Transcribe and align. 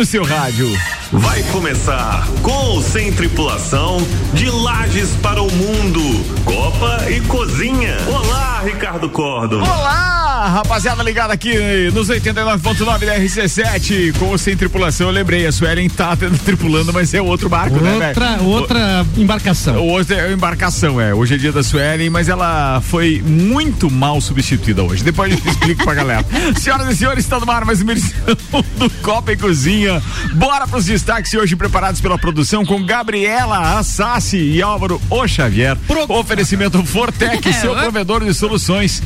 no 0.00 0.06
seu 0.06 0.24
rádio. 0.24 0.66
Vai 1.12 1.42
começar 1.52 2.26
com 2.40 2.50
ou 2.50 2.82
sem 2.82 3.12
tripulação 3.12 3.98
de 4.32 4.48
Lages 4.48 5.10
para 5.16 5.42
o 5.42 5.52
mundo. 5.52 6.00
Copa 6.42 7.10
e 7.10 7.20
Cozinha. 7.20 7.98
Olá, 8.08 8.62
Ricardo 8.64 9.10
Córdoba. 9.10 9.62
Olá, 9.62 10.29
rapaziada 10.48 11.02
ligada 11.02 11.32
aqui 11.32 11.90
nos 11.92 12.08
89.9 12.08 13.06
da 13.06 13.18
RC7 13.18 14.18
com 14.18 14.26
ou 14.26 14.38
sem 14.38 14.56
tripulação. 14.56 15.08
Eu 15.08 15.12
lembrei, 15.12 15.46
a 15.46 15.52
Suelen 15.52 15.88
tá 15.88 16.16
tripulando, 16.44 16.92
mas 16.92 17.12
é 17.14 17.20
outro 17.20 17.48
barco, 17.48 17.74
outra, 17.74 17.98
né, 17.98 18.12
velho? 18.12 18.44
Outra 18.44 19.06
embarcação. 19.16 19.76
Hoje 19.88 20.14
é 20.14 20.32
embarcação, 20.32 21.00
é. 21.00 21.14
Hoje 21.14 21.34
é 21.34 21.38
dia 21.38 21.52
da 21.52 21.62
Suelen, 21.62 22.10
mas 22.10 22.28
ela 22.28 22.80
foi 22.80 23.22
muito 23.24 23.90
mal 23.90 24.20
substituída 24.20 24.82
hoje. 24.82 25.02
Depois 25.02 25.32
eu 25.32 25.38
explico 25.50 25.84
pra 25.84 25.94
galera. 25.94 26.24
Senhoras 26.58 26.88
e 26.88 26.96
senhores, 26.96 27.24
está 27.24 27.38
no 27.38 27.50
ar 27.50 27.64
mais 27.64 27.80
uma 27.82 27.92
edição 27.92 28.36
do 28.78 28.90
Copa 29.02 29.32
e 29.32 29.36
Cozinha. 29.36 30.02
Bora 30.34 30.66
pros 30.66 30.84
destaques 30.84 31.32
hoje 31.34 31.56
preparados 31.56 32.00
pela 32.00 32.18
produção 32.18 32.64
com 32.64 32.84
Gabriela 32.84 33.78
Assassi 33.78 34.38
e 34.38 34.62
Álvaro 34.62 35.00
O 35.10 35.26
Xavier. 35.26 35.76
Pro... 35.86 36.04
Oferecimento 36.08 36.84
Fortec, 36.84 37.46
é, 37.48 37.52
seu 37.52 37.74
provedor 37.74 38.24
de 38.24 38.32
soluções. 38.34 39.02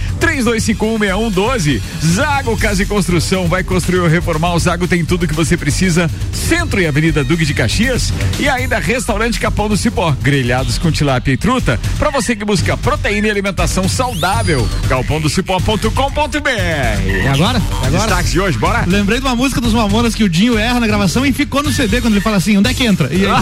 32516112. 1.30 1.80
Zago 2.04 2.56
Casa 2.56 2.82
e 2.82 2.86
Construção. 2.86 3.46
Vai 3.46 3.62
construir 3.62 4.00
ou 4.00 4.08
reformar. 4.08 4.54
O 4.54 4.58
Zago 4.58 4.86
tem 4.86 5.04
tudo 5.04 5.26
que 5.26 5.34
você 5.34 5.56
precisa. 5.56 6.10
Centro 6.32 6.80
e 6.80 6.86
Avenida 6.86 7.24
Duque 7.24 7.44
de 7.44 7.54
Caxias. 7.54 8.12
E 8.38 8.48
ainda 8.48 8.78
Restaurante 8.78 9.40
Capão 9.40 9.68
do 9.68 9.76
Cipó. 9.76 10.14
Grelhados 10.22 10.78
com 10.78 10.90
tilápia 10.90 11.32
e 11.32 11.36
truta. 11.36 11.78
Para 11.98 12.10
você 12.10 12.34
que 12.36 12.44
busca 12.44 12.76
proteína 12.76 13.28
e 13.28 13.30
alimentação 13.30 13.88
saudável. 13.88 14.68
galpondocipó.com.br. 14.88 15.90
E 17.06 17.28
agora? 17.28 17.58
E 17.82 17.86
agora? 17.86 18.06
Destaques 18.06 18.32
de 18.32 18.40
hoje, 18.40 18.58
bora? 18.58 18.84
Lembrei 18.86 19.20
de 19.20 19.26
uma 19.26 19.36
música 19.36 19.60
dos 19.60 19.72
Mamonas 19.72 20.14
que 20.14 20.24
o 20.24 20.28
Dinho 20.28 20.58
erra 20.58 20.80
na 20.80 20.86
gravação 20.86 21.24
e 21.24 21.32
ficou 21.32 21.62
no 21.62 21.72
CD 21.72 22.00
quando 22.00 22.14
ele 22.14 22.20
fala 22.20 22.36
assim: 22.36 22.56
onde 22.56 22.70
é 22.70 22.74
que 22.74 22.84
entra? 22.84 23.08
E 23.12 23.24
aí... 23.26 23.34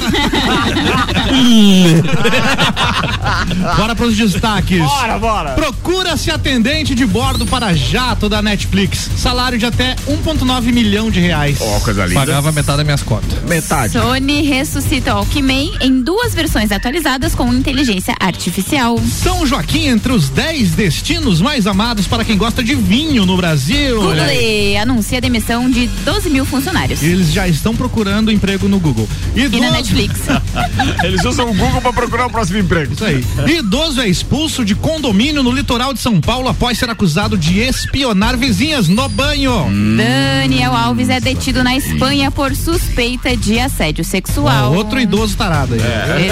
bora 3.76 3.94
pros 3.94 4.16
destaques. 4.16 4.78
Bora, 4.78 5.18
bora. 5.18 5.50
Procura-se 5.52 6.30
atendente 6.30 6.94
de 6.94 7.06
bordo 7.06 7.46
para 7.46 7.71
jato 7.74 8.28
da 8.28 8.42
Netflix. 8.42 9.10
Salário 9.16 9.58
de 9.58 9.66
até 9.66 9.96
1,9 10.08 10.72
milhão 10.72 11.10
de 11.10 11.20
reais. 11.20 11.58
Ó, 11.60 11.76
oh, 11.76 11.80
coisa 11.80 12.06
linda. 12.06 12.20
Pagava 12.20 12.52
metade 12.52 12.78
das 12.78 12.86
minhas 12.86 13.02
contas. 13.02 13.42
Metade. 13.44 13.92
Sony 13.92 14.42
ressuscita 14.42 15.14
Walkman 15.14 15.72
em 15.80 16.02
duas 16.02 16.34
versões 16.34 16.72
atualizadas 16.72 17.34
com 17.34 17.52
inteligência 17.52 18.14
artificial. 18.20 18.98
São 18.98 19.46
Joaquim 19.46 19.86
entre 19.86 20.12
os 20.12 20.28
10 20.28 20.72
destinos 20.72 21.40
mais 21.40 21.66
amados 21.66 22.06
para 22.06 22.24
quem 22.24 22.36
gosta 22.36 22.62
de 22.62 22.74
vinho 22.74 23.26
no 23.26 23.36
Brasil. 23.36 23.96
Google 23.96 24.80
anuncia 24.80 25.18
a 25.18 25.20
demissão 25.20 25.70
de 25.70 25.86
12 26.04 26.30
mil 26.30 26.44
funcionários. 26.44 27.02
Eles 27.02 27.32
já 27.32 27.48
estão 27.48 27.74
procurando 27.74 28.30
emprego 28.30 28.68
no 28.68 28.78
Google. 28.78 29.08
Idoso... 29.34 29.56
E 29.56 29.60
na 29.60 29.70
Netflix. 29.70 30.20
Eles 31.02 31.24
usam 31.24 31.50
o 31.50 31.54
Google 31.54 31.80
para 31.80 31.92
procurar 31.92 32.26
o 32.26 32.30
próximo 32.30 32.58
emprego. 32.58 32.92
Isso 32.92 33.04
aí. 33.04 33.24
Idoso 33.46 34.00
é 34.00 34.08
expulso 34.08 34.64
de 34.64 34.74
condomínio 34.74 35.42
no 35.42 35.50
litoral 35.50 35.92
de 35.94 36.00
São 36.00 36.20
Paulo 36.20 36.48
após 36.48 36.78
ser 36.78 36.90
acusado 36.90 37.36
de 37.36 37.58
espionar 37.62 38.36
vizinhas 38.36 38.88
no 38.88 39.08
banho. 39.08 39.66
Hum. 39.66 39.96
Daniel 39.96 40.74
Alves 40.74 41.08
é 41.08 41.20
detido 41.20 41.62
na 41.62 41.76
Espanha 41.76 42.30
por 42.30 42.54
suspeita 42.54 43.36
de 43.36 43.58
assédio 43.58 44.04
sexual. 44.04 44.72
Ah, 44.72 44.76
outro 44.76 45.00
idoso 45.00 45.36
tarado 45.36 45.74
aí. 45.74 45.80
É. 45.80 46.30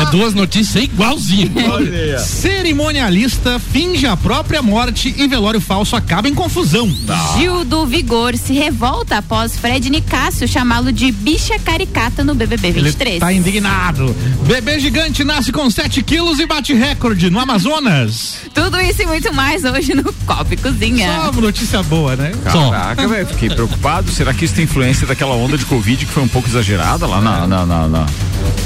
é 0.00 0.06
duas 0.12 0.34
notícias 0.34 0.84
igualzinho. 0.84 1.52
Cerimonialista 2.18 3.58
finge 3.58 4.06
a 4.06 4.16
própria 4.16 4.62
morte 4.62 5.14
e 5.16 5.26
velório 5.26 5.60
falso 5.60 5.96
acaba 5.96 6.28
em 6.28 6.34
confusão. 6.34 6.94
Gil 7.36 7.64
do 7.64 7.86
Vigor 7.86 8.36
se 8.36 8.52
revolta 8.52 9.18
após 9.18 9.56
Fred 9.56 9.88
Nicásio 9.90 10.46
chamá-lo 10.46 10.92
de 10.92 11.10
bicha 11.10 11.58
caricata 11.58 12.22
no 12.22 12.34
BBB 12.34 12.72
23. 12.72 13.10
Ele 13.10 13.20
tá 13.20 13.32
indignado. 13.32 14.14
Bebê 14.46 14.78
gigante 14.78 15.24
nasce 15.24 15.50
com 15.52 15.68
7 15.70 16.02
quilos 16.02 16.38
e 16.38 16.46
bate 16.46 16.74
recorde 16.74 17.30
no 17.30 17.40
Amazonas. 17.40 18.38
Tudo 18.54 18.80
isso 18.80 19.02
e 19.06 19.08
muito 19.08 19.32
mais 19.32 19.64
hoje 19.64 19.94
no 19.94 20.12
Copa 20.26 20.52
e 20.52 20.56
Cozinha. 20.56 21.06
Só 21.06 21.30
uma 21.30 21.40
notícia 21.40 21.82
boa, 21.84 22.16
né? 22.16 22.32
Caraca, 22.44 23.06
velho, 23.08 23.26
fiquei 23.26 23.48
preocupado. 23.48 24.10
Será 24.10 24.34
que 24.34 24.44
isso 24.44 24.54
tem 24.54 24.64
influência 24.64 25.06
daquela 25.06 25.34
onda 25.34 25.56
de 25.56 25.64
Covid 25.64 26.04
que 26.04 26.12
foi 26.12 26.22
um 26.22 26.28
pouco 26.28 26.48
exagerada 26.48 27.06
lá 27.06 27.20
na, 27.20 27.46
na, 27.46 27.66
na, 27.66 27.88
na 27.88 28.06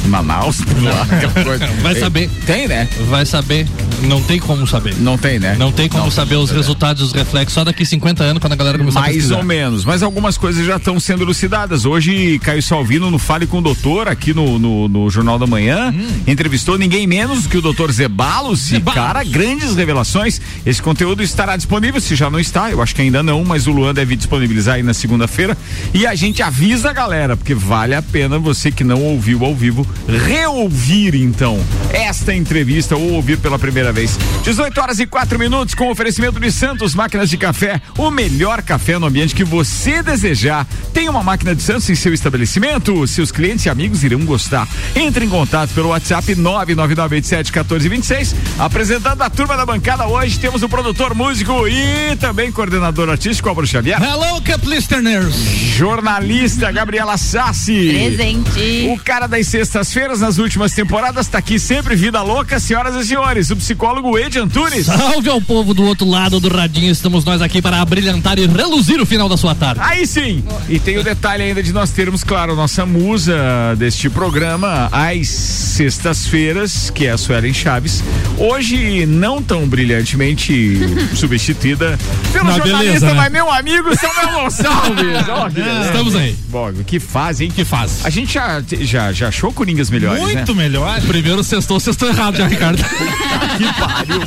Manaus? 0.06 0.58
Lá, 0.82 1.06
Vai 1.82 1.94
saber. 1.94 2.30
Tem, 2.46 2.66
né? 2.68 2.88
Vai 3.08 3.26
saber. 3.26 3.66
Não 4.02 4.22
tem 4.22 4.38
como 4.38 4.66
saber. 4.66 4.94
Não 4.98 5.18
tem, 5.18 5.38
né? 5.38 5.56
Não 5.58 5.70
tem 5.70 5.88
como 5.88 6.04
não, 6.04 6.10
saber 6.10 6.36
os 6.36 6.50
resultados, 6.50 7.02
os 7.02 7.12
reflexos 7.12 7.52
só 7.54 7.64
daqui 7.64 7.84
50 7.84 8.22
anos, 8.22 8.40
quando 8.40 8.54
a 8.54 8.56
galera 8.56 8.78
começar 8.78 9.00
Mais 9.00 9.16
a 9.16 9.18
Mais 9.18 9.30
ou 9.30 9.44
menos, 9.44 9.84
mas 9.84 10.02
algumas 10.02 10.38
coisas 10.38 10.64
já 10.64 10.76
estão 10.76 10.98
sendo 10.98 11.22
elucidadas. 11.22 11.84
Hoje, 11.84 12.38
Caio 12.38 12.62
Salvino, 12.62 13.10
no 13.10 13.18
Fale 13.18 13.46
com 13.46 13.58
o 13.58 13.62
Doutor, 13.62 14.08
aqui 14.08 14.32
no, 14.32 14.58
no, 14.58 14.88
no 14.88 15.10
Jornal 15.10 15.38
da 15.38 15.46
Manhã, 15.46 15.94
hum. 15.94 16.08
entrevistou 16.26 16.78
ninguém 16.78 17.06
menos 17.06 17.46
que 17.46 17.58
o 17.58 17.62
doutor 17.62 17.92
Zebalos. 17.92 18.72
E, 18.72 18.80
cara, 18.80 19.22
grandes 19.22 19.76
revelações. 19.76 20.40
Esse 20.64 20.80
conteúdo 20.80 21.22
estará 21.22 21.56
disponível, 21.56 22.00
se 22.00 22.14
já 22.14 22.30
não 22.30 22.40
está, 22.40 22.70
eu 22.70 22.80
acho 22.82 22.94
que 22.94 23.02
ainda 23.02 23.22
não, 23.22 23.44
mas 23.44 23.66
o 23.66 23.72
Luan 23.72 23.92
deve 23.92 24.16
disponibilizar 24.16 24.76
aí 24.76 24.82
na 24.82 24.94
segunda-feira. 24.94 25.56
E 25.92 26.06
a 26.06 26.14
gente 26.14 26.42
avisa 26.42 26.90
a 26.90 26.92
galera, 26.92 27.36
porque 27.36 27.54
vale 27.54 27.94
a 27.94 28.02
pena 28.02 28.38
você 28.38 28.70
que 28.70 28.84
não 28.84 29.02
ouviu 29.02 29.44
ao 29.44 29.54
vivo, 29.54 29.79
reouvir 30.08 31.14
então 31.14 31.62
esta 31.92 32.34
entrevista 32.34 32.96
ou 32.96 33.12
ouvir 33.12 33.38
pela 33.38 33.58
primeira 33.58 33.92
vez. 33.92 34.18
18 34.42 34.80
horas 34.80 34.98
e 34.98 35.06
4 35.06 35.38
minutos 35.38 35.74
com 35.74 35.90
oferecimento 35.90 36.40
de 36.40 36.50
Santos 36.52 36.94
Máquinas 36.94 37.28
de 37.28 37.36
Café, 37.36 37.82
o 37.98 38.10
melhor 38.10 38.62
café 38.62 38.98
no 38.98 39.06
ambiente 39.06 39.34
que 39.34 39.44
você 39.44 40.02
desejar. 40.02 40.66
Tem 40.92 41.08
uma 41.08 41.22
máquina 41.22 41.54
de 41.54 41.62
Santos 41.62 41.88
em 41.90 41.94
seu 41.94 42.12
estabelecimento? 42.12 43.06
Seus 43.06 43.32
clientes 43.32 43.64
e 43.66 43.70
amigos 43.70 44.04
irão 44.04 44.20
gostar. 44.24 44.68
Entre 44.94 45.24
em 45.24 45.28
contato 45.28 45.70
pelo 45.70 45.88
WhatsApp 45.88 46.34
999871426. 46.34 48.34
Apresentando 48.58 49.22
a 49.22 49.30
turma 49.30 49.56
da 49.56 49.64
bancada 49.64 50.06
hoje, 50.06 50.38
temos 50.38 50.62
o 50.62 50.68
produtor 50.68 51.14
músico 51.14 51.66
e 51.68 52.16
também 52.16 52.52
coordenador 52.52 53.08
artístico 53.08 53.48
Álvaro 53.48 53.66
Xavier. 53.66 54.02
Hello, 54.02 54.42
Cup 54.42 54.64
Listeners. 54.64 55.34
Jornalista 55.76 56.70
Gabriela 56.72 57.16
Sassi. 57.16 57.90
Presente. 57.92 58.90
O 58.92 58.98
cara 59.02 59.26
das 59.26 59.46
sextas-feiras 59.70 60.20
nas 60.20 60.38
últimas 60.38 60.72
temporadas 60.72 61.26
está 61.26 61.38
aqui 61.38 61.56
sempre 61.56 61.94
vida 61.94 62.20
louca, 62.22 62.58
senhoras 62.58 62.96
e 62.96 63.06
senhores. 63.06 63.50
O 63.50 63.56
psicólogo 63.56 64.18
Ed 64.18 64.36
Antunes. 64.36 64.86
Salve 64.86 65.30
ao 65.30 65.40
povo 65.40 65.72
do 65.72 65.84
outro 65.84 66.08
lado 66.08 66.40
do 66.40 66.48
radinho. 66.48 66.90
Estamos 66.90 67.24
nós 67.24 67.40
aqui 67.40 67.62
para 67.62 67.80
abrilhantar 67.80 68.36
e 68.40 68.46
reluzir 68.46 69.00
o 69.00 69.06
final 69.06 69.28
da 69.28 69.36
sua 69.36 69.54
tarde. 69.54 69.80
Aí 69.84 70.04
sim. 70.08 70.42
E 70.68 70.80
tem 70.80 70.98
o 70.98 71.04
detalhe 71.04 71.44
ainda 71.44 71.62
de 71.62 71.72
nós 71.72 71.90
termos, 71.90 72.24
claro, 72.24 72.56
nossa 72.56 72.84
musa 72.84 73.32
deste 73.78 74.10
programa 74.10 74.88
às 74.90 75.28
sextas-feiras, 75.28 76.90
que 76.90 77.06
é 77.06 77.12
a 77.12 77.18
Suelen 77.18 77.54
Chaves. 77.54 78.02
Hoje 78.38 79.06
não 79.06 79.40
tão 79.40 79.68
brilhantemente 79.68 80.80
substituída 81.14 81.96
pelo 82.32 82.46
não, 82.46 82.56
jornalista, 82.56 82.84
beleza, 82.84 83.06
né? 83.06 83.14
mas 83.14 83.32
meu 83.32 83.48
amigo 83.48 83.88
Samuel 83.96 84.42
Gonçalves. 84.42 85.86
Estamos 85.86 86.16
aí. 86.16 86.36
Bom, 86.48 86.72
que 86.84 86.98
faz, 86.98 87.40
hein? 87.40 87.52
Que 87.54 87.64
faz. 87.64 88.04
A 88.04 88.10
gente 88.10 88.34
já, 88.34 88.60
já, 88.80 89.12
já 89.12 89.28
achou 89.28 89.52
Coringas 89.60 89.90
melhores, 89.90 90.22
Muito 90.22 90.54
né? 90.54 90.62
melhor. 90.62 90.98
Primeiro 91.02 91.44
sextou, 91.44 91.78
sextou 91.78 92.08
errado 92.08 92.34
já, 92.34 92.46
Ricardo. 92.46 92.78
que 93.58 93.78
pariu. 93.78 94.22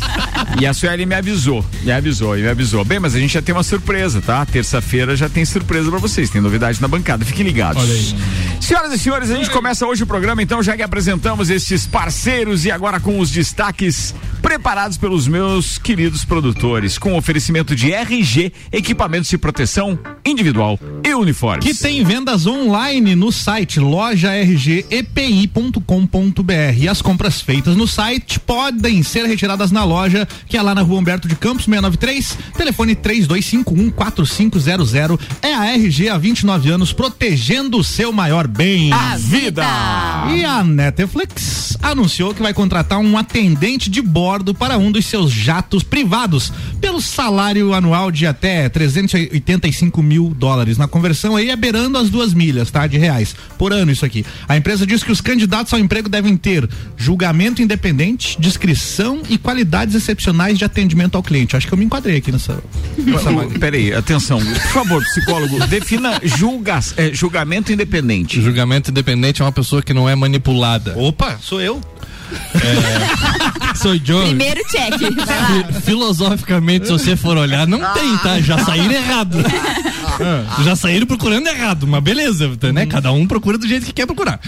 E 0.62 0.68
a 0.68 0.72
Sueli 0.76 1.08
me 1.08 1.16
avisou, 1.16 1.66
me 1.82 1.92
avisou, 1.92 2.36
me 2.36 2.48
avisou. 2.48 2.86
Bem, 2.86 3.00
mas 3.00 3.16
a 3.16 3.20
gente 3.20 3.34
já 3.34 3.42
tem 3.42 3.56
uma 3.56 3.64
surpresa, 3.64 4.22
tá? 4.22 4.46
Terça-feira 4.46 5.16
já 5.16 5.28
tem 5.28 5.44
surpresa 5.44 5.90
para 5.90 5.98
vocês, 5.98 6.30
tem 6.30 6.40
novidade 6.40 6.80
na 6.80 6.88
bancada, 6.88 7.26
fiquem 7.26 7.44
ligados. 7.44 8.14
Senhoras 8.62 8.94
e 8.94 9.00
senhores, 9.00 9.32
a 9.32 9.36
gente 9.36 9.50
começa 9.50 9.88
hoje 9.88 10.04
o 10.04 10.06
programa, 10.06 10.44
então, 10.44 10.62
já 10.62 10.78
que 10.78 10.84
apresentamos 10.84 11.50
estes 11.50 11.88
parceiros 11.88 12.64
e 12.64 12.70
agora 12.70 13.00
com 13.00 13.18
os 13.18 13.32
destaques 13.32 14.14
preparados 14.44 14.98
pelos 14.98 15.28
meus 15.28 15.80
queridos 15.80 16.24
produtores, 16.26 16.98
com 16.98 17.16
oferecimento 17.16 17.76
de 17.76 17.92
RG, 17.92 18.52
equipamentos 18.72 19.30
de 19.30 19.38
proteção 19.38 19.98
individual 20.24 20.78
e 21.04 21.16
uniformes. 21.16 21.66
Que 21.66 21.74
tem 21.74 22.04
vendas 22.04 22.46
online 22.46 23.16
no 23.16 23.32
site 23.32 23.80
lojargepi.com.br. 23.80 24.84
E 24.92 25.02
as 26.88 27.02
compras 27.02 27.42
feitas 27.42 27.76
no 27.76 27.88
site 27.88 28.40
podem 28.40 29.02
ser 29.04 29.26
retiradas 29.26 29.72
na 29.72 29.84
loja, 29.84 30.28
que 30.48 30.58
é 30.58 30.62
lá 30.62 30.76
na 30.76 30.82
rua 30.82 31.00
Humberto 31.00 31.28
de 31.28 31.36
Campos, 31.36 31.66
693, 31.66 32.38
telefone 32.58 32.96
32514500. 32.96 35.20
É 35.42 35.54
a 35.54 35.74
RG 35.74 36.10
há 36.10 36.18
29 36.18 36.70
anos, 36.70 36.94
protegendo 36.94 37.78
o 37.78 37.84
seu 37.84 38.12
maior 38.12 38.48
bem. 38.48 38.92
A 38.92 39.16
vida! 39.18 39.64
E 40.36 40.44
a 40.44 40.64
Netflix 40.64 41.78
anunciou 41.82 42.34
que 42.34 42.42
vai 42.42 42.54
contratar 42.54 43.00
um 43.00 43.18
atendente 43.18 43.90
de 43.90 44.02
bordo 44.02 44.34
bordo 44.34 44.54
para 44.54 44.78
um 44.78 44.92
dos 44.92 45.06
seus 45.06 45.32
jatos 45.32 45.84
privados, 45.84 46.52
pelo 46.82 47.02
salário 47.02 47.74
anual 47.74 48.10
de 48.10 48.26
até 48.26 48.68
385 48.68 50.02
mil 50.02 50.34
dólares. 50.34 50.78
Na, 50.78 50.88
conversão 50.88 51.36
aí 51.36 51.50
é 51.50 51.56
beirando 51.56 51.98
as 51.98 52.10
duas 52.10 52.34
milhas, 52.34 52.72
tá? 52.72 52.88
De 52.88 52.98
reais 52.98 53.36
por 53.58 53.72
ano 53.72 53.92
isso 53.92 54.06
aqui. 54.06 54.26
A 54.48 54.58
empresa 54.58 54.88
diz 54.88 55.03
que 55.04 55.12
os 55.12 55.22
candidatos 55.22 55.74
ao 55.74 55.80
emprego 55.80 56.10
devem 56.10 56.36
ter 56.38 56.68
julgamento 56.98 57.62
independente, 57.62 58.40
discrição 58.40 59.22
e 59.30 59.38
qualidades 59.38 59.96
excepcionais 59.96 60.58
de 60.58 60.66
atendimento 60.66 61.16
ao 61.16 61.24
cliente. 61.24 61.56
Acho 61.56 61.68
que 61.68 61.74
eu 61.74 61.78
me 61.78 61.86
enquadrei 61.86 62.18
aqui 62.18 62.32
nessa. 62.32 62.62
nessa 62.98 63.32
Peraí, 63.60 63.94
atenção, 63.94 64.40
por 64.40 64.72
favor, 64.72 65.04
psicólogo, 65.04 65.60
defina 65.68 66.20
julga, 66.24 66.80
é, 66.98 67.14
julgamento 67.14 67.72
independente. 67.72 68.42
Julgamento 68.42 68.92
independente 68.92 69.42
é 69.42 69.46
uma 69.46 69.52
pessoa 69.52 69.82
que 69.82 69.94
não 69.94 70.08
é 70.08 70.16
manipulada. 70.16 70.98
Opa, 70.98 71.38
sou 71.42 71.62
eu. 71.62 71.82
É, 72.34 73.76
sou 73.76 73.98
John. 74.00 74.26
Primeiro 74.28 74.62
check. 74.70 74.92
Vai 75.00 75.42
lá. 75.42 75.82
Filosoficamente, 75.82 76.86
se 76.88 76.92
você 76.92 77.16
for 77.16 77.38
olhar, 77.38 77.68
não 77.68 77.80
tem, 77.94 78.18
tá? 78.18 78.40
Já 78.42 78.58
saíram 78.64 78.92
errado. 78.94 79.38
Ah, 80.20 80.62
Já 80.64 80.76
saíram 80.76 81.08
procurando 81.08 81.48
errado, 81.48 81.88
mas 81.88 82.04
beleza, 82.04 82.52
né? 82.74 82.86
Cada 82.86 83.12
um 83.12 83.26
procura 83.26 83.58
do 83.58 83.68
jeito 83.68 83.86
que 83.86 83.92
quer 83.94 84.06
procurar. 84.06 84.40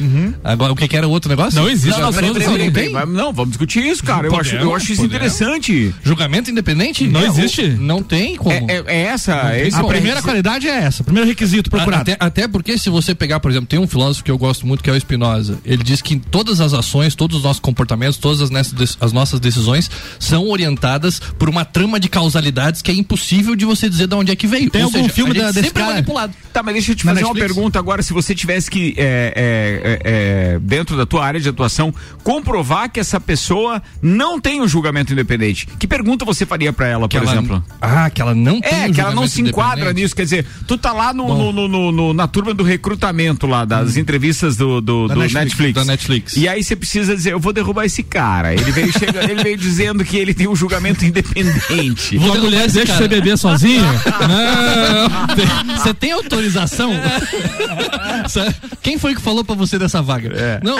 Agora, 0.43 0.71
o 0.73 0.75
que 0.75 0.87
que 0.87 0.95
era 0.95 1.07
o 1.07 1.11
outro 1.11 1.29
negócio? 1.29 1.59
Não 1.59 1.69
existe. 1.69 1.99
Não, 1.99 2.07
não, 2.07 2.13
peraí, 2.13 2.31
peraí, 2.33 2.47
Não 2.47 2.53
peraí, 2.55 2.71
tem? 2.71 2.91
peraí, 2.93 3.09
Não, 3.09 3.33
vamos 3.33 3.49
discutir 3.51 3.83
isso, 3.83 4.03
cara. 4.03 4.27
Eu 4.27 4.35
acho, 4.39 4.51
eu 4.55 4.59
Podemos, 4.59 4.75
acho 4.83 4.91
isso 4.93 5.01
podemos. 5.01 5.15
interessante. 5.33 5.95
Julgamento 6.03 6.51
independente? 6.51 7.07
Não 7.07 7.21
É, 7.21 7.27
existe. 7.27 7.67
Não 7.69 8.01
tem 8.03 8.35
como. 8.35 8.51
É, 8.51 8.63
é- 8.67 8.83
é 8.87 9.01
essa. 9.05 9.57
esse 9.57 9.75
A 9.77 9.79
é 9.79 9.83
o- 9.83 9.87
primeira 9.87 10.21
qualidade 10.21 10.67
é 10.67 10.75
essa, 10.75 11.03
primeiro 11.03 11.27
requisito 11.27 11.69
procurado. 11.69 12.01
Até, 12.03 12.17
até 12.19 12.47
porque 12.47 12.77
se 12.77 12.89
você 12.89 13.15
pegar, 13.15 13.39
por 13.39 13.49
exemplo, 13.51 13.67
tem 13.67 13.79
um 13.79 13.87
filósofo 13.87 14.23
que 14.23 14.31
eu 14.31 14.37
gosto 14.37 14.65
muito 14.67 14.83
que 14.83 14.89
é 14.89 14.93
o 14.93 14.99
Spinoza. 14.99 15.57
Ele 15.65 15.83
diz 15.83 16.01
que 16.01 16.17
todas 16.19 16.59
as 16.61 16.73
ações, 16.73 17.15
todos 17.15 17.37
os 17.37 17.43
nossos 17.43 17.59
comportamentos, 17.59 17.74
todas 18.19 18.41
as, 18.41 18.49
nessas- 18.49 18.97
as 18.99 19.11
nossas 19.11 19.39
decisões 19.39 19.89
são 20.19 20.47
orientadas 20.49 21.19
por 21.19 21.49
uma 21.49 21.65
trama 21.65 21.99
de 21.99 22.07
causalidades 22.09 22.81
que 22.81 22.91
é 22.91 22.93
impossível 22.93 23.55
de 23.55 23.65
você 23.65 23.89
dizer 23.89 24.07
de 24.07 24.15
onde 24.15 24.31
é 24.31 24.35
que 24.35 24.47
veio. 24.47 24.69
Tem 24.69 24.81
Ou 24.81 24.87
algum 24.87 24.99
seja, 25.03 25.13
filme 25.13 25.31
a 25.31 25.33
gente 25.33 25.43
da- 25.43 25.51
desse 25.51 25.67
sempre 25.67 25.81
é 25.81 25.85
cara? 25.85 25.95
manipulado. 25.95 26.33
Tá, 26.53 26.63
mas 26.63 26.73
deixa 26.73 26.91
eu 26.91 26.95
te 26.95 27.05
Na 27.05 27.13
fazer 27.13 27.25
uma 27.25 27.33
pergunta 27.35 27.77
agora. 27.79 28.01
Se 28.01 28.13
você 28.13 28.33
tivesse 28.33 28.69
que, 28.71 28.93
é, 28.97 29.33
é, 29.35 30.01
é, 30.05 30.53
é, 30.55 30.59
dentro 30.59 30.95
da 30.97 31.05
tua 31.05 31.25
área 31.25 31.39
de 31.39 31.49
atuação, 31.49 31.93
comprovar 32.23 32.89
que 32.89 32.99
essa 32.99 33.19
pessoa 33.19 33.81
não 34.01 34.39
tem 34.39 34.61
um 34.61 34.67
julgamento 34.67 35.11
independente, 35.13 35.67
que 35.79 35.87
pergunta 35.87 36.23
você 36.25 36.45
faria 36.45 36.71
pra 36.71 36.87
ela, 36.87 37.01
por 37.01 37.09
Que 37.09 37.17
ela- 37.17 37.31
exemplo? 37.31 37.63
Ah, 37.81 38.09
que 38.09 38.21
ela 38.21 38.33
não 38.33 38.61
tem 38.61 38.71
É, 38.83 38.87
um 38.87 38.91
que 38.93 39.01
ela 39.01 39.13
não 39.13 39.27
se 39.27 39.41
enquadra 39.41 39.91
nisso. 39.93 40.15
Quer 40.15 40.23
dizer, 40.23 40.45
tu 40.67 40.77
tá 40.77 40.93
lá 40.93 41.13
no, 41.13 41.27
no- 41.27 41.51
no- 41.51 41.67
no- 41.67 41.91
no- 41.91 42.13
na 42.13 42.27
turma 42.27 42.53
do 42.53 42.63
recrutamento 42.63 43.45
lá, 43.47 43.65
das 43.65 43.97
entrevistas 43.97 44.55
do, 44.55 44.79
do, 44.81 45.07
Da 45.07 45.13
do 45.15 45.19
Netflix, 45.21 45.43
Netflix, 45.45 45.73
da 45.75 45.85
Netflix. 45.85 46.35
E 46.37 46.47
aí 46.47 46.63
você 46.63 46.75
precisa 46.75 47.15
dizer, 47.15 47.33
eu 47.33 47.39
vou 47.39 47.51
derrubar 47.53 47.64
esse 47.85 48.03
cara. 48.03 48.53
Ele 48.53 48.71
veio, 48.71 48.91
chega, 48.91 49.23
ele 49.23 49.43
veio 49.43 49.57
dizendo 49.57 50.03
que 50.03 50.17
ele 50.17 50.33
tem 50.33 50.47
um 50.47 50.55
julgamento 50.55 51.05
independente. 51.05 52.17
Vou 52.17 52.35
mulher 52.37 52.67
derrubar 52.67 52.73
deixa 52.73 52.87
cara. 52.93 52.97
você 52.99 53.07
beber 53.07 53.37
sozinha? 53.37 53.83
não. 55.65 55.77
Você 55.77 55.93
tem 55.93 56.11
autorização? 56.11 56.91
Quem 58.81 58.97
foi 58.97 59.15
que 59.15 59.21
falou 59.21 59.43
pra 59.43 59.55
você 59.55 59.77
dessa 59.79 60.01
vaga? 60.01 60.29
É. 60.35 60.59
Não, 60.63 60.77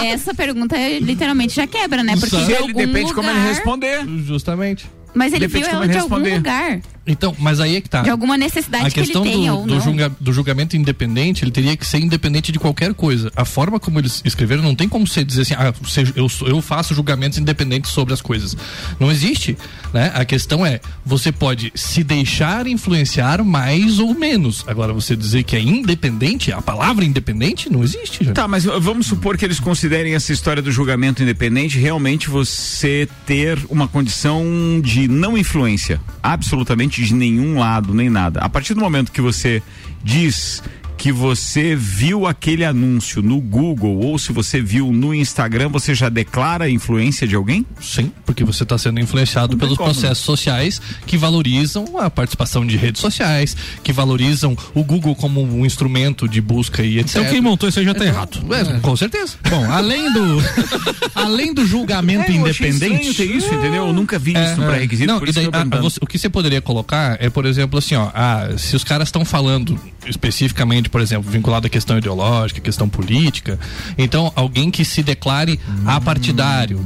é, 0.00 0.10
Essa 0.12 0.34
pergunta 0.34 0.76
literalmente 1.00 1.54
já 1.56 1.66
quebra, 1.66 2.02
né? 2.02 2.14
Porque 2.16 2.36
de 2.36 2.42
Ele 2.44 2.56
algum 2.56 2.72
depende 2.74 3.08
de 3.08 3.14
como 3.14 3.28
ele 3.28 3.38
lugar- 3.38 3.52
responder. 3.54 4.04
justamente. 4.26 4.86
Mas 5.16 5.32
ele 5.32 5.46
Depende 5.46 5.66
viu 5.66 5.74
ela 5.76 5.86
de 5.86 5.96
algum 5.96 6.16
lugar. 6.18 6.80
Então, 7.06 7.34
mas 7.38 7.60
aí 7.60 7.76
é 7.76 7.80
que 7.80 7.88
tá. 7.88 8.02
De 8.02 8.10
alguma 8.10 8.36
necessidade 8.38 8.86
a 8.86 8.90
que 8.90 8.98
ele 9.00 9.06
questão 9.06 9.22
tenha 9.22 9.52
do, 9.52 9.58
ou 9.58 9.66
do, 9.66 9.74
não. 9.74 9.80
julga- 9.80 10.12
do 10.20 10.32
julgamento 10.32 10.76
independente, 10.76 11.44
ele 11.44 11.50
teria 11.50 11.76
que 11.76 11.86
ser 11.86 11.98
independente 11.98 12.50
de 12.50 12.58
qualquer 12.58 12.94
coisa. 12.94 13.30
A 13.36 13.44
forma 13.44 13.78
como 13.78 13.98
eles 13.98 14.22
escreveram, 14.24 14.62
não 14.62 14.74
tem 14.74 14.88
como 14.88 15.06
você 15.06 15.22
dizer 15.24 15.42
assim, 15.42 15.54
ah, 15.54 15.72
você- 15.82 16.02
eu, 16.16 16.26
eu 16.46 16.62
faço 16.62 16.94
julgamentos 16.94 17.38
independentes 17.38 17.90
sobre 17.90 18.14
as 18.14 18.22
coisas. 18.22 18.56
Não 18.98 19.10
existe. 19.12 19.56
Né? 19.92 20.10
A 20.14 20.24
questão 20.24 20.64
é, 20.64 20.80
você 21.04 21.30
pode 21.30 21.70
se 21.74 22.02
deixar 22.02 22.66
influenciar 22.66 23.42
mais 23.44 23.98
ou 23.98 24.14
menos. 24.14 24.64
Agora, 24.66 24.92
você 24.92 25.14
dizer 25.14 25.42
que 25.42 25.56
é 25.56 25.60
independente, 25.60 26.52
a 26.52 26.62
palavra 26.62 27.04
independente, 27.04 27.70
não 27.70 27.82
existe. 27.84 28.24
Já. 28.24 28.32
Tá, 28.32 28.48
mas 28.48 28.64
vamos 28.64 29.06
supor 29.06 29.36
que 29.36 29.44
eles 29.44 29.60
considerem 29.60 30.14
essa 30.14 30.32
história 30.32 30.62
do 30.62 30.72
julgamento 30.72 31.22
independente 31.22 31.78
realmente 31.78 32.28
você 32.30 33.06
ter 33.26 33.58
uma 33.68 33.86
condição 33.86 34.44
de 34.82 35.06
não 35.06 35.36
influência, 35.36 36.00
absolutamente 36.22 36.93
de 37.02 37.14
nenhum 37.14 37.58
lado, 37.58 37.92
nem 37.92 38.08
nada. 38.08 38.40
A 38.40 38.48
partir 38.48 38.74
do 38.74 38.80
momento 38.80 39.12
que 39.12 39.20
você 39.20 39.62
diz 40.02 40.62
que 40.96 41.10
você 41.12 41.74
viu 41.76 42.26
aquele 42.26 42.64
anúncio 42.64 43.20
no 43.20 43.40
Google 43.40 43.98
ou 43.98 44.18
se 44.18 44.32
você 44.32 44.60
viu 44.62 44.90
no 44.92 45.12
Instagram, 45.14 45.68
você 45.68 45.94
já 45.94 46.08
declara 46.08 46.64
a 46.64 46.70
influência 46.70 47.26
de 47.26 47.34
alguém? 47.34 47.66
Sim, 47.80 48.10
porque 48.24 48.42
você 48.44 48.62
está 48.62 48.78
sendo 48.78 49.00
influenciado 49.00 49.56
pelos 49.58 49.76
como, 49.76 49.88
né? 49.88 49.92
processos 49.94 50.24
sociais 50.24 50.80
que 51.04 51.18
valorizam 51.18 51.98
a 51.98 52.08
participação 52.08 52.64
de 52.66 52.76
redes 52.76 53.00
sociais, 53.02 53.56
que 53.82 53.92
valorizam 53.92 54.56
o 54.74 54.82
Google 54.84 55.14
como 55.14 55.42
um 55.42 55.66
instrumento 55.66 56.28
de 56.28 56.40
busca 56.40 56.82
e 56.82 56.98
etc. 57.00 57.16
Então 57.16 57.30
quem 57.30 57.40
montou 57.40 57.68
isso 57.68 57.78
aí 57.80 57.84
já 57.84 57.94
tá 57.94 58.06
errado. 58.06 58.38
É, 58.54 58.78
com 58.80 58.96
certeza. 58.96 59.34
Bom, 59.50 59.70
além 59.70 60.12
do 60.12 60.38
além 61.14 61.52
do 61.52 61.66
julgamento 61.66 62.30
É, 62.30 62.34
eu 62.36 62.40
independente, 62.40 63.14
ter 63.14 63.24
isso, 63.24 63.52
entendeu? 63.52 63.88
Eu 63.88 63.92
nunca 63.92 64.18
vi 64.18 64.32
isso 64.32 64.56
no 64.60 64.66
pré-requisito, 64.66 65.12
Não, 65.12 65.18
por 65.18 65.28
e 65.28 65.30
isso 65.30 65.40
daí, 65.40 65.44
que 65.44 65.48
eu 65.48 65.52
tô 65.52 65.58
a- 65.58 65.60
a 65.60 65.64
perguntando. 65.64 65.90
você- 65.90 65.98
o 66.02 66.06
que 66.06 66.18
você 66.18 66.28
poderia 66.28 66.60
colocar 66.62 67.16
é, 67.20 67.28
por 67.28 67.44
exemplo, 67.46 67.78
assim, 67.78 67.94
ó, 67.96 68.10
ah, 68.14 68.48
se 68.56 68.74
os 68.76 68.84
caras 68.84 69.08
estão 69.08 69.24
falando 69.24 69.78
especificamente, 70.06 70.88
por 70.88 71.00
exemplo, 71.00 71.30
vinculado 71.30 71.66
à 71.66 71.70
questão 71.70 71.98
ideológica, 71.98 72.60
questão 72.60 72.88
política, 72.88 73.58
então 73.96 74.32
alguém 74.36 74.70
que 74.70 74.84
se 74.84 75.02
declare 75.02 75.58
apartidário, 75.86 76.84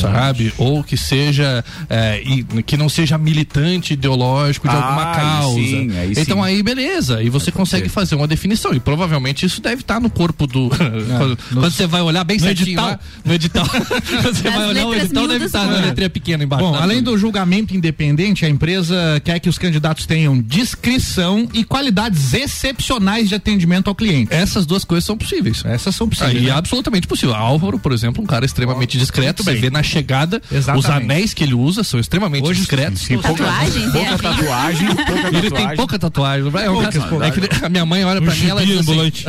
sabe? 0.00 0.52
Ou 0.58 0.82
que 0.82 0.96
seja, 0.96 1.64
é, 1.88 2.22
e- 2.24 2.62
que 2.62 2.76
não 2.76 2.88
seja 2.88 3.16
militante 3.18 3.94
ideológico 3.94 4.68
de 4.68 4.74
Ah, 4.74 4.78
alguma 4.84 5.10
aí 5.10 5.16
causa. 5.20 5.54
sim, 5.56 5.90
aí 5.96 6.12
então 6.16 6.38
sim. 6.38 6.44
aí 6.44 6.62
beleza, 6.62 7.22
e 7.22 7.28
você 7.28 7.50
consegue 7.50 7.88
fazer 7.88 8.14
uma 8.14 8.26
definição, 8.26 8.72
e 8.74 8.80
provavelmente 8.80 9.46
isso 9.46 9.60
deve 9.60 9.82
estar 9.82 10.00
no 10.00 10.10
corpo 10.10 10.46
do. 10.46 10.68
quando, 10.70 11.38
quando 11.52 11.70
você 11.70 11.86
vai 11.86 12.02
olhar 12.02 12.24
bem 12.24 12.36
no 12.38 12.42
certinho 12.44 12.68
edital. 12.68 12.86
lá, 12.88 13.00
no 13.24 13.34
edital. 13.34 13.66
Quando 14.22 14.34
você 14.36 14.50
vai 14.50 14.66
olhar 14.68 14.86
o 14.86 14.94
edital, 14.94 15.28
deve 15.28 15.44
estar 15.46 15.66
na 15.66 15.78
né? 15.78 15.86
letrinha 15.86 16.10
pequena 16.10 16.44
embaixo. 16.44 16.64
Bom, 16.64 16.72
tá? 16.72 16.82
além 16.82 17.02
do 17.02 17.16
julgamento 17.16 17.74
independente, 17.76 18.44
a 18.44 18.48
empresa 18.48 19.20
quer 19.24 19.38
que 19.40 19.48
os 19.48 19.58
candidatos 19.58 20.06
tenham 20.06 20.40
discrição 20.40 21.48
e 21.52 21.64
qualidades 21.64 22.34
excepcionais 22.42 23.28
de 23.28 23.34
atendimento 23.34 23.88
ao 23.88 23.94
cliente. 23.94 24.32
Essas 24.32 24.66
duas 24.66 24.84
coisas 24.84 25.04
são 25.04 25.16
possíveis. 25.16 25.62
Essas 25.64 25.94
são 25.94 26.08
possíveis. 26.08 26.36
Aí 26.36 26.44
é 26.44 26.50
né? 26.50 26.56
absolutamente 26.56 27.06
possível. 27.06 27.34
Álvaro, 27.34 27.78
por 27.78 27.92
exemplo, 27.92 28.22
um 28.22 28.26
cara 28.26 28.44
extremamente 28.44 28.98
discreto. 28.98 29.42
bem. 29.44 29.60
vê 29.60 29.70
na 29.70 29.82
chegada, 29.82 30.40
Exatamente. 30.50 30.84
os 30.84 30.90
anéis 30.90 31.34
que 31.34 31.42
ele 31.44 31.54
usa 31.54 31.82
são 31.84 31.98
extremamente 32.00 32.46
Hoje, 32.46 32.60
discretos. 32.60 33.00
sim, 33.00 33.16
sim. 33.16 33.22
Tatuagens, 33.22 33.92
Pouca 33.92 34.14
é. 34.14 34.18
tatuagem, 34.18 34.86
pouca 34.94 35.12
Ele 35.28 35.40
tem 35.42 35.50
tatuagem. 35.50 35.76
pouca 35.76 35.98
tatuagem. 35.98 36.46
É 36.62 36.70
um 36.70 36.74
Poucas, 36.74 36.96
cara- 37.04 37.26
é 37.26 37.30
que 37.30 37.64
a 37.64 37.68
minha 37.68 37.86
mãe 37.86 38.04
olha 38.04 38.20
pra 38.20 38.32
Um 38.32 38.36
mim 38.36 38.44
e 38.46 38.50
ela 38.50 38.64
diz 38.64 38.78
assim, 38.80 38.90
ambulante. 38.92 39.26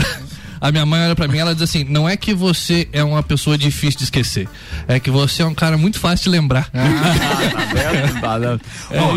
A 0.64 0.72
minha 0.72 0.86
mãe 0.86 1.02
olha 1.02 1.14
pra 1.14 1.28
mim 1.28 1.40
ela 1.40 1.54
diz 1.54 1.62
assim: 1.62 1.84
não 1.84 2.08
é 2.08 2.16
que 2.16 2.34
você 2.34 2.88
é 2.94 3.04
uma 3.04 3.22
pessoa 3.22 3.58
difícil 3.58 3.98
de 3.98 4.06
esquecer, 4.06 4.48
é 4.88 4.98
que 4.98 5.12
você 5.12 5.42
é 5.42 5.46
um 5.46 5.54
cara 5.54 5.78
muito 5.78 6.00
fácil 6.00 6.24
de 6.24 6.30
lembrar. 6.30 6.70
Vendo? 6.72 8.22
Tá. 8.22 8.34
É 8.90 9.00
Bom, 9.00 9.16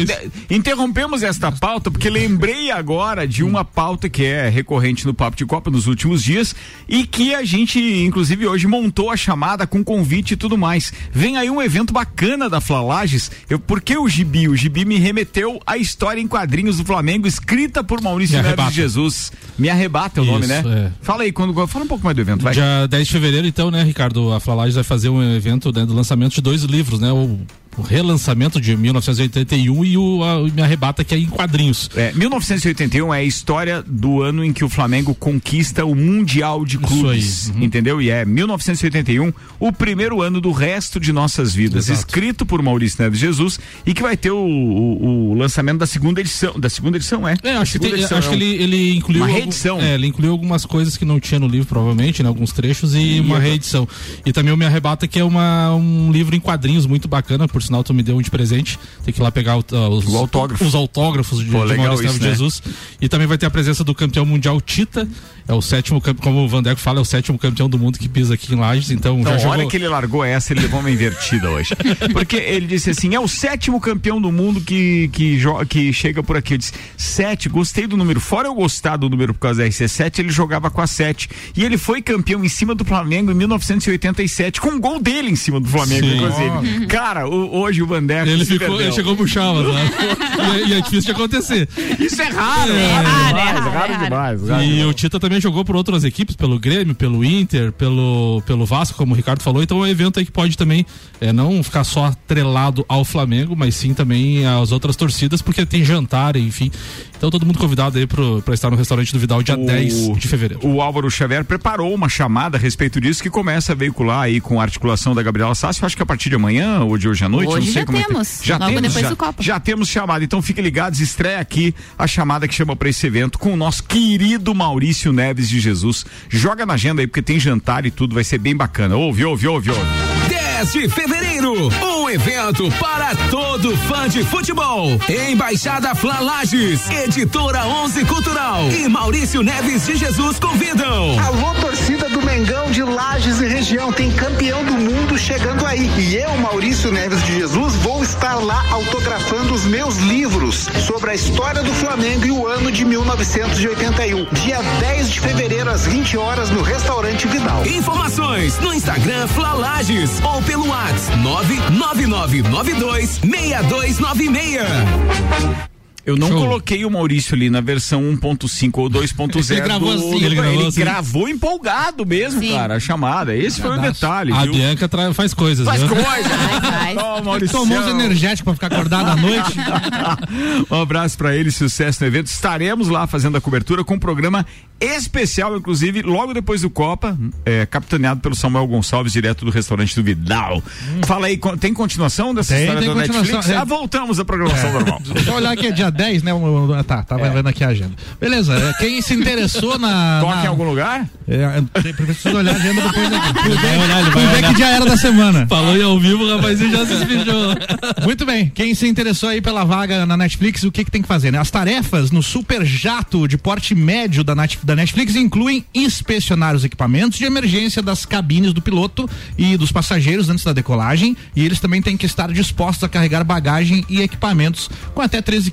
interrompemos 0.51 1.23
esta 1.23 1.53
pauta 1.53 1.91
porque 1.91 2.11
lembrei 2.11 2.71
agora 2.71 3.27
de 3.27 3.45
uma 3.45 3.65
pauta 3.65 4.09
que 4.09 4.25
é 4.25 4.49
recorrente 4.49 5.07
no 5.07 5.15
Papo 5.15 5.37
de 5.37 5.45
Copa 5.47 5.71
nos 5.71 5.87
últimos 5.87 6.23
dias 6.23 6.55
e 6.89 7.07
que 7.07 7.35
a 7.35 7.45
gente, 7.45 7.79
inclusive, 7.79 8.47
hoje 8.47 8.67
montou 8.67 9.11
a 9.11 9.17
chamada 9.17 9.67
com 9.67 9.85
convite 9.85 10.33
e 10.33 10.37
tudo 10.37 10.59
mais. 10.59 10.93
Vem 11.13 11.37
aí 11.37 11.49
um 11.51 11.63
evento 11.63 11.93
bacana 11.93 12.49
da 12.49 12.61
Flalages. 12.61 13.31
Eu, 13.49 13.59
por 13.59 13.81
que 13.81 13.97
o 13.97 14.09
Gibi? 14.09 14.49
O 14.49 14.57
Gibi 14.57 14.85
me 14.85 14.99
remeteu 14.99 15.61
à 15.67 15.77
história 15.77 16.21
em 16.21 16.27
quadrinhos 16.27 16.79
do 16.79 16.85
Flamengo, 16.85 17.27
escrita 17.27 17.85
por 17.85 18.01
Maurício 18.01 18.43
Neves 18.43 18.75
Jesus. 18.75 19.33
Me 19.59 19.71
arrebata 19.71 20.21
é 20.21 20.23
o 20.23 20.27
nome, 20.27 20.47
Isso, 20.47 20.69
né? 20.69 20.93
é. 20.93 21.05
Fala 21.05 21.23
aí, 21.23 21.33
quando, 21.37 21.67
fala 21.67 21.85
um 21.85 21.89
pouco 21.89 22.03
mais 22.03 22.17
do 22.17 22.23
evento, 22.23 22.43
vai. 22.43 22.55
Dia 22.55 22.87
10 22.89 23.07
de 23.07 23.13
fevereiro, 23.13 23.47
então, 23.47 23.71
né, 23.71 23.83
Ricardo? 23.83 24.33
A 24.33 24.41
Flalages 24.41 24.75
vai 24.75 24.83
fazer 24.83 25.11
um 25.11 25.23
evento 25.23 25.71
né, 25.71 25.85
do 25.85 25.95
lançamento 25.95 26.35
de 26.35 26.41
dois 26.41 26.63
livros, 26.63 26.99
né? 26.99 27.13
O, 27.13 27.39
o 27.77 27.83
relançamento 27.83 28.61
de 28.61 28.77
1981 28.77 29.85
e 29.85 29.97
o 29.99 30.23
a, 30.25 30.43
Me 30.51 30.63
Arrebata, 30.63 31.05
que 31.05 31.15
é 31.15 31.19
em 31.19 31.27
quadrinhos. 31.27 31.91
É, 31.95 32.13
1981 32.15 33.13
é 33.15 33.19
a 33.19 33.25
história 33.25 33.83
do 33.87 34.23
ano 34.23 34.45
em 34.45 34.53
que 34.53 34.65
o 34.65 34.69
Flamengo 34.69 35.15
conquista 35.15 35.85
o 35.85 35.95
Mundial 35.95 36.65
de 36.65 36.79
Clubes, 36.79 37.51
uhum. 37.55 37.63
entendeu? 37.63 38.01
E 38.01 38.11
é 38.11 38.25
1981 38.25 39.33
o 39.61 39.73
primeiro 39.73 40.23
ano 40.23 40.41
do 40.41 40.53
resto 40.53 40.99
de 41.01 41.13
nossas 41.13 41.55
vidas, 41.55 41.89
Exato. 41.89 41.99
escrito 42.09 42.47
por 42.47 42.63
Maurício 42.63 43.03
Neves 43.03 43.19
Jesus 43.21 43.59
e 43.85 43.93
que 43.95 44.03
vai 44.03 44.17
ter 44.17 44.31
o, 44.31 44.37
o- 44.39 45.31
o 45.31 45.35
lançamento 45.35 45.79
da 45.79 45.87
segunda 45.87 46.21
edição, 46.21 46.59
da 46.59 46.69
segunda 46.69 46.97
edição, 46.97 47.27
é? 47.29 47.37
É, 47.43 47.57
acho, 47.57 47.73
que, 47.73 47.79
tem- 47.79 47.93
edição, 47.93 48.19
acho 48.19 48.29
é 48.29 48.31
que 48.31 48.37
um- 48.37 48.41
ele, 48.43 48.63
ele 48.63 48.97
incluiu. 48.97 49.21
uma 49.23 49.27
algum- 49.27 49.39
reedição. 49.39 49.81
é, 49.81 49.95
ele 49.95 50.07
incluiu 50.07 50.33
algumas 50.33 50.65
coisas 50.65 50.97
que 50.97 51.05
não 51.05 51.21
tinha 51.21 51.39
no 51.41 51.47
livro, 51.49 51.67
provavelmente, 51.67 52.23
né? 52.23 52.29
Alguns 52.29 52.53
trechos, 52.53 52.95
e, 52.95 53.21
uma 53.21 53.39
reedição. 53.39 53.87
E 54.25 54.33
também 54.33 54.53
o 54.53 54.57
Me 54.57 54.65
Arrebata, 54.65 55.07
que 55.07 55.19
é 55.19 55.25
uma, 55.25 55.75
um 55.75 56.11
livro 56.11 56.35
em 56.35 56.41
quadrinhos 56.41 56.87
muito 56.87 57.07
bacana, 57.09 57.47
por 57.49 57.63
sinal 57.67 57.85
tu 57.85 57.93
me 57.93 58.03
deu 58.03 58.17
um 58.17 58.23
de 58.23 58.31
presente. 58.31 58.79
Tem 59.05 59.13
que 59.13 59.21
ir 59.21 59.23
lá 59.23 59.31
pegar 59.31 59.57
uh, 59.57 59.63
os, 59.91 60.07
O 60.07 60.17
autógrafo. 60.17 60.65
os 60.65 60.75
autógrafos 60.75 61.45
de, 61.45 61.51
Pô, 61.51 61.67
de 61.67 61.77
Maurício 61.77 62.07
isso, 62.07 62.23
né? 62.23 62.31
Jesus. 62.31 62.63
E 63.01 63.09
também 63.09 63.27
vai 63.27 63.37
ter 63.37 63.47
a 63.47 63.51
presença 63.51 63.85
do 63.85 63.95
campeão 63.95 64.25
mundial 64.25 64.61
Tita. 64.61 65.07
É 65.49 65.55
o 65.55 65.63
sétimo, 65.63 66.03
como 66.21 66.45
o 66.45 66.49
Vandeco 66.49 66.81
fala, 66.81 66.99
é 66.99 67.03
o 67.03 67.05
sétimo 67.05 67.39
campeão 67.39 67.69
do 67.69 67.79
mundo 67.79 67.99
que 68.01 68.09
pisa 68.09 68.35
aqui 68.35 68.53
em 68.53 68.57
Lages. 68.59 68.91
Então, 68.91 69.21
Então, 69.21 69.39
já 69.39 69.49
olha 69.49 69.59
jogou. 69.59 69.71
que 69.71 69.77
ele 69.77 69.87
largou 69.89 70.25
essa, 70.25 70.53
ele 70.53 70.61
levou 70.63 70.81
uma 70.81 70.91
invertida 70.91 71.49
hoje. 71.51 71.71
Porque 72.13 72.37
ele 72.37 72.67
disse 72.67 72.91
assim: 72.91 73.15
é 73.15 73.21
o 73.21 73.29
sétimo 73.29 73.81
campeão 73.81 74.21
do 74.21 74.33
mundo 74.33 74.61
que, 74.61 75.09
que, 75.13 75.39
que 75.69 75.93
chega 75.93 76.21
por 76.23 76.37
aqui. 76.37 76.55
Eu 76.55 76.59
disse: 76.59 76.73
sete, 76.97 77.49
gostei 77.49 77.87
do 77.87 77.97
número. 77.97 78.19
Fora 78.21 78.49
eu 78.49 78.55
gostar 78.55 78.97
do 78.97 79.09
número 79.09 79.33
por 79.35 79.41
causa 79.41 79.63
da 79.63 79.69
RC7, 79.69 80.19
ele 80.19 80.31
jogava 80.31 80.69
com 80.71 80.81
a 80.81 80.87
sete. 80.87 81.29
E 81.57 81.63
ele 81.65 81.79
foi 81.79 82.03
campeão 82.03 82.45
em 82.45 82.49
cima 82.49 82.75
do 82.75 82.85
Flamengo 82.85 83.31
em 83.31 83.35
1987, 83.35 84.61
com 84.61 84.71
um 84.71 84.81
gol 84.81 84.99
dele 85.01 85.31
em 85.31 85.37
cima 85.37 85.61
do 85.61 85.69
Flamengo, 85.69 86.07
Sim. 86.07 86.17
inclusive. 86.17 86.87
Cara, 86.89 87.29
o- 87.29 87.57
hoje 87.61 87.83
o 87.83 87.87
Vandeco. 87.87 88.29
Ele 88.29 88.45
ficou, 88.45 88.81
ele 88.81 88.91
chegou 88.93 89.13
a 89.13 89.17
murchar, 89.17 89.55
mas, 89.55 89.67
né? 89.73 89.91
e, 90.59 90.63
é- 90.63 90.67
e 90.69 90.73
é 90.75 90.81
difícil 90.81 91.03
de 91.03 91.11
acontecer. 91.13 91.69
Isso 92.01 92.21
é 92.21 92.27
raro, 92.29 92.73
É 92.73 92.93
raro, 92.93 93.07
raro, 93.07 93.19
é 93.19 93.29
demais, 93.29 93.59
raro, 93.59 93.71
raro 93.71 93.93
é 93.93 93.95
raro. 93.95 94.05
demais. 94.05 94.49
raro 94.49 94.63
E 94.65 94.67
demais. 94.69 94.87
o 94.89 94.93
Tita 94.93 95.21
também 95.21 95.36
jogou 95.41 95.65
por 95.65 95.77
outras 95.77 96.05
equipes, 96.05 96.37
pelo 96.37 96.59
Grêmio, 96.59 96.95
pelo 96.95 97.25
Inter, 97.25 97.73
pelo, 97.73 98.43
pelo 98.47 98.65
Vasco, 98.67 98.97
como 98.97 99.13
o 99.13 99.17
Ricardo 99.17 99.43
falou. 99.43 99.63
Então 99.63 99.79
é 99.79 99.81
um 99.83 99.87
evento 99.87 100.19
aí 100.19 100.25
que 100.25 100.33
pode 100.33 100.57
também 100.57 100.85
é, 101.21 101.33
não 101.33 101.63
ficar 101.63 101.85
só 101.85 102.07
atrelado 102.07 102.85
ao 102.89 103.05
Flamengo, 103.05 103.55
mas 103.57 103.75
sim 103.75 103.95
também 103.95 104.47
às 104.47 104.73
outras 104.73 104.97
torcidas, 104.97 105.41
porque 105.43 105.65
tem 105.67 105.85
jantar, 105.85 106.37
enfim. 106.37 106.71
Então 107.17 107.31
todo 107.31 107.47
mundo 107.47 107.59
convidado 107.59 107.99
aí 107.99 108.07
pro, 108.07 108.43
pra 108.43 108.53
estar 108.55 108.71
no 108.71 108.77
restaurante 108.77 109.13
do 109.13 109.19
Vidal 109.19 109.43
dia 109.43 109.57
O- 109.57 109.65
10 109.67 110.19
de 110.19 110.29
fevereiro. 110.29 110.67
O 110.67 110.81
Álvaro 110.83 111.11
Xavier 111.11 111.45
preparou 111.45 111.95
uma 111.95 112.09
chamada 112.09 112.59
a 112.59 112.61
respeito 112.61 113.01
disso 113.01 113.23
que 113.23 113.31
começa 113.31 113.73
a 113.73 113.75
veicular 113.75 114.21
aí 114.23 114.41
com 114.41 114.61
a 114.61 114.63
articulação 114.63 115.15
da 115.15 115.23
Gabriela 115.23 115.55
Sassi. 115.55 115.83
Eu 115.83 115.87
acho 115.87 115.97
que 115.97 116.03
a 116.03 116.07
partir 116.07 116.29
de 116.29 116.35
amanhã 116.37 116.81
ou 116.81 116.99
de 116.99 117.09
hoje 117.09 117.25
à 117.25 117.29
noite. 117.29 117.49
Hoje 117.49 117.67
não 117.67 117.73
sei 117.73 117.83
já 117.83 117.87
como 117.87 117.99
é 117.99 118.03
que- 118.03 118.09
temos, 118.09 118.41
logo 118.59 118.81
depois 118.81 119.03
já, 119.05 119.09
do 119.11 119.17
Copa. 119.17 119.43
Já 119.43 119.61
temos 119.61 119.89
chamada. 119.89 120.25
Então 120.25 120.43
fiquem 120.43 120.63
ligados, 120.63 121.01
estreia 121.01 121.39
aqui 121.39 121.75
a 121.99 122.07
chamada 122.07 122.47
que 122.47 122.55
chama 122.55 122.77
para 122.77 122.89
esse 122.89 123.07
evento 123.07 123.39
com 123.39 123.53
o 123.53 123.57
nosso 123.57 123.83
querido 123.85 124.55
Maurício 124.55 125.13
Neves 125.27 125.49
de 125.49 125.59
Jesus. 125.59 126.07
Joga 126.29 126.65
na 126.65 126.75
agenda 126.75 127.03
aí 127.03 127.07
porque 127.07 127.21
tem 127.21 127.41
jantar 127.41 127.85
e 127.85 127.91
tudo, 127.91 128.15
vai 128.15 128.23
ser 128.23 128.39
bem 128.39 128.55
bacana. 128.55 128.97
Ouve, 128.97 129.25
ouve, 129.25 129.49
ouve, 129.49 129.71
ouve. 129.71 129.83
10 130.29 130.73
de 130.73 130.89
fevereiro, 130.89 131.69
um 131.85 132.09
evento 132.09 132.71
para 132.79 133.15
todo 133.29 133.77
fã 133.77 134.09
de 134.09 134.23
futebol. 134.23 134.89
Embaixada 135.29 135.95
Flalages, 135.97 136.89
Editora 136.89 137.67
11 137.67 138.05
Cultural 138.05 138.71
e 138.71 138.89
Maurício 138.89 139.43
Neves 139.43 139.85
de 139.87 139.97
Jesus 139.97 140.39
convidam. 140.39 141.19
Alô, 141.19 141.55
torcida 141.61 142.06
Mengão 142.37 142.71
de 142.71 142.83
Lages 142.83 143.41
e 143.41 143.47
região, 143.47 143.91
tem 143.91 144.13
campeão 144.13 144.63
do 144.63 144.75
mundo 144.75 145.17
chegando 145.17 145.65
aí. 145.65 145.91
E 145.99 146.17
eu, 146.17 146.37
Maurício 146.37 146.93
Neves 146.93 147.25
de 147.25 147.35
Jesus, 147.35 147.75
vou 147.77 148.03
estar 148.03 148.35
lá 148.35 148.63
autografando 148.73 149.55
os 149.55 149.65
meus 149.65 149.97
livros 149.97 150.69
sobre 150.87 151.13
a 151.13 151.15
história 151.15 151.63
do 151.63 151.73
Flamengo 151.73 152.27
e 152.27 152.31
o 152.31 152.47
ano 152.47 152.71
de 152.71 152.85
1981. 152.85 154.27
Dia 154.33 154.61
10 154.81 155.13
de 155.13 155.21
fevereiro, 155.21 155.71
às 155.71 155.87
20 155.87 156.19
horas, 156.19 156.51
no 156.51 156.61
restaurante 156.61 157.27
Vidal. 157.27 157.67
Informações 157.67 158.59
no 158.59 158.75
Instagram 158.75 159.27
Flalages 159.29 160.21
ou 160.23 160.43
pelo 160.43 160.69
WhatsApp 160.69 161.17
99992 161.17 163.19
6296. 163.25 165.76
Eu 166.07 166.17
não 166.17 166.29
Show. 166.29 166.39
coloquei 166.43 166.85
o 166.85 166.91
Maurício 166.91 167.35
ali 167.35 167.51
na 167.51 167.61
versão 167.61 168.01
1.5 168.01 168.79
ou 168.79 168.89
2.0. 168.89 169.51
Ele 169.51 169.61
gravou 169.61 169.93
do- 169.93 169.99
assim, 170.07 170.25
ele 170.25 170.35
gravou 170.37 170.67
assim. 170.69 170.81
gravou 170.81 171.29
empolgado 171.29 172.07
mesmo, 172.07 172.41
Sim. 172.41 172.53
cara, 172.53 172.77
a 172.77 172.81
chamada. 172.81 173.35
Esse 173.35 173.61
foi 173.61 173.77
o 173.77 173.81
detalhe. 173.81 174.33
A 174.33 174.43
viu? 174.45 174.53
Bianca 174.55 174.89
tra- 174.89 175.13
faz 175.13 175.35
coisas, 175.35 175.67
Faz 175.67 175.81
viu? 175.83 175.89
coisa. 175.91 176.29
faz. 176.71 176.97
Ó, 176.97 177.23
Maurício. 177.23 177.59
Tomou 177.59 177.77
uns 177.79 177.89
energéticos 177.89 178.43
pra 178.43 178.55
ficar 178.55 178.67
acordado 178.77 179.09
à 179.11 179.17
noite. 179.17 179.53
um 180.71 180.81
abraço 180.81 181.19
pra 181.19 181.35
ele, 181.35 181.51
sucesso 181.51 182.03
no 182.03 182.07
evento. 182.07 182.27
Estaremos 182.29 182.89
lá 182.89 183.07
fazendo 183.09 183.37
a 183.37 183.41
cobertura 183.41 183.83
com 183.85 183.95
um 183.95 183.99
programa 183.99 184.47
especial, 184.81 185.57
inclusive, 185.57 186.03
logo 186.03 186.33
depois 186.35 186.61
do 186.63 186.71
Copa, 186.71 187.17
é, 187.45 187.65
capitaneado 187.67 188.21
pelo 188.21 188.35
Samuel 188.35 188.67
Gonçalves, 188.67 189.13
direto 189.13 189.45
do 189.45 189.51
restaurante 189.51 189.95
do 189.95 190.03
Vidal. 190.03 190.63
Fala 191.07 191.27
aí, 191.29 191.39
tem 191.61 191.73
continuação 191.73 192.35
dessa 192.35 192.55
Tem, 192.55 192.63
história 192.65 192.81
tem 192.83 192.89
da 192.91 192.95
continuação. 193.01 193.35
Netflix? 193.37 193.51
É. 193.51 193.57
Ah, 193.61 193.65
voltamos 193.65 194.21
à 194.21 194.25
programação 194.25 194.73
normal. 194.73 195.01
Só 195.25 195.37
olhar 195.37 195.53
aqui, 195.53 195.67
é 195.69 195.71
dia 195.73 195.91
10, 195.91 196.23
né? 196.23 196.33
O- 196.35 196.71
o- 196.71 196.85
Tá, 196.85 197.03
tava 197.03 197.29
vendo 197.31 197.49
aqui 197.49 197.65
a 197.65 197.69
agenda. 197.69 197.93
Beleza, 198.21 198.55
é, 198.55 198.73
quem 198.75 199.01
se 199.03 199.15
interessou 199.15 199.79
na. 199.79 200.21
Toca 200.23 200.37
na- 200.37 200.45
em 200.45 200.47
algum 200.47 200.65
lugar? 200.65 201.09
É, 201.27 201.61
preciso 201.93 202.37
olhar 202.37 202.55
a 202.55 202.57
agenda 202.59 202.83
depois 202.83 203.13
aqui. 203.13 203.41
Fui 203.41 203.51
ver, 203.51 203.57
Vai 203.59 203.79
olhar, 203.79 204.01
ele 204.01 204.11
vai 204.11 204.27
olhar. 204.39 204.49
que 204.51 204.55
dia 204.55 204.67
era 204.69 204.85
da 204.85 204.97
semana. 204.97 205.47
Falou 205.49 205.77
em 205.77 205.83
ao 205.83 205.99
vivo, 205.99 206.23
o 206.25 206.37
rapazinho 206.37 206.71
já 206.71 206.87
se 206.87 206.95
despediu. 206.97 207.35
Muito 208.05 208.25
bem, 208.25 208.49
quem 208.55 208.75
se 208.75 208.87
interessou 208.87 209.29
aí 209.31 209.41
pela 209.41 209.65
vaga 209.65 210.07
na 210.07 210.17
Netflix, 210.17 210.63
o 210.63 210.71
que, 210.71 210.85
que 210.85 210.91
tem 210.91 211.03
que 211.03 211.09
fazer? 211.09 211.33
Né? 211.33 211.39
As 211.39 211.51
tarefas 211.51 212.11
no 212.13 212.23
super 212.23 212.65
jato 212.65 213.27
de 213.27 213.37
porte 213.37 213.75
médio 213.75 214.23
da, 214.23 214.35
Net- 214.35 214.59
da 214.67 214.75
Netflix 214.77 215.15
incluem 215.15 215.65
inspecionar 215.73 216.55
os 216.57 216.65
equipamentos 216.65 217.19
de 217.19 217.25
emergência 217.25 217.81
das 217.81 218.05
cabines 218.05 218.53
do 218.53 218.61
piloto 218.61 219.09
e 219.39 219.57
dos 219.57 219.71
passageiros 219.71 220.29
antes 220.29 220.45
da 220.45 220.53
decolagem. 220.53 221.17
E 221.35 221.45
eles 221.45 221.61
também 221.61 221.81
têm 221.81 221.97
que 221.97 222.05
estar 222.05 222.33
dispostos 222.33 222.83
a 222.85 222.89
carregar 222.89 223.23
bagagem 223.25 223.85
e 223.89 224.01
equipamentos 224.03 224.69
com 224.93 225.01
até 225.01 225.23
13,5 225.23 225.51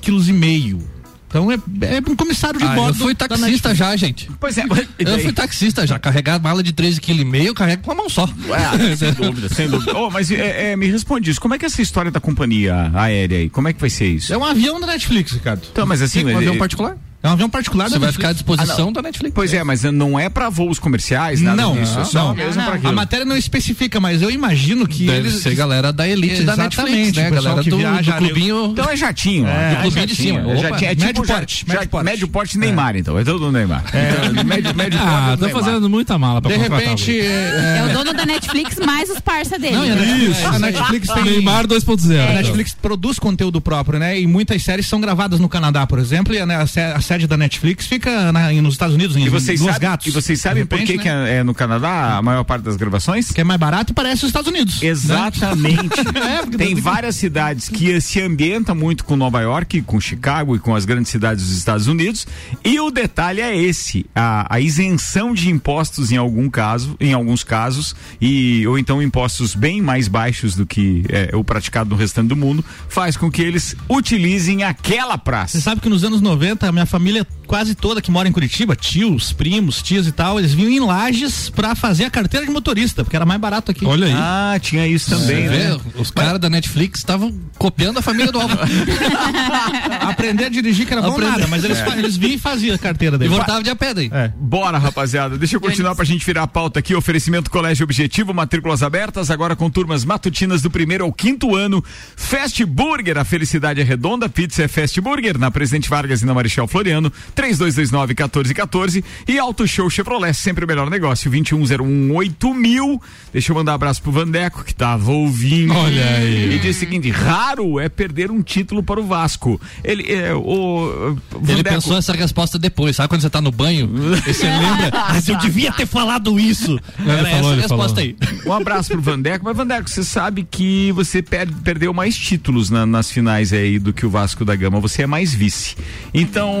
kg. 0.78 0.94
Então 1.28 1.50
é, 1.50 1.54
é 1.56 1.98
um 2.08 2.14
comissário 2.14 2.60
de 2.60 2.64
Ah, 2.64 2.70
eu 2.70 2.74
bordo. 2.76 2.98
fui 2.98 3.12
da 3.14 3.26
taxista 3.26 3.74
já, 3.74 3.96
gente. 3.96 4.30
Pois 4.38 4.56
é. 4.56 4.64
Eu 5.00 5.18
fui 5.18 5.32
taxista 5.32 5.84
já. 5.86 5.98
Carregar 5.98 6.40
mala 6.40 6.62
de 6.62 6.72
13,5 6.72 7.00
kg, 7.00 7.44
eu 7.46 7.54
carrego 7.54 7.82
com 7.82 7.90
a 7.90 7.94
mão 7.94 8.08
só. 8.08 8.28
Ah, 8.52 8.72
sem 8.96 9.12
dúvida, 9.12 9.48
sem 9.48 9.68
dúvida. 9.68 9.96
Oh, 9.96 10.10
mas 10.10 10.30
é, 10.30 10.72
é, 10.72 10.76
me 10.76 10.86
responde 10.86 11.30
isso. 11.30 11.40
Como 11.40 11.52
é 11.54 11.58
que 11.58 11.64
é 11.64 11.66
essa 11.66 11.82
história 11.82 12.10
da 12.10 12.20
companhia 12.20 12.88
aérea 12.94 13.38
aí? 13.38 13.48
Como 13.50 13.66
é 13.66 13.72
que 13.72 13.80
vai 13.80 13.90
ser 13.90 14.06
isso? 14.10 14.32
É 14.32 14.38
um 14.38 14.44
avião 14.44 14.78
da 14.80 14.86
Netflix, 14.86 15.32
Ricardo. 15.32 15.62
Então, 15.72 15.84
mas 15.86 16.02
assim, 16.02 16.24
Um 16.24 16.36
avião 16.36 16.54
é- 16.54 16.58
particular. 16.58 16.96
É 17.24 17.28
um 17.28 17.32
avião 17.32 17.48
particular 17.48 17.88
Você 17.88 17.94
da 17.94 17.98
vai 18.00 18.08
Netflix. 18.08 18.16
ficar 18.16 18.28
à 18.28 18.32
disposição 18.34 18.92
da 18.92 19.00
Netflix. 19.00 19.32
Pois 19.34 19.54
é, 19.54 19.64
mas 19.64 19.82
não 19.84 20.18
é 20.20 20.28
pra 20.28 20.50
voos 20.50 20.78
comerciais, 20.78 21.40
nada 21.40 21.56
Não, 21.62 21.72
disso. 21.74 21.98
É 21.98 22.04
só 22.04 22.24
não. 22.28 22.34
mesmo 22.34 22.48
Não, 22.56 22.62
pra 22.62 22.64
não. 22.64 22.72
aquilo. 22.74 22.88
A 22.88 22.92
matéria 22.92 23.24
não 23.24 23.34
especifica, 23.36 23.98
mas 23.98 24.20
eu 24.20 24.30
imagino 24.30 24.86
que 24.86 25.06
Deve 25.06 25.18
eles. 25.28 25.34
ser 25.42 25.54
galera 25.54 25.90
da 25.90 26.06
elite 26.06 26.42
da 26.42 26.52
Exatamente, 26.52 26.76
Netflix, 26.82 27.16
né? 27.16 27.30
Galera 27.30 27.62
que 27.62 27.70
do, 27.70 27.78
viaja 27.78 28.12
do 28.12 28.18
clubinho. 28.18 28.64
Então 28.66 28.90
é 28.90 28.96
jatinho. 28.96 29.46
É, 29.48 29.72
É 29.72 29.76
clubinho 29.80 30.06
de 30.06 30.14
jatinho, 30.14 30.34
cima. 30.36 30.50
É, 30.52 30.54
Opa. 30.58 30.68
jatinho, 30.68 30.90
é 30.90 30.94
tipo 30.94 31.04
Médio 31.06 31.24
porte, 31.24 31.64
médio 31.66 31.88
porte. 31.88 32.04
médio 32.04 32.28
porte 32.28 32.58
Neymar, 32.58 32.96
então. 32.96 33.18
É 33.18 33.24
todo 33.24 33.50
Neymar. 33.50 33.84
Então, 33.88 34.44
médio, 34.44 34.74
médio 34.74 34.98
Ah, 35.02 35.34
tô 35.40 35.48
fazendo 35.48 35.88
muita 35.88 36.18
mala 36.18 36.42
pra 36.42 36.50
De 36.50 36.58
repente. 36.58 37.18
é, 37.20 37.78
É 37.78 37.86
o 37.90 37.92
dono 37.96 38.12
da 38.12 38.26
Netflix 38.26 38.76
mais 38.84 39.08
os 39.08 39.18
parça 39.20 39.58
dele. 39.58 39.76
Não, 39.76 39.86
e 39.86 39.90
a 39.90 39.94
Netflix, 39.94 40.44
a 40.44 40.58
Netflix 40.58 41.08
tem. 41.08 41.24
Neymar 41.24 41.66
2.0. 41.66 42.20
A. 42.30 42.32
Netflix 42.34 42.74
produz 42.74 43.18
conteúdo 43.18 43.62
próprio, 43.62 43.98
né? 43.98 44.20
E 44.20 44.26
muitas 44.26 44.62
séries 44.62 44.86
são 44.86 45.00
gravadas 45.00 45.40
no 45.40 45.48
Canadá, 45.48 45.86
por 45.86 45.98
exemplo, 45.98 46.34
e 46.34 46.38
a, 46.38 46.44
né, 46.44 46.56
a 46.56 46.66
sé- 46.66 46.92
a 46.94 47.00
sede 47.14 47.26
da 47.28 47.36
Netflix 47.36 47.86
fica 47.86 48.32
na- 48.32 48.52
nos 48.54 48.74
Estados 48.74 48.94
Unidos, 48.94 49.16
em 49.16 49.24
E 49.24 49.28
vocês, 49.28 49.60
Los 49.60 49.72
sabem, 49.72 49.88
Gatos. 49.88 50.06
e 50.06 50.10
vocês 50.10 50.40
sabem 50.40 50.66
por 50.66 50.78
que, 50.80 50.98
que 50.98 51.08
né? 51.08 51.30
é, 51.32 51.36
é 51.38 51.42
no 51.44 51.54
Canadá 51.54 52.16
a 52.16 52.22
maior 52.22 52.42
parte 52.44 52.64
das 52.64 52.76
gravações? 52.76 53.30
Que 53.30 53.40
é 53.40 53.44
mais 53.44 53.58
barato 53.60 53.92
e 53.92 53.94
parece 53.94 54.22
os 54.24 54.28
Estados 54.28 54.48
Unidos. 54.50 54.80
né? 54.80 54.88
Exatamente. 54.88 55.94
É, 56.24 56.38
porque 56.42 56.56
Tem 56.56 56.68
tem- 56.68 56.74
várias 56.76 57.16
cidades 57.16 57.68
que 57.68 58.00
se 58.00 58.20
ambientam 58.20 58.74
muito 58.74 59.04
com 59.04 59.14
Nova 59.16 59.40
York, 59.40 59.82
com 59.82 60.00
Chicago 60.00 60.56
e 60.56 60.58
com 60.58 60.74
as 60.74 60.84
grandes 60.84 61.10
cidades 61.10 61.44
dos 61.46 61.56
Estados 61.56 61.86
Unidos. 61.86 62.26
E 62.64 62.78
o 62.80 62.90
detalhe 62.90 63.40
é 63.40 63.56
esse: 63.56 64.06
a, 64.14 64.46
a 64.54 64.60
isenção 64.60 65.34
de 65.34 65.50
impostos 65.50 66.10
em 66.12 66.16
algum 66.16 66.48
caso, 66.48 66.96
em 67.00 67.12
alguns 67.12 67.44
casos, 67.44 67.94
e 68.20 68.66
ou 68.66 68.78
então 68.78 69.02
impostos 69.02 69.54
bem 69.54 69.80
mais 69.82 70.08
baixos 70.08 70.54
do 70.56 70.64
que 70.66 71.04
é, 71.08 71.30
o 71.36 71.44
praticado 71.44 71.90
no 71.90 71.96
restante 71.96 72.28
do 72.28 72.36
mundo, 72.36 72.64
faz 72.88 73.16
com 73.16 73.30
que 73.30 73.42
eles 73.42 73.76
utilizem 73.88 74.62
aquela 74.64 75.18
praça. 75.18 75.58
Você 75.58 75.62
sabe 75.62 75.80
que 75.80 75.88
nos 75.88 76.04
anos 76.04 76.20
90, 76.20 76.66
a 76.68 76.72
minha 76.72 76.86
família 77.04 77.26
quase 77.46 77.74
toda 77.74 78.00
que 78.00 78.10
mora 78.10 78.26
em 78.26 78.32
Curitiba, 78.32 78.74
tios, 78.74 79.30
primos, 79.30 79.82
tias 79.82 80.06
e 80.06 80.12
tal, 80.12 80.38
eles 80.38 80.54
vinham 80.54 80.70
em 80.70 80.80
lajes 80.80 81.50
pra 81.50 81.74
fazer 81.74 82.06
a 82.06 82.10
carteira 82.10 82.46
de 82.46 82.50
motorista, 82.50 83.04
porque 83.04 83.14
era 83.14 83.26
mais 83.26 83.38
barato 83.38 83.70
aqui. 83.70 83.84
Olha 83.84 84.06
aí. 84.06 84.12
Ah, 84.16 84.58
tinha 84.58 84.86
isso 84.86 85.10
também, 85.10 85.46
vê, 85.46 85.58
né? 85.68 85.78
Os 85.96 86.10
caras 86.10 86.40
da 86.40 86.48
Netflix 86.48 87.00
estavam 87.00 87.38
copiando 87.58 87.98
a 87.98 88.02
família 88.02 88.32
do 88.32 88.40
Álvaro. 88.40 88.62
Aprender 90.00 90.46
a 90.46 90.48
dirigir 90.48 90.86
que 90.86 90.92
era 90.94 91.02
bom 91.02 91.10
Aprender. 91.12 91.30
nada, 91.32 91.46
mas 91.46 91.62
eles, 91.64 91.78
fa- 91.80 91.96
eles 91.98 92.16
vinham 92.16 92.36
e 92.36 92.38
faziam 92.38 92.74
a 92.74 92.78
carteira 92.78 93.16
e 93.16 93.18
deles. 93.18 93.34
voltava 93.34 93.62
de 93.62 93.68
a 93.68 93.76
pé 93.76 93.92
daí. 93.92 94.10
É. 94.10 94.32
Bora, 94.38 94.78
rapaziada. 94.78 95.36
Deixa 95.36 95.56
eu 95.56 95.60
continuar 95.60 95.94
pra 95.94 96.04
gente 96.06 96.24
virar 96.24 96.44
a 96.44 96.46
pauta 96.46 96.78
aqui. 96.78 96.94
Oferecimento 96.94 97.50
Colégio 97.50 97.84
Objetivo, 97.84 98.32
matrículas 98.32 98.82
abertas, 98.82 99.30
agora 99.30 99.54
com 99.54 99.68
turmas 99.68 100.02
matutinas 100.02 100.62
do 100.62 100.70
primeiro 100.70 101.04
ao 101.04 101.12
quinto 101.12 101.54
ano. 101.54 101.84
Fast 102.16 102.64
Burger, 102.64 103.18
a 103.18 103.24
felicidade 103.24 103.82
é 103.82 103.84
redonda. 103.84 104.30
Pizza 104.30 104.62
é 104.62 104.68
Fast 104.68 104.98
Burger, 105.02 105.38
na 105.38 105.50
Presidente 105.50 105.90
Vargas 105.90 106.22
e 106.22 106.26
na 106.26 106.32
Marechal 106.32 106.66
Floriano. 106.66 106.93
3229-1414 107.02 109.04
e 109.28 109.38
Auto 109.38 109.66
Show 109.66 109.88
Chevrolet, 109.90 110.34
sempre 110.34 110.64
o 110.64 110.68
melhor 110.68 110.88
negócio, 110.90 111.30
2101 111.30 112.54
mil. 112.54 113.00
Deixa 113.32 113.52
eu 113.52 113.56
mandar 113.56 113.72
um 113.72 113.74
abraço 113.74 114.02
pro 114.02 114.12
Vandeco, 114.12 114.64
que 114.64 114.74
tava 114.74 115.10
ouvindo. 115.12 115.74
Olha 115.74 116.04
aí. 116.16 116.54
E 116.54 116.58
diz 116.58 116.76
o 116.76 116.80
seguinte: 116.80 117.10
raro 117.10 117.80
é 117.80 117.88
perder 117.88 118.30
um 118.30 118.42
título 118.42 118.82
para 118.82 119.00
o 119.00 119.06
Vasco. 119.06 119.60
Ele, 119.82 120.12
é, 120.12 120.34
o, 120.34 121.16
Ele 121.32 121.40
Vandeco- 121.40 121.64
pensou 121.70 121.96
essa 121.96 122.12
resposta 122.12 122.58
depois, 122.58 122.96
sabe 122.96 123.08
quando 123.08 123.22
você 123.22 123.30
tá 123.30 123.40
no 123.40 123.50
banho? 123.50 123.90
E 124.26 124.32
você 124.32 124.46
lembra? 124.46 124.90
Mas 125.10 125.28
eu 125.28 125.36
devia 125.38 125.70
ter 125.72 125.86
falado 125.86 126.38
isso. 126.40 126.78
Era 127.06 127.20
ele 127.20 127.30
falou, 127.30 127.38
essa 127.38 127.48
a 127.48 127.52
ele 127.52 127.60
resposta 127.62 128.00
falou. 128.00 128.00
aí. 128.00 128.16
Um 128.46 128.52
abraço 128.52 128.88
pro 128.90 129.00
Vandeco, 129.02 129.44
mas 129.44 129.56
Vandeco, 129.56 129.88
você 129.90 130.02
sabe 130.02 130.46
que 130.50 130.90
você 130.92 131.20
per- 131.22 131.52
perdeu 131.62 131.92
mais 131.92 132.16
títulos 132.16 132.70
na- 132.70 132.86
nas 132.86 133.10
finais 133.10 133.52
aí 133.52 133.78
do 133.78 133.92
que 133.92 134.06
o 134.06 134.10
Vasco 134.10 134.44
da 134.44 134.56
Gama, 134.56 134.80
você 134.80 135.02
é 135.02 135.06
mais 135.06 135.32
vice. 135.34 135.76
Então, 136.12 136.52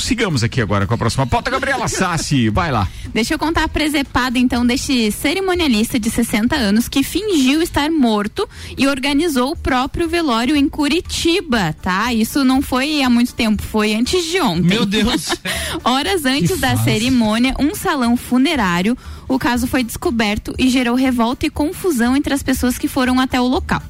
sigamos 0.00 0.42
aqui 0.42 0.60
agora 0.60 0.86
com 0.86 0.94
a 0.94 0.98
próxima 0.98 1.26
pauta, 1.26 1.50
Gabriela 1.50 1.88
Sassi, 1.88 2.48
vai 2.50 2.70
lá. 2.70 2.88
Deixa 3.12 3.34
eu 3.34 3.38
contar 3.38 3.64
a 3.64 3.68
presepada 3.68 4.38
então 4.38 4.64
deste 4.64 5.10
cerimonialista 5.10 5.98
de 5.98 6.10
60 6.10 6.54
anos 6.56 6.88
que 6.88 7.02
fingiu 7.02 7.62
estar 7.62 7.90
morto 7.90 8.48
e 8.76 8.86
organizou 8.86 9.52
o 9.52 9.56
próprio 9.56 10.08
velório 10.08 10.56
em 10.56 10.68
Curitiba, 10.68 11.74
tá? 11.80 12.12
Isso 12.12 12.44
não 12.44 12.62
foi 12.62 13.02
há 13.02 13.10
muito 13.10 13.34
tempo, 13.34 13.62
foi 13.62 13.94
antes 13.94 14.24
de 14.24 14.40
ontem. 14.40 14.68
Meu 14.68 14.86
Deus. 14.86 15.28
Horas 15.84 16.24
antes 16.24 16.58
da 16.58 16.76
cerimônia, 16.76 17.54
um 17.58 17.74
salão 17.74 18.16
funerário, 18.16 18.96
o 19.32 19.38
caso 19.38 19.66
foi 19.66 19.82
descoberto 19.82 20.54
e 20.58 20.68
gerou 20.68 20.94
revolta 20.94 21.46
e 21.46 21.50
confusão 21.50 22.14
entre 22.14 22.34
as 22.34 22.42
pessoas 22.42 22.76
que 22.76 22.86
foram 22.86 23.18
até 23.18 23.40
o 23.40 23.46
local. 23.46 23.82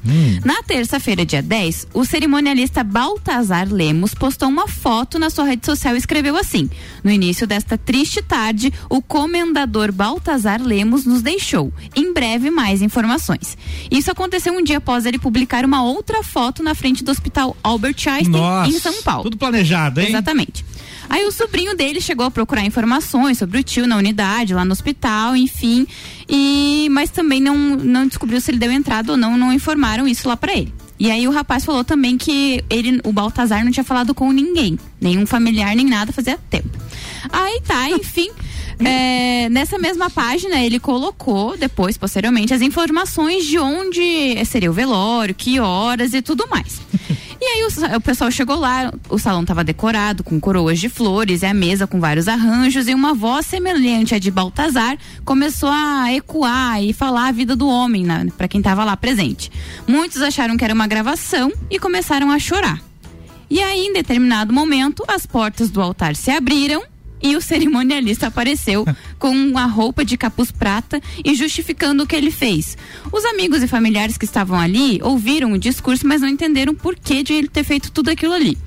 Na 0.45 0.63
terça-feira, 0.63 1.25
dia 1.25 1.41
10, 1.41 1.87
o 1.93 2.05
cerimonialista 2.05 2.83
Baltazar 2.83 3.67
Lemos 3.71 4.13
postou 4.13 4.47
uma 4.47 4.67
foto 4.67 5.19
na 5.19 5.29
sua 5.29 5.45
rede 5.45 5.65
social 5.65 5.95
e 5.95 5.97
escreveu 5.97 6.37
assim: 6.37 6.69
No 7.03 7.11
início 7.11 7.45
desta 7.45 7.77
triste 7.77 8.21
tarde, 8.21 8.71
o 8.89 9.01
comendador 9.01 9.91
Baltazar 9.91 10.61
Lemos 10.61 11.05
nos 11.05 11.21
deixou. 11.21 11.73
Em 11.95 12.13
breve, 12.13 12.49
mais 12.49 12.81
informações. 12.81 13.57
Isso 13.91 14.09
aconteceu 14.09 14.53
um 14.53 14.63
dia 14.63 14.77
após 14.77 15.05
ele 15.05 15.19
publicar 15.19 15.65
uma 15.65 15.83
outra 15.83 16.23
foto 16.23 16.63
na 16.63 16.73
frente 16.73 17.03
do 17.03 17.11
Hospital 17.11 17.55
Albert 17.61 17.95
Einstein, 18.07 18.31
Nossa, 18.31 18.69
em 18.69 18.79
São 18.79 19.03
Paulo. 19.03 19.23
Tudo 19.23 19.37
planejado, 19.37 19.99
hein? 19.99 20.07
Exatamente. 20.07 20.63
Aí 21.09 21.25
o 21.25 21.31
sobrinho 21.31 21.75
dele 21.75 22.01
chegou 22.01 22.25
a 22.25 22.31
procurar 22.31 22.65
informações 22.65 23.37
sobre 23.37 23.59
o 23.59 23.63
tio 23.63 23.85
na 23.87 23.97
unidade, 23.97 24.53
lá 24.53 24.65
no 24.65 24.71
hospital, 24.71 25.35
enfim. 25.35 25.85
E 26.27 26.87
mas 26.91 27.09
também 27.09 27.41
não, 27.41 27.55
não 27.57 28.07
descobriu 28.07 28.39
se 28.39 28.51
ele 28.51 28.59
deu 28.59 28.71
entrada 28.71 29.11
ou 29.11 29.17
não, 29.17 29.37
não 29.37 29.53
informaram 29.53 30.07
isso 30.07 30.27
lá 30.27 30.37
pra 30.37 30.53
ele. 30.53 30.73
E 30.99 31.11
aí 31.11 31.27
o 31.27 31.31
rapaz 31.31 31.65
falou 31.65 31.83
também 31.83 32.17
que 32.17 32.63
ele, 32.69 33.01
o 33.03 33.11
Baltazar 33.11 33.63
não 33.65 33.71
tinha 33.71 33.83
falado 33.83 34.13
com 34.13 34.31
ninguém, 34.31 34.77
nenhum 35.01 35.25
familiar 35.25 35.75
nem 35.75 35.85
nada 35.85 36.13
fazia 36.13 36.39
tempo. 36.49 36.69
Aí 37.31 37.59
tá, 37.61 37.89
enfim. 37.89 38.29
É, 38.79 39.49
nessa 39.49 39.77
mesma 39.77 40.09
página 40.09 40.59
ele 40.59 40.79
colocou 40.79 41.57
depois, 41.57 41.97
posteriormente, 41.97 42.53
as 42.53 42.61
informações 42.61 43.45
de 43.45 43.59
onde 43.59 44.43
seria 44.45 44.69
o 44.69 44.73
velório, 44.73 45.35
que 45.35 45.59
horas 45.59 46.13
e 46.13 46.21
tudo 46.21 46.47
mais. 46.47 46.81
E 47.43 47.45
aí 47.45 47.63
o, 47.65 47.97
o 47.97 47.99
pessoal 47.99 48.31
chegou 48.31 48.55
lá, 48.55 48.89
o 49.09 49.19
salão 49.19 49.41
estava 49.41 49.65
decorado 49.65 50.23
com 50.23 50.39
coroas 50.39 50.79
de 50.79 50.87
flores 50.87 51.41
e 51.41 51.45
a 51.45 51.53
mesa 51.53 51.85
com 51.85 51.99
vários 51.99 52.29
arranjos 52.29 52.87
e 52.87 52.93
uma 52.93 53.13
voz 53.13 53.45
semelhante 53.45 54.15
à 54.15 54.17
de 54.17 54.31
Baltazar 54.31 54.97
começou 55.25 55.67
a 55.67 56.13
ecoar 56.13 56.81
e 56.81 56.93
falar 56.93 57.27
a 57.27 57.31
vida 57.33 57.53
do 57.53 57.67
homem 57.67 58.05
para 58.37 58.47
quem 58.47 58.59
estava 58.59 58.85
lá 58.85 58.95
presente. 58.95 59.51
Muitos 59.85 60.21
acharam 60.21 60.55
que 60.55 60.63
era 60.63 60.73
uma 60.73 60.87
gravação 60.87 61.51
e 61.69 61.77
começaram 61.77 62.31
a 62.31 62.39
chorar. 62.39 62.81
E 63.49 63.61
aí, 63.61 63.87
em 63.87 63.93
determinado 63.93 64.53
momento, 64.53 65.03
as 65.05 65.25
portas 65.25 65.69
do 65.69 65.81
altar 65.81 66.15
se 66.15 66.31
abriram 66.31 66.81
e 67.23 67.35
o 67.35 67.41
cerimonialista 67.41 68.27
apareceu 68.27 68.85
com 69.17 69.29
uma 69.29 69.65
roupa 69.65 70.03
de 70.03 70.17
capuz 70.17 70.51
prata 70.51 71.01
e 71.23 71.33
justificando 71.33 72.03
o 72.03 72.07
que 72.07 72.15
ele 72.15 72.29
fez. 72.29 72.77
Os 73.11 73.23
amigos 73.25 73.63
e 73.63 73.67
familiares 73.67 74.17
que 74.17 74.25
estavam 74.25 74.59
ali 74.59 74.99
ouviram 75.01 75.53
o 75.53 75.57
discurso, 75.57 76.05
mas 76.05 76.21
não 76.21 76.27
entenderam 76.27 76.73
o 76.73 76.75
porquê 76.75 77.23
de 77.23 77.33
ele 77.33 77.47
ter 77.47 77.63
feito 77.63 77.91
tudo 77.91 78.09
aquilo 78.09 78.33
ali. 78.33 78.57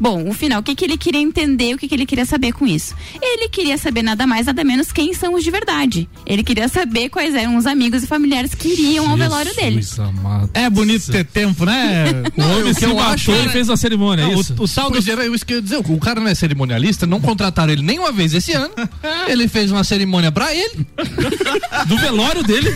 Bom, 0.00 0.28
o 0.28 0.32
final, 0.32 0.60
o 0.60 0.62
que, 0.62 0.74
que 0.74 0.84
ele 0.84 0.96
queria 0.96 1.20
entender, 1.20 1.74
o 1.74 1.78
que, 1.78 1.86
que 1.86 1.94
ele 1.94 2.06
queria 2.06 2.24
saber 2.24 2.52
com 2.52 2.66
isso? 2.66 2.94
Ele 3.20 3.48
queria 3.48 3.76
saber 3.76 4.02
nada 4.02 4.26
mais, 4.26 4.46
nada 4.46 4.64
menos 4.64 4.90
quem 4.90 5.12
são 5.12 5.34
os 5.34 5.44
de 5.44 5.50
verdade. 5.50 6.08
Ele 6.24 6.42
queria 6.42 6.68
saber 6.68 7.10
quais 7.10 7.34
eram 7.34 7.56
os 7.56 7.66
amigos 7.66 8.02
e 8.02 8.06
familiares 8.06 8.54
que 8.54 8.68
iriam 8.68 9.10
ao 9.10 9.16
velório 9.16 9.54
dele. 9.54 9.84
Amado. 9.98 10.50
É 10.54 10.70
bonito 10.70 11.10
ter 11.12 11.24
tempo, 11.24 11.64
né? 11.66 12.06
O 12.40 12.42
homem 12.60 12.72
se 12.72 12.84
eu 12.84 12.94
matou 12.94 13.12
acho, 13.12 13.32
e 13.32 13.48
fez 13.50 13.68
a 13.68 13.76
cerimônia, 13.76 14.22
é 14.22 14.26
Não, 14.28 14.40
isso? 14.40 14.54
o, 14.58 14.64
o 14.64 14.68
tal 14.68 14.90
do... 14.90 15.10
Era 15.10 15.26
isso 15.26 15.44
que 15.44 15.52
eu 15.52 15.56
ia 15.58 15.62
dizer. 15.62 15.76
O 15.76 15.98
cara 15.98 16.20
não 16.20 16.28
é 16.28 16.34
cerimonialista, 16.34 17.06
não 17.06 17.20
contrataram 17.20 17.72
ele 17.72 17.82
nenhuma 17.82 18.10
vez 18.12 18.32
esse 18.32 18.52
ano. 18.52 18.70
Ele 19.28 19.46
fez 19.48 19.70
uma 19.70 19.84
cerimônia 19.84 20.32
pra 20.32 20.54
ele. 20.54 20.86
Do 21.86 21.96
velório 21.98 22.42
dele. 22.42 22.70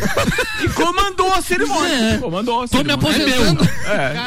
E 0.62 0.68
comandou 0.70 1.32
a 1.32 1.40
cerimônia. 1.42 1.94
É. 1.94 2.18
Comandou 2.18 2.62
a 2.62 2.68
Tô 2.68 2.78
me 2.78 2.84
cerimônia. 2.84 2.94
aposentando. 2.94 3.68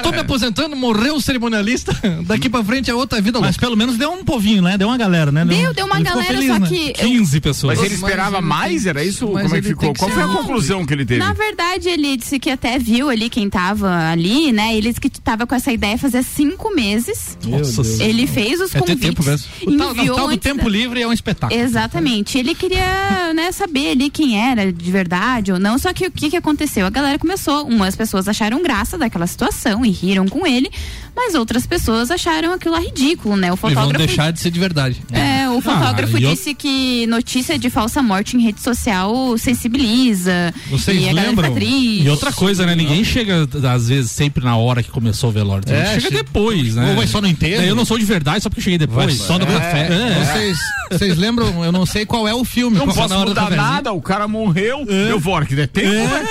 Tô 0.04 0.12
me 0.12 0.18
aposentando, 0.20 0.76
morreu 0.76 1.16
o 1.16 1.22
cerimonialista. 1.22 1.96
Daqui 2.26 2.50
pra 2.50 2.64
frente 2.64 2.87
é 2.92 2.94
outra 2.96 3.22
vida 3.22 3.40
Mas 3.40 3.50
louca. 3.56 3.60
pelo 3.66 3.76
menos 3.78 3.98
deu 3.98 4.12
um 4.12 4.24
povinho, 4.24 4.62
né? 4.62 4.78
Deu 4.78 4.88
uma 4.88 4.98
galera, 4.98 5.32
né? 5.32 5.46
Deu, 5.46 5.74
deu 5.74 5.86
uma 5.86 6.00
galera, 6.00 6.28
feliz, 6.28 6.48
só 6.48 6.60
né? 6.60 6.68
que. 6.68 6.94
15 6.94 7.42
pessoas. 7.42 7.78
Mas 7.78 7.86
ele 7.86 7.96
Mas 7.98 8.04
esperava 8.10 8.38
ele 8.38 8.46
mais? 8.48 8.86
Era 8.86 9.04
isso? 9.04 9.26
mas 9.32 9.44
Como 9.44 9.56
é 9.56 9.62
que 9.62 9.68
ele 9.68 9.76
ficou? 9.76 9.94
Qual 9.94 10.10
foi 10.12 10.24
a 10.24 10.28
conclusão 10.28 10.86
que 10.86 10.94
ele 10.94 11.06
teve? 11.06 11.20
Na 11.20 11.34
verdade, 11.34 11.90
ele 11.90 12.18
disse 12.18 12.40
que 12.40 12.50
até 12.50 12.78
viu 12.80 13.10
ali 13.10 13.30
quem 13.30 13.50
tava 13.50 14.10
ali, 14.10 14.52
né? 14.52 14.76
Ele 14.76 14.88
disse 14.90 15.02
que 15.02 15.10
tava 15.10 15.46
com 15.48 15.56
essa 15.56 15.72
ideia 15.72 15.98
fazia 15.98 16.24
cinco 16.24 16.74
meses. 16.74 17.38
Nossa 17.46 17.84
Senhora. 17.84 18.06
Ele 18.06 18.28
fez 18.28 18.60
os 18.62 18.74
É 18.76 18.80
convites. 18.80 19.02
tempo 19.02 19.24
mesmo. 19.24 19.48
O 19.64 19.78
tal, 19.78 19.94
não, 19.96 20.16
tal 20.16 20.28
do 20.30 20.38
tempo 20.38 20.64
da- 20.66 20.70
livre 20.70 21.02
é 21.02 21.08
um 21.08 21.14
espetáculo. 21.14 21.60
Exatamente. 21.60 22.38
Ele 22.38 22.54
queria, 22.56 23.34
né, 23.36 23.52
saber 23.52 23.92
ali 23.92 24.10
quem 24.10 24.40
era 24.40 24.72
de 24.72 24.92
verdade 24.92 25.52
ou 25.52 25.60
não. 25.60 25.78
Só 25.78 25.94
que 25.94 26.08
o 26.08 26.12
que, 26.12 26.30
que 26.30 26.38
aconteceu? 26.38 26.86
A 26.86 26.90
galera 26.90 27.18
começou, 27.20 27.66
umas 27.68 27.96
pessoas 27.96 28.28
acharam 28.28 28.62
graça 28.62 28.98
daquela 28.98 29.28
situação 29.28 29.86
e 29.86 29.90
riram 29.90 30.28
com 30.28 30.46
ele, 30.46 30.70
mas 31.18 31.34
outras 31.34 31.66
pessoas 31.66 32.12
acharam 32.12 32.54
aquilo 32.54 32.76
lá 32.76 32.80
ridículo, 32.80 33.36
né? 33.36 33.52
O 33.52 33.56
E 33.56 33.58
vão 33.58 33.70
fotógrafo 33.72 34.06
deixar 34.06 34.32
de 34.32 34.40
ser 34.40 34.52
de 34.52 34.60
verdade. 34.60 35.02
é, 35.12 35.50
o 35.50 35.60
fotógrafo 35.60 36.18
e 36.18 36.24
eu- 36.24 36.30
disse 36.30 36.54
que 36.54 37.08
notícia 37.08 37.58
de 37.58 37.70
falsa 37.72 38.02
morte 38.04 38.38
em 38.38 38.40
rede 38.42 38.62
social 38.62 39.36
sensibiliza. 39.38 40.54
Vocês 40.70 41.02
e 41.02 41.12
lembram? 41.12 41.58
E 41.58 42.08
outra 42.10 42.32
coisa, 42.32 42.66
né? 42.66 42.76
Ninguém 42.76 43.04
chega, 43.04 43.48
às 43.74 43.90
vezes, 43.90 44.12
sempre 44.12 44.44
na 44.44 44.56
hora 44.56 44.82
que 44.84 44.90
começou 44.92 45.30
o 45.30 45.34
velório. 45.34 45.64
É, 45.72 45.96
chega 46.00 46.02
che- 46.02 46.24
depois, 46.24 46.76
né? 46.76 46.90
Ou 46.92 46.96
vai 46.98 47.08
só 47.08 47.20
no 47.20 47.28
enterro. 47.28 47.62
É, 47.64 47.70
Eu 47.70 47.76
não 47.76 47.84
sou 47.86 47.98
de 47.98 48.06
verdade 48.06 48.44
só 48.44 48.50
porque 48.50 48.62
cheguei 48.62 48.78
depois. 48.78 49.06
Vai 49.06 49.16
só 49.16 49.38
no 49.40 49.46
café. 49.48 49.88
É. 49.92 50.24
Vocês, 50.26 50.58
vocês 50.92 51.18
lembram? 51.18 51.64
Eu 51.64 51.72
não 51.72 51.86
sei 51.86 52.06
qual 52.06 52.28
é 52.28 52.34
o 52.34 52.44
filme. 52.46 52.78
Não 52.78 52.86
qual- 52.86 53.08
posso 53.10 53.20
mudar 53.26 53.50
nada, 53.52 53.92
o 53.92 54.02
cara 54.02 54.28
morreu. 54.28 54.86
Eu 54.88 55.20
vou, 55.20 55.42
que 55.46 55.56
der 55.56 55.68
tempo, 55.68 55.90
né? 55.90 56.28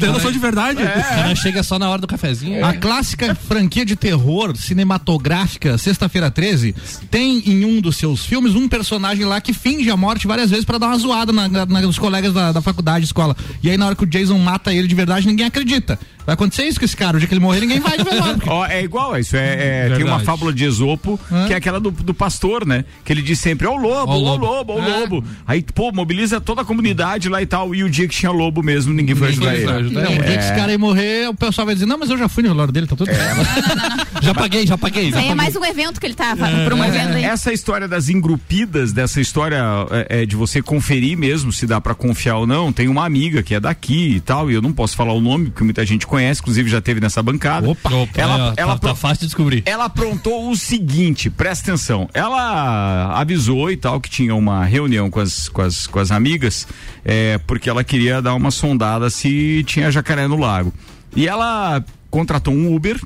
Eu 0.00 0.12
não 0.12 0.20
sou 0.20 0.32
de 0.32 0.38
verdade. 0.38 0.82
O 0.82 0.86
cara 0.86 1.34
chega 1.34 1.62
só 1.62 1.78
na 1.78 1.88
hora 1.88 2.00
do 2.00 2.06
cafezinho. 2.06 2.64
A 2.64 2.72
clássica 2.74 3.34
franquia 3.34 3.84
de 3.84 3.96
terror 4.00 4.56
cinematográfica 4.56 5.76
Sexta-feira 5.78 6.30
13 6.30 6.74
tem 7.10 7.38
em 7.46 7.64
um 7.64 7.80
dos 7.80 7.96
seus 7.96 8.24
filmes 8.24 8.54
um 8.54 8.68
personagem 8.68 9.24
lá 9.24 9.40
que 9.40 9.52
finge 9.52 9.90
a 9.90 9.96
morte 9.96 10.26
várias 10.26 10.50
vezes 10.50 10.64
pra 10.64 10.78
dar 10.78 10.86
uma 10.88 10.98
zoada 10.98 11.32
na, 11.32 11.46
na- 11.48 11.66
nos 11.66 11.98
colegas 11.98 12.32
da, 12.32 12.50
da 12.52 12.60
faculdade, 12.62 13.04
escola. 13.04 13.36
E 13.62 13.70
aí 13.70 13.76
na 13.76 13.86
hora 13.86 13.94
que 13.94 14.04
o 14.04 14.06
Jason 14.06 14.38
mata 14.38 14.72
ele 14.72 14.88
de 14.88 14.94
verdade, 14.94 15.26
ninguém 15.26 15.46
acredita. 15.46 15.98
Vai 16.26 16.34
acontecer 16.34 16.64
isso 16.64 16.78
com 16.78 16.84
esse 16.84 16.96
cara. 16.96 17.16
O 17.16 17.20
dia 17.20 17.26
que 17.28 17.34
ele 17.34 17.40
morrer, 17.40 17.60
ninguém 17.60 17.80
vai 17.80 17.96
de 17.98 18.04
velório. 18.04 18.40
Ó, 18.46 18.66
é 18.66 18.82
igual 18.82 19.14
a 19.14 19.20
isso. 19.20 19.36
É, 19.36 19.86
é, 19.88 19.96
tem 19.96 20.04
uma 20.04 20.20
fábula 20.20 20.52
de 20.52 20.64
Esopo, 20.64 21.18
que 21.46 21.52
é 21.52 21.56
aquela 21.56 21.80
do, 21.80 21.90
do 21.90 22.14
pastor, 22.14 22.66
né? 22.66 22.84
Que 23.04 23.12
ele 23.12 23.22
diz 23.22 23.38
sempre, 23.38 23.66
ó 23.66 23.72
o 23.72 23.76
lobo, 23.76 24.12
Ó 24.12 24.14
ó 24.14 24.18
o 24.18 24.20
lobo. 24.20 24.46
lobo, 24.46 24.72
ó 24.74 24.76
o 24.76 25.00
lobo. 25.00 25.24
Aí, 25.46 25.62
pô, 25.62 25.90
mobiliza 25.92 26.40
toda 26.40 26.62
a 26.62 26.64
comunidade 26.64 27.28
lá 27.28 27.40
e 27.42 27.46
tal. 27.46 27.74
E 27.74 27.82
o 27.82 27.90
dia 27.90 28.06
que 28.06 28.14
tinha 28.14 28.30
lobo 28.30 28.62
mesmo, 28.62 28.92
ninguém 28.92 29.14
foi 29.14 29.28
ajudar 29.28 29.54
ele. 29.54 29.70
ajudar 29.70 30.02
Não, 30.02 30.12
o 30.12 30.22
dia 30.22 30.24
que 30.38 30.44
esse 30.44 30.54
cara 30.54 30.70
aí 30.72 30.78
morrer, 30.78 31.28
o 31.28 31.34
pessoal 31.34 31.64
vai 31.66 31.74
dizer, 31.74 31.86
não, 31.86 31.98
mas 31.98 32.10
eu 32.10 32.18
já 32.18 32.28
fui 32.28 32.42
no 32.42 32.50
velório 32.50 32.72
dele, 32.72 32.86
tá 32.86 32.96
tudo 32.96 33.10
certo. 33.12 33.40
Já 34.22 34.34
paguei, 34.34 34.66
já 34.66 34.76
paguei. 34.76 35.04
Isso 35.04 35.12
Já 35.12 35.18
aí 35.18 35.24
é 35.24 35.28
paguei. 35.28 35.34
mais 35.44 35.56
um 35.56 35.64
evento 35.64 35.98
que 35.98 36.06
ele 36.06 36.14
tá 36.14 36.36
promovendo 36.66 37.14
aí. 37.14 37.24
Essa 37.24 37.52
história 37.54 37.88
das 37.88 38.10
engrupidas, 38.10 38.92
dessa 38.92 39.18
história 39.20 39.62
é, 39.90 40.22
é, 40.22 40.26
de 40.26 40.36
você 40.36 40.60
conferir 40.60 41.16
mesmo 41.16 41.50
se 41.52 41.66
dá 41.66 41.80
pra 41.80 41.94
confiar 41.94 42.36
ou 42.36 42.46
não, 42.46 42.70
tem 42.70 42.86
uma 42.88 43.06
amiga 43.06 43.42
que 43.42 43.54
é 43.54 43.60
daqui 43.60 44.16
e 44.16 44.20
tal, 44.20 44.50
e 44.50 44.54
eu 44.54 44.60
não 44.60 44.72
posso 44.72 44.94
falar 44.94 45.14
o 45.14 45.20
nome, 45.22 45.46
porque 45.46 45.64
muita 45.64 45.86
gente 45.86 46.06
conhece, 46.10 46.40
inclusive 46.40 46.68
já 46.68 46.80
teve 46.80 47.00
nessa 47.00 47.22
bancada. 47.22 47.68
Opa, 47.68 47.88
opa, 47.94 48.20
ela, 48.20 48.50
ó, 48.50 48.54
ela 48.56 48.78
tá, 48.78 48.88
tá 48.88 48.94
fácil 48.94 49.20
de 49.20 49.26
descobrir. 49.26 49.62
ela 49.64 49.84
aprontou 49.84 50.50
o 50.50 50.56
seguinte, 50.56 51.30
presta 51.30 51.70
atenção. 51.70 52.10
Ela 52.12 53.18
avisou 53.18 53.70
e 53.70 53.76
tal 53.76 54.00
que 54.00 54.10
tinha 54.10 54.34
uma 54.34 54.64
reunião 54.64 55.08
com 55.08 55.20
as, 55.20 55.48
com 55.48 55.62
as, 55.62 55.86
com 55.86 56.00
as 56.00 56.10
amigas, 56.10 56.66
é, 57.04 57.38
porque 57.46 57.70
ela 57.70 57.84
queria 57.84 58.20
dar 58.20 58.34
uma 58.34 58.50
sondada 58.50 59.08
se 59.08 59.62
tinha 59.64 59.90
jacaré 59.90 60.26
no 60.26 60.36
lago. 60.36 60.72
E 61.14 61.28
ela 61.28 61.82
contratou 62.10 62.52
um 62.52 62.74
Uber 62.74 63.00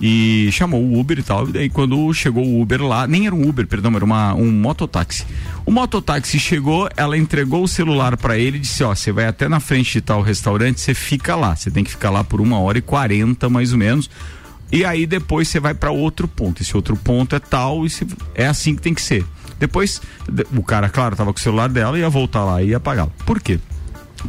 e 0.00 0.48
chamou 0.52 0.82
o 0.82 0.98
Uber 0.98 1.18
e 1.18 1.22
tal. 1.22 1.48
E 1.48 1.52
daí 1.52 1.68
quando 1.70 2.12
chegou 2.14 2.44
o 2.44 2.60
Uber 2.60 2.82
lá, 2.82 3.06
nem 3.06 3.26
era 3.26 3.34
um 3.34 3.48
Uber, 3.48 3.66
perdão, 3.66 3.94
era 3.94 4.04
uma, 4.04 4.34
um 4.34 4.50
mototáxi. 4.50 5.24
O 5.64 5.70
mototáxi 5.70 6.38
chegou, 6.38 6.88
ela 6.96 7.16
entregou 7.16 7.62
o 7.64 7.68
celular 7.68 8.16
pra 8.16 8.36
ele 8.38 8.56
e 8.56 8.60
disse: 8.60 8.82
Ó, 8.82 8.94
você 8.94 9.12
vai 9.12 9.26
até 9.26 9.48
na 9.48 9.60
frente 9.60 9.92
de 9.92 10.00
tal 10.00 10.22
restaurante, 10.22 10.80
você 10.80 10.94
fica 10.94 11.36
lá. 11.36 11.54
Você 11.54 11.70
tem 11.70 11.84
que 11.84 11.90
ficar 11.90 12.10
lá 12.10 12.24
por 12.24 12.40
uma 12.40 12.58
hora 12.58 12.78
e 12.78 12.82
quarenta 12.82 13.48
mais 13.48 13.72
ou 13.72 13.78
menos. 13.78 14.10
E 14.70 14.84
aí 14.84 15.06
depois 15.06 15.48
você 15.48 15.60
vai 15.60 15.74
para 15.74 15.90
outro 15.90 16.26
ponto. 16.26 16.62
Esse 16.62 16.74
outro 16.76 16.96
ponto 16.96 17.36
é 17.36 17.38
tal 17.38 17.84
e 17.84 17.90
se- 17.90 18.06
é 18.34 18.46
assim 18.46 18.74
que 18.74 18.80
tem 18.82 18.94
que 18.94 19.02
ser. 19.02 19.24
Depois, 19.60 20.00
de- 20.28 20.46
o 20.56 20.62
cara, 20.62 20.88
claro, 20.88 21.14
tava 21.14 21.32
com 21.32 21.38
o 21.38 21.42
celular 21.42 21.68
dela, 21.68 21.98
ia 21.98 22.08
voltar 22.08 22.42
lá 22.42 22.62
e 22.62 22.68
ia 22.70 22.78
apagar. 22.78 23.06
Por 23.26 23.38
quê? 23.40 23.60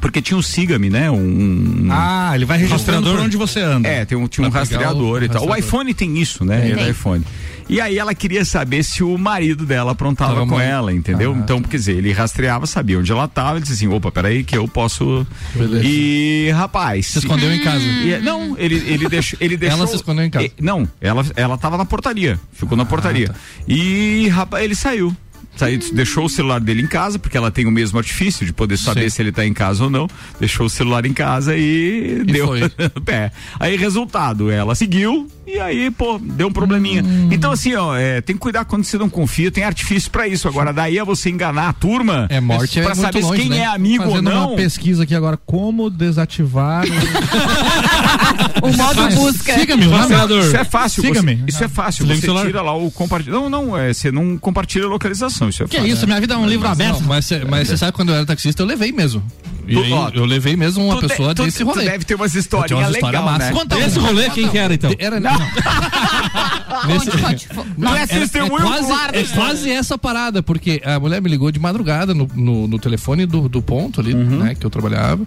Porque 0.01 0.21
tinha 0.21 0.37
um 0.37 0.41
Siga-me, 0.41 0.89
né? 0.89 1.09
Um, 1.09 1.87
Ah, 1.91 2.31
ele 2.35 2.45
vai 2.45 2.57
registrando 2.57 3.09
por 3.09 3.19
onde 3.19 3.37
você 3.37 3.59
anda. 3.61 3.87
é, 3.87 4.05
tem 4.05 4.17
um, 4.17 4.27
tinha 4.27 4.45
um 4.47 4.49
rastreador 4.49 5.21
o 5.21 5.25
e 5.25 5.29
tal. 5.29 5.43
O 5.43 5.47
rastreador. 5.47 5.57
iPhone 5.57 5.93
tem 5.93 6.17
isso, 6.17 6.43
né? 6.45 6.71
É 6.71 6.75
Tem. 6.75 6.89
iPhone. 6.89 7.23
E 7.69 7.79
aí 7.79 7.97
ela 7.97 8.13
queria 8.13 8.43
saber 8.43 8.83
se 8.83 9.01
o 9.03 9.17
marido 9.17 9.65
dela 9.65 9.93
aprontava 9.93 10.33
Tava 10.33 10.45
com 10.47 10.55
mal. 10.55 10.59
ela, 10.61 10.91
entendeu? 10.93 11.33
então, 11.33 11.61
quer 11.61 11.77
dizer, 11.77 11.95
ele 11.97 12.11
rastreava, 12.11 12.65
sabia 12.67 12.99
onde 12.99 13.09
ela 13.09 13.25
tava, 13.25 13.51
ele 13.53 13.61
disse 13.61 13.73
assim, 13.75 13.87
opa, 13.87 14.11
peraí 14.11 14.43
que 14.43 14.57
eu 14.57 14.67
posso... 14.67 15.25
Beleza. 15.55 15.81
E, 15.85 16.51
rapaz... 16.51 17.07
Se 17.07 17.19
escondeu 17.19 17.51
em 17.53 17.61
casa. 17.61 17.85
e- 17.85 18.19
não, 18.21 18.57
ele, 18.57 18.75
ele 18.85 19.07
deixou. 19.07 19.37
Ele 19.39 19.55
deixou 19.55 19.77
Ela 19.79 19.87
se 19.87 19.95
escondeu 19.95 20.25
em 20.25 20.29
casa. 20.29 20.45
E- 20.45 20.51
não, 20.59 20.85
ela, 20.99 21.25
ela 21.37 21.57
tava 21.57 21.77
na 21.77 21.85
portaria. 21.85 22.37
Ficou 22.51 22.77
na 22.77 22.83
portaria. 22.83 23.33
E, 23.67 24.27
rapaz, 24.27 24.63
ele 24.63 24.75
saiu. 24.75 25.15
Saiu, 25.55 25.79
deixou 25.93 26.25
o 26.25 26.29
celular 26.29 26.59
dele 26.59 26.81
em 26.81 26.87
casa, 26.87 27.19
porque 27.19 27.37
ela 27.37 27.51
tem 27.51 27.65
o 27.65 27.71
mesmo 27.71 27.97
artifício 27.97 28.45
de 28.45 28.51
poder 28.51 28.77
saber 28.77 29.09
Sim. 29.09 29.15
se 29.15 29.21
ele 29.21 29.31
tá 29.31 29.45
em 29.45 29.53
casa 29.53 29.83
ou 29.83 29.89
não. 29.89 30.07
Deixou 30.39 30.65
o 30.65 30.69
celular 30.69 31.05
em 31.05 31.13
casa 31.13 31.55
e, 31.55 32.23
deu 32.25 32.47
foi. 32.47 32.69
pé. 33.05 33.31
Aí, 33.59 33.75
resultado, 33.75 34.49
ela 34.49 34.73
seguiu 34.75 35.27
e 35.45 35.59
aí, 35.59 35.91
pô, 35.91 36.19
deu 36.19 36.47
um 36.47 36.51
probleminha. 36.51 37.03
Hum. 37.03 37.29
Então, 37.31 37.51
assim, 37.51 37.73
ó, 37.75 37.95
é, 37.95 38.21
tem 38.21 38.35
que 38.35 38.39
cuidar 38.41 38.65
quando 38.65 38.83
você 38.83 38.97
não 38.97 39.09
confia, 39.09 39.51
tem 39.51 39.63
artifício 39.63 40.09
pra 40.09 40.27
isso. 40.27 40.47
Agora, 40.47 40.71
daí 40.73 40.97
é 40.97 41.03
você 41.03 41.29
enganar 41.29 41.69
a 41.69 41.73
turma. 41.73 42.27
É, 42.29 42.39
morte 42.39 42.79
é 42.79 42.83
pra 42.83 42.95
muito 42.95 43.05
saber 43.05 43.21
longe, 43.23 43.41
quem 43.41 43.49
né? 43.49 43.57
é 43.59 43.65
amigo 43.65 44.03
Fazendo 44.05 44.27
ou 44.27 44.33
não. 44.33 44.47
uma 44.49 44.55
pesquisa 44.55 45.03
aqui 45.03 45.13
agora, 45.15 45.37
como 45.45 45.89
desativar 45.89 46.83
o... 46.85 48.63
O 48.63 48.71
modo 48.77 49.09
busca. 49.15 49.53
Siga-me. 49.59 49.85
Isso 49.85 50.55
é 50.57 50.63
fácil. 50.63 51.01
Siga-me. 51.03 51.35
você- 51.35 51.43
Isso 51.47 51.63
é 51.63 51.67
fácil. 51.67 52.05
Você 52.07 52.21
celular. 52.21 52.45
tira 52.45 52.61
lá 52.61 52.73
o 52.75 52.89
compartilha. 52.89 53.33
Não, 53.33 53.49
não, 53.49 53.77
é, 53.77 53.93
você 53.93 54.11
não 54.11 54.37
compartilha 54.37 54.85
a 54.85 54.87
localização. 54.87 55.49
Isso 55.49 55.63
é 55.63 55.67
Que 55.67 55.77
fácil. 55.77 55.93
isso, 55.93 56.05
minha 56.07 56.19
vida 56.21 56.33
é 56.33 56.37
um 56.37 56.47
livro 56.47 56.67
aberto. 56.67 57.01
Não, 57.01 57.07
mas 57.07 57.25
cê- 57.25 57.43
mas 57.43 57.67
você 57.67 57.75
sabe 57.77 57.91
quando 57.91 58.09
eu 58.09 58.15
era 58.15 58.25
taxista, 58.25 58.61
eu 58.61 58.65
levei 58.65 58.91
mesmo. 58.93 59.21
E 59.67 59.73
Tu- 59.75 59.79
aí, 59.81 59.93
ó, 59.93 60.09
eu 60.13 60.25
levei 60.25 60.55
mesmo 60.55 60.85
uma 60.85 60.95
Tu 60.95 61.01
de- 61.01 61.07
pessoa 61.07 61.33
tu- 61.33 61.43
desse 61.45 61.59
tu 61.59 61.65
rolê. 61.65 61.85
deve 61.85 62.03
ter 62.03 62.15
umas 62.15 62.35
historinhas 62.35 62.87
umas 62.87 62.95
histórias 62.95 63.21
legais, 63.23 63.39
né? 63.39 63.51
Conta 63.51 63.79
Esse 63.79 63.97
uma. 63.99 64.07
rolê, 64.09 64.29
quem 64.29 64.49
que 64.49 64.57
era 64.57 64.73
então? 64.73 64.91
Era, 64.99 65.19
não. 65.19 65.31
Nesse- 66.87 67.11
conte. 67.11 67.47
Fo- 67.47 67.65
Não 67.77 67.95
é 67.95 67.99
É, 67.99 68.03
é 68.03 68.07
quase, 68.07 68.21
é 68.21 69.21
história. 69.21 69.25
quase 69.35 69.71
essa 69.71 69.97
parada, 69.97 70.43
porque 70.43 70.81
a 70.83 70.99
mulher 70.99 71.21
me 71.21 71.29
ligou 71.29 71.51
de 71.51 71.59
madrugada 71.59 72.13
no, 72.13 72.27
no, 72.35 72.67
no 72.67 72.79
telefone 72.79 73.25
do, 73.25 73.47
do 73.47 73.61
ponto 73.61 74.01
ali, 74.01 74.13
Uhum. 74.13 74.39
né, 74.39 74.55
que 74.55 74.65
eu 74.65 74.69
trabalhava. 74.69 75.21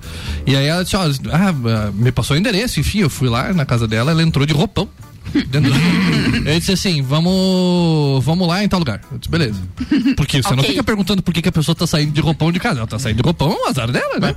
E 0.46 0.54
aí 0.54 0.66
ela 0.66 0.82
disse, 0.84 0.96
ó, 0.96 1.02
ah, 1.32 1.90
me 1.94 2.12
passou 2.12 2.36
o 2.36 2.38
endereço, 2.38 2.78
enfim, 2.80 2.98
eu 3.00 3.10
fui 3.10 3.28
lá 3.28 3.52
na 3.52 3.64
casa 3.64 3.86
dela, 3.88 4.10
ela 4.10 4.22
entrou 4.22 4.44
de 4.46 4.52
roupão. 4.52 4.88
Dentro 5.48 5.70
do- 5.72 5.76
Eu 6.48 6.58
disse 6.58 6.72
assim, 6.72 7.02
vamos, 7.02 8.24
vamos 8.24 8.46
lá 8.48 8.62
em 8.62 8.68
tal 8.68 8.78
lugar. 8.78 9.00
Eu 9.10 9.18
disse, 9.18 9.30
beleza. 9.30 9.60
Porque 10.16 10.42
você 10.42 10.50
não 10.50 10.58
Ok. 10.58 10.70
fica 10.70 10.84
perguntando 10.84 11.22
por 11.22 11.32
que, 11.34 11.42
que 11.42 11.48
a 11.48 11.52
pessoa 11.52 11.74
tá 11.74 11.86
saindo 11.86 12.12
de 12.12 12.20
roupão 12.20 12.50
de 12.52 12.58
casa. 12.60 12.78
Ela 12.80 12.86
tá 12.86 12.98
saindo 12.98 13.16
de 13.16 13.22
roupão, 13.22 13.48
o 13.48 13.68
azar 13.68 13.90
dela, 13.90 14.18
né? 14.20 14.34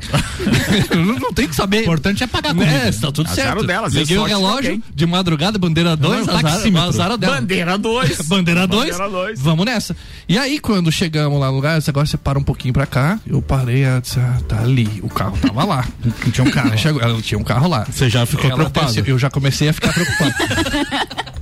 não, 0.95 1.19
não 1.19 1.34
tem 1.34 1.47
que 1.47 1.56
saber. 1.56 1.80
O 1.80 1.82
importante 1.84 2.23
é 2.23 2.28
pagar 2.28 2.54
com 2.54 2.63
É, 2.63 2.91
tá 2.91 3.12
tudo 3.12 3.28
Azar 3.30 3.36
certo. 3.45 3.63
dela, 3.65 3.88
Liguei 3.88 4.17
o 4.17 4.23
relógio 4.23 4.82
de 4.93 5.06
madrugada, 5.06 5.58
bandeira 5.58 5.95
2, 5.95 6.28
o 6.28 6.32
azar, 6.32 6.84
azar 6.88 7.17
dela. 7.17 7.36
Bandeira 7.36 7.78
2. 7.78 8.21
Bandeira 8.28 8.67
2, 8.67 8.89
Bandeira 8.91 9.10
dois. 9.10 9.39
vamos 9.39 9.65
nessa. 9.65 9.95
E 10.28 10.38
aí, 10.38 10.60
quando 10.60 10.91
chegamos 10.91 11.39
lá 11.39 11.47
no 11.49 11.56
lugar, 11.56 11.80
agora 11.88 12.06
você 12.06 12.17
para 12.17 12.38
um 12.39 12.43
pouquinho 12.43 12.73
pra 12.73 12.86
cá. 12.86 13.19
Eu 13.25 13.41
parei, 13.41 13.84
ela 13.84 14.02
disse, 14.02 14.19
ah, 14.19 14.38
tá 14.47 14.60
ali. 14.62 14.88
O 15.04 15.10
carro 15.10 15.38
tava 15.41 15.63
lá. 15.63 15.86
Tinha 16.32 16.45
um 16.45 16.52
carro. 16.52 16.71
Aí 16.71 16.78
chegou, 16.78 17.02
ela 17.02 17.21
tinha 17.21 17.38
um 17.39 17.43
carro 17.43 17.67
lá. 17.67 17.86
Você 17.89 18.10
já 18.10 18.25
ficou 18.25 18.45
Ela 18.45 18.56
preocupado? 18.56 18.88
desceu, 18.88 19.06
eu 19.06 19.19
já 19.19 19.30
comecei 19.30 19.69
a 19.69 19.73
ficar 19.73 19.93
preocupado. 19.93 20.34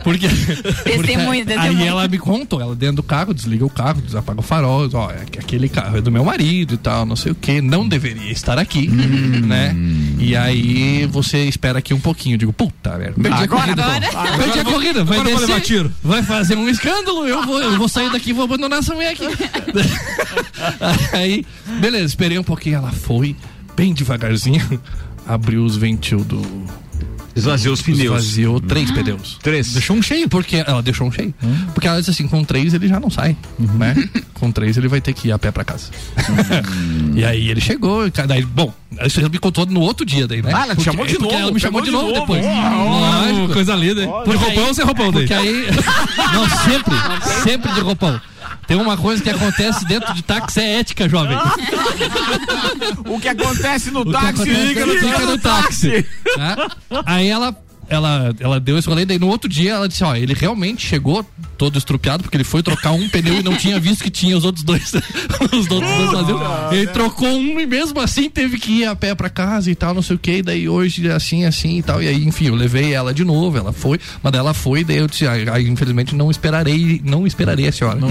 Porque, 0.07 0.25
Testemunho, 0.29 0.63
porque 1.43 1.45
testemunho. 1.45 1.81
Aí 1.81 1.85
ela 1.85 2.07
me 2.07 2.17
contou, 2.17 2.61
ela 2.61 2.73
dentro 2.73 2.95
do 2.97 3.03
carro, 3.03 3.33
desliga 3.33 3.65
o 3.65 3.69
carro, 3.69 3.99
desapaga 3.99 4.39
o 4.39 4.41
farol, 4.41 4.85
diz, 4.85 4.95
ó, 4.95 5.11
é 5.11 5.25
que 5.29 5.37
aquele 5.37 5.67
carro 5.67 5.97
é 5.97 6.01
do 6.01 6.09
meu 6.09 6.23
marido 6.23 6.75
e 6.75 6.77
tal, 6.77 7.05
não 7.05 7.17
sei 7.17 7.33
o 7.33 7.35
que, 7.35 7.59
não 7.59 7.85
deveria 7.85 8.31
estar 8.31 8.57
aqui, 8.57 8.87
né? 8.87 9.75
E 10.17 10.33
aí 10.33 11.05
você 11.07 11.39
espera 11.39 11.79
aqui 11.79 11.93
um 11.93 11.99
pouquinho, 11.99 12.35
eu 12.35 12.37
digo, 12.37 12.53
puta 12.53 12.97
merda, 12.97 13.21
perdi 13.21 13.37
a 13.37 13.41
Agora, 13.41 13.61
corrida. 13.63 13.83
Agora. 13.83 14.37
Perdi 14.37 14.59
a 14.59 14.63
corrida, 14.63 15.03
vai 15.03 15.19
agora 15.19 15.35
descer, 15.35 15.47
levar 15.47 15.61
tiro. 15.61 15.91
vai 16.01 16.23
fazer 16.23 16.55
um 16.55 16.69
escândalo, 16.69 17.27
eu 17.27 17.45
vou, 17.45 17.61
eu 17.61 17.77
vou 17.77 17.89
sair 17.89 18.09
daqui 18.09 18.29
e 18.29 18.33
vou 18.33 18.45
abandonar 18.45 18.79
essa 18.79 18.95
mulher 18.95 19.11
aqui. 19.11 19.25
aí, 21.11 21.45
beleza, 21.81 22.05
esperei 22.05 22.39
um 22.39 22.43
pouquinho, 22.43 22.77
ela 22.77 22.93
foi, 22.93 23.35
bem 23.75 23.93
devagarzinho, 23.93 24.81
abriu 25.27 25.65
os 25.65 25.75
ventil 25.75 26.23
do... 26.23 26.86
Esvaziou 27.37 27.73
os 27.73 27.81
pneus. 27.81 28.01
Esvaziou 28.01 28.59
três 28.59 28.91
pneus. 28.91 29.37
Três. 29.41 29.73
Deixou 29.73 29.95
um 29.95 30.01
cheio, 30.01 30.27
porque 30.27 30.63
ela 30.65 30.81
deixou 30.81 31.07
um 31.07 31.11
cheio. 31.11 31.33
Porque 31.73 31.87
ela 31.87 31.97
disse 31.99 32.11
assim, 32.11 32.27
com 32.27 32.43
três 32.43 32.73
ele 32.73 32.87
já 32.87 32.99
não 32.99 33.09
sai, 33.09 33.35
né? 33.59 33.95
Com 34.33 34.51
três 34.51 34.77
ele 34.77 34.87
vai 34.87 35.01
ter 35.01 35.13
que 35.13 35.29
ir 35.29 35.31
a 35.31 35.39
pé 35.39 35.51
pra 35.51 35.63
casa. 35.63 35.89
e 37.15 37.23
aí 37.23 37.49
ele 37.49 37.61
chegou, 37.61 38.07
e 38.07 38.11
daí, 38.11 38.43
bom, 38.45 38.73
isso 39.05 39.19
ela 39.19 39.29
me 39.29 39.37
contou 39.39 39.65
no 39.65 39.81
outro 39.81 40.05
dia 40.05 40.27
daí, 40.27 40.41
né? 40.41 40.51
Ah, 40.53 40.63
ela 40.63 40.75
te 40.75 40.83
chamou 40.83 41.05
de 41.05 41.15
porque 41.15 41.33
novo, 41.33 41.43
ela 41.43 41.51
me 41.51 41.59
chamou 41.59 41.81
de 41.81 41.91
novo, 41.91 42.07
de 42.07 42.13
novo. 42.13 42.21
depois. 42.21 42.45
Lógico. 42.45 43.53
coisa 43.53 43.75
linda, 43.75 44.03
hein? 44.03 44.09
De 44.27 44.35
roupão 44.35 44.67
ou 44.67 44.73
sem 44.73 44.85
roupão 44.85 45.11
daí? 45.11 45.27
Porque 45.27 45.33
aí. 45.33 45.65
Não, 46.33 46.49
sempre. 46.49 46.93
Sempre 47.43 47.73
de 47.73 47.79
roupão. 47.81 48.19
Tem 48.67 48.77
uma 48.77 48.97
coisa 48.97 49.23
que 49.23 49.29
acontece 49.29 49.85
dentro 49.85 50.13
de 50.13 50.21
táxi 50.21 50.59
é 50.59 50.79
ética, 50.79 51.07
jovem. 51.07 51.37
O 53.07 53.19
que 53.19 53.29
acontece 53.29 53.89
no 53.89 54.01
O 54.01 54.11
táxi, 54.11 54.27
acontece 54.27 54.51
liga, 54.51 54.85
dentro 54.85 54.93
liga 54.93 55.19
do 55.19 55.25
no 55.25 55.37
táxi. 55.37 56.05
Tá? 56.35 56.69
Aí 57.05 57.27
ela, 57.27 57.55
ela, 57.89 58.35
ela 58.39 58.59
deu 58.59 58.77
esse 58.77 58.87
rolê, 58.87 59.05
daí 59.05 59.17
no 59.19 59.27
outro 59.27 59.49
dia 59.49 59.71
ela 59.73 59.87
disse, 59.87 60.03
ó, 60.03 60.15
ele 60.15 60.33
realmente 60.33 60.85
chegou 60.85 61.25
todo 61.57 61.77
estrupiado, 61.77 62.23
porque 62.23 62.37
ele 62.37 62.43
foi 62.43 62.61
trocar 62.61 62.91
um 62.91 63.07
pneu 63.09 63.39
e 63.39 63.43
não 63.43 63.55
tinha 63.55 63.79
visto 63.79 64.03
que 64.03 64.09
tinha 64.09 64.37
os 64.37 64.43
outros 64.45 64.63
dois, 64.63 64.93
os 65.53 65.69
outros 65.71 65.91
dois 65.97 66.11
vazios. 66.11 66.39
Ele 66.71 66.87
trocou 66.87 67.27
um 67.29 67.59
e 67.59 67.65
mesmo 67.65 67.99
assim 67.99 68.29
teve 68.29 68.59
que 68.59 68.81
ir 68.81 68.85
a 68.85 68.95
pé 68.95 69.15
pra 69.15 69.29
casa 69.29 69.71
e 69.71 69.75
tal, 69.75 69.93
não 69.93 70.01
sei 70.01 70.15
o 70.15 70.19
que, 70.19 70.41
daí 70.41 70.67
hoje 70.69 71.09
assim, 71.09 71.45
assim 71.45 71.77
e 71.79 71.81
tal, 71.83 72.01
e 72.01 72.07
aí, 72.07 72.23
enfim, 72.25 72.47
eu 72.47 72.55
levei 72.55 72.93
ela 72.93 73.13
de 73.13 73.23
novo, 73.23 73.57
ela 73.57 73.73
foi, 73.73 73.99
mas 74.21 74.31
daí 74.31 74.39
ela 74.39 74.53
foi, 74.53 74.83
daí 74.83 74.97
eu 74.97 75.07
disse, 75.07 75.25
ah, 75.25 75.33
aí, 75.53 75.67
infelizmente 75.67 76.15
não 76.15 76.29
esperarei, 76.29 77.01
não 77.03 77.25
esperarei 77.25 77.67
a 77.67 77.71
senhora. 77.71 77.99
Não 77.99 78.09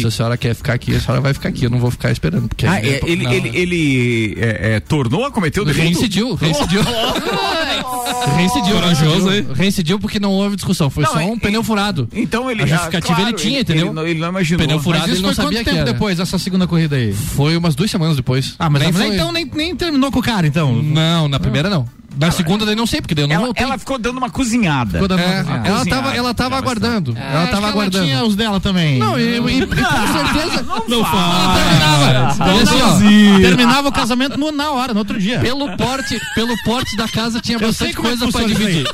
Se 0.00 0.06
a 0.06 0.10
senhora 0.10 0.36
quer 0.36 0.54
ficar 0.54 0.74
aqui, 0.74 0.94
a 0.94 1.00
senhora 1.00 1.20
vai 1.20 1.32
ficar 1.32 1.48
aqui, 1.48 1.64
eu 1.64 1.70
não 1.70 1.78
vou 1.78 1.90
ficar 1.90 2.10
esperando. 2.10 2.48
Porque 2.48 2.66
Ah, 2.66 2.72
aí- 2.72 2.88
é, 2.88 3.00
ele, 3.04 3.24
não, 3.24 3.32
ele, 3.32 3.50
ele 3.54 4.34
é, 4.38 4.74
é, 4.74 4.80
tornou 4.80 5.24
a 5.24 5.30
cometer 5.30 5.60
o 5.60 5.64
delito? 5.64 5.84
Reincidiu, 5.84 6.34
reincidiu. 6.34 6.80
reincidiu. 8.36 8.79
Corajoso, 8.80 9.32
hein? 9.32 9.46
Reincidiu 9.54 9.98
porque 9.98 10.18
não 10.20 10.32
houve 10.32 10.56
discussão. 10.56 10.88
Foi 10.90 11.04
Não, 11.04 11.12
só 11.12 11.18
um 11.18 11.34
e- 11.34 11.40
pneu 11.40 11.62
furado. 11.62 12.08
Então 12.12 12.50
ele 12.50 12.62
A 12.62 12.66
justificativa 12.66 13.20
ele 13.22 13.32
tinha, 13.34 13.60
entendeu? 13.60 13.86
Ele, 13.86 13.94
não- 13.94 14.06
ele 14.06 14.18
não 14.20 14.28
imaginou. 14.28 14.64
Pneu 14.66 14.80
furado, 14.80 15.02
Mas 15.02 15.08
ele 15.10 15.14
isso 15.18 15.22
não 15.26 15.34
foi 15.34 15.44
sabia 15.44 15.58
quanto 15.58 15.64
que 15.64 15.70
tempo 15.70 15.82
era. 15.82 15.92
depois 15.92 16.16
dessa 16.18 16.38
segunda 16.38 16.66
corrida 16.66 16.96
aí? 16.96 17.12
Foi 17.12 17.56
umas 17.56 17.74
duas 17.74 17.90
semanas 17.90 18.16
depois. 18.16 18.54
Ah, 18.58 18.68
mas 18.70 18.82
Nem 18.82 18.92
foi- 18.92 19.14
então 19.14 19.32
nem, 19.32 19.44
nem 19.54 19.74
terminou 19.76 20.10
com 20.10 20.18
o 20.18 20.22
cara, 20.22 20.46
então. 20.46 20.74
Não, 20.82 21.28
na 21.28 21.38
primeira 21.38 21.68
não. 21.70 21.86
Na 22.20 22.30
segunda 22.30 22.66
daí 22.66 22.76
não 22.76 22.86
sei, 22.86 23.00
porque 23.00 23.14
daí 23.14 23.24
eu 23.24 23.28
não 23.28 23.34
Ela, 23.34 23.44
voltei. 23.46 23.64
ela 23.64 23.78
ficou 23.78 23.98
dando 23.98 24.18
uma 24.18 24.28
cozinhada. 24.30 24.92
Ficou 24.92 25.08
dando 25.08 25.20
uma 25.22 25.32
É, 25.34 25.38
cozinhada. 25.42 25.68
ela 25.68 25.86
tava, 25.86 26.14
ela 26.16 26.34
tava 26.34 26.56
aguardando. 26.58 27.14
ela 27.16 27.26
É, 27.40 27.42
Acho 27.44 27.50
tava 27.52 27.68
aguardando. 27.68 28.04
tinha 28.04 28.22
os 28.24 28.36
dela 28.36 28.60
também. 28.60 28.98
Não, 28.98 29.18
e, 29.18 29.22
e- 29.22 29.36
e 29.38 29.66
com 29.66 29.74
certeza. 30.12 30.66
Não 30.86 31.04
fala. 31.04 31.54
terminava. 31.54 32.44
Olha 32.44 32.62
assim, 32.62 32.82
ó. 32.82 33.40
Terminava 33.40 33.88
o 33.88 33.92
casamento 33.92 34.38
no- 34.38 34.52
na 34.52 34.70
hora, 34.70 34.92
no 34.92 34.98
outro 35.00 35.18
dia. 35.18 35.38
pelo 35.40 35.74
porte, 35.76 36.20
pelo 36.34 36.54
porte 36.62 36.94
da 36.96 37.08
casa 37.08 37.40
tinha 37.40 37.56
Eu 37.56 37.66
bastante 37.66 37.92
é 37.92 37.94
coisa 37.94 38.28
pra 38.30 38.44
dividir. 38.44 38.86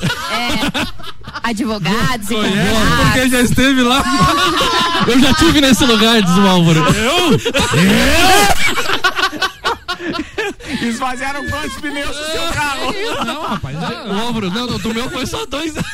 Advogados 1.43 2.31
e 2.31 2.35
Conhece 2.35 2.77
porque 3.03 3.29
já 3.29 3.41
esteve 3.41 3.83
lá. 3.83 4.03
Eu 5.07 5.21
já 5.21 5.35
tive 5.35 5.61
nesse 5.61 5.85
lugar, 5.85 6.23
diz 6.23 6.37
o 6.37 6.47
Álvaro. 6.47 6.85
Esvaziaram 10.83 11.49
quantos 11.49 11.77
pneus 11.81 12.17
do 12.17 12.25
seu 12.25 12.53
carro? 12.53 12.93
Não, 13.25 13.43
rapaz. 13.43 13.77
O 13.77 14.13
Álvaro, 14.27 14.51
não, 14.51 14.67
não, 14.67 14.79
do 14.79 14.95
meu 14.95 15.11
foi 15.11 15.27
só 15.27 15.45
dois. 15.47 15.75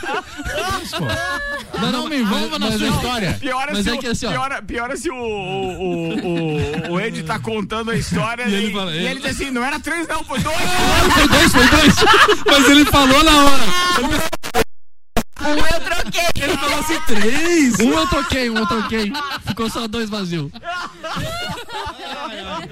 Não, 1.81 1.91
não 1.91 2.09
me 2.09 2.19
envolva 2.19 2.59
na 2.61 2.71
sua 2.71 2.87
é- 2.87 2.91
história. 2.91 3.37
Pior 3.41 3.69
é, 3.69 3.73
Mas 3.73 3.83
se, 3.83 3.91
é 3.91 3.95
o, 3.95 3.99
que 3.99 4.07
assim, 4.07 4.27
ó. 4.27 4.31
pior, 4.31 4.53
é- 4.53 4.63
pior 4.63 4.91
é 4.91 4.97
se 4.97 5.11
o, 5.11 5.15
o, 5.17 6.89
o, 6.91 6.93
o 6.93 7.01
Ed 7.01 7.23
tá 7.25 7.39
contando 7.41 7.91
a 7.91 7.97
história 7.97 8.45
e, 8.49 8.55
ele 8.55 8.67
e 8.69 8.73
fala, 8.73 8.95
ele, 8.95 9.07
ele- 9.07 9.21
diz 9.21 9.31
assim, 9.31 9.51
não 9.51 9.65
era 9.65 9.81
três 9.81 10.07
não, 10.07 10.23
foi 10.23 10.39
dois. 10.41 10.57
Foi 11.15 11.29
dois, 11.29 11.53
foi 11.53 11.67
dois. 11.69 11.95
Mas 12.47 12.69
ele 12.71 12.85
falou 12.85 13.25
na 13.25 13.45
hora. 13.45 13.63
Um 15.41 15.59
eu 15.59 15.81
troquei. 15.81 16.43
Ele 16.45 16.57
falou 16.57 16.79
assim, 16.79 17.01
três. 17.07 17.81
Um 17.81 17.93
eu 17.93 18.07
troquei, 18.07 18.51
um 18.51 18.59
eu 18.59 18.67
troquei. 18.67 19.13
Ficou 19.47 19.69
só 19.69 19.89
dois 19.89 20.09
vazios. 20.09 20.53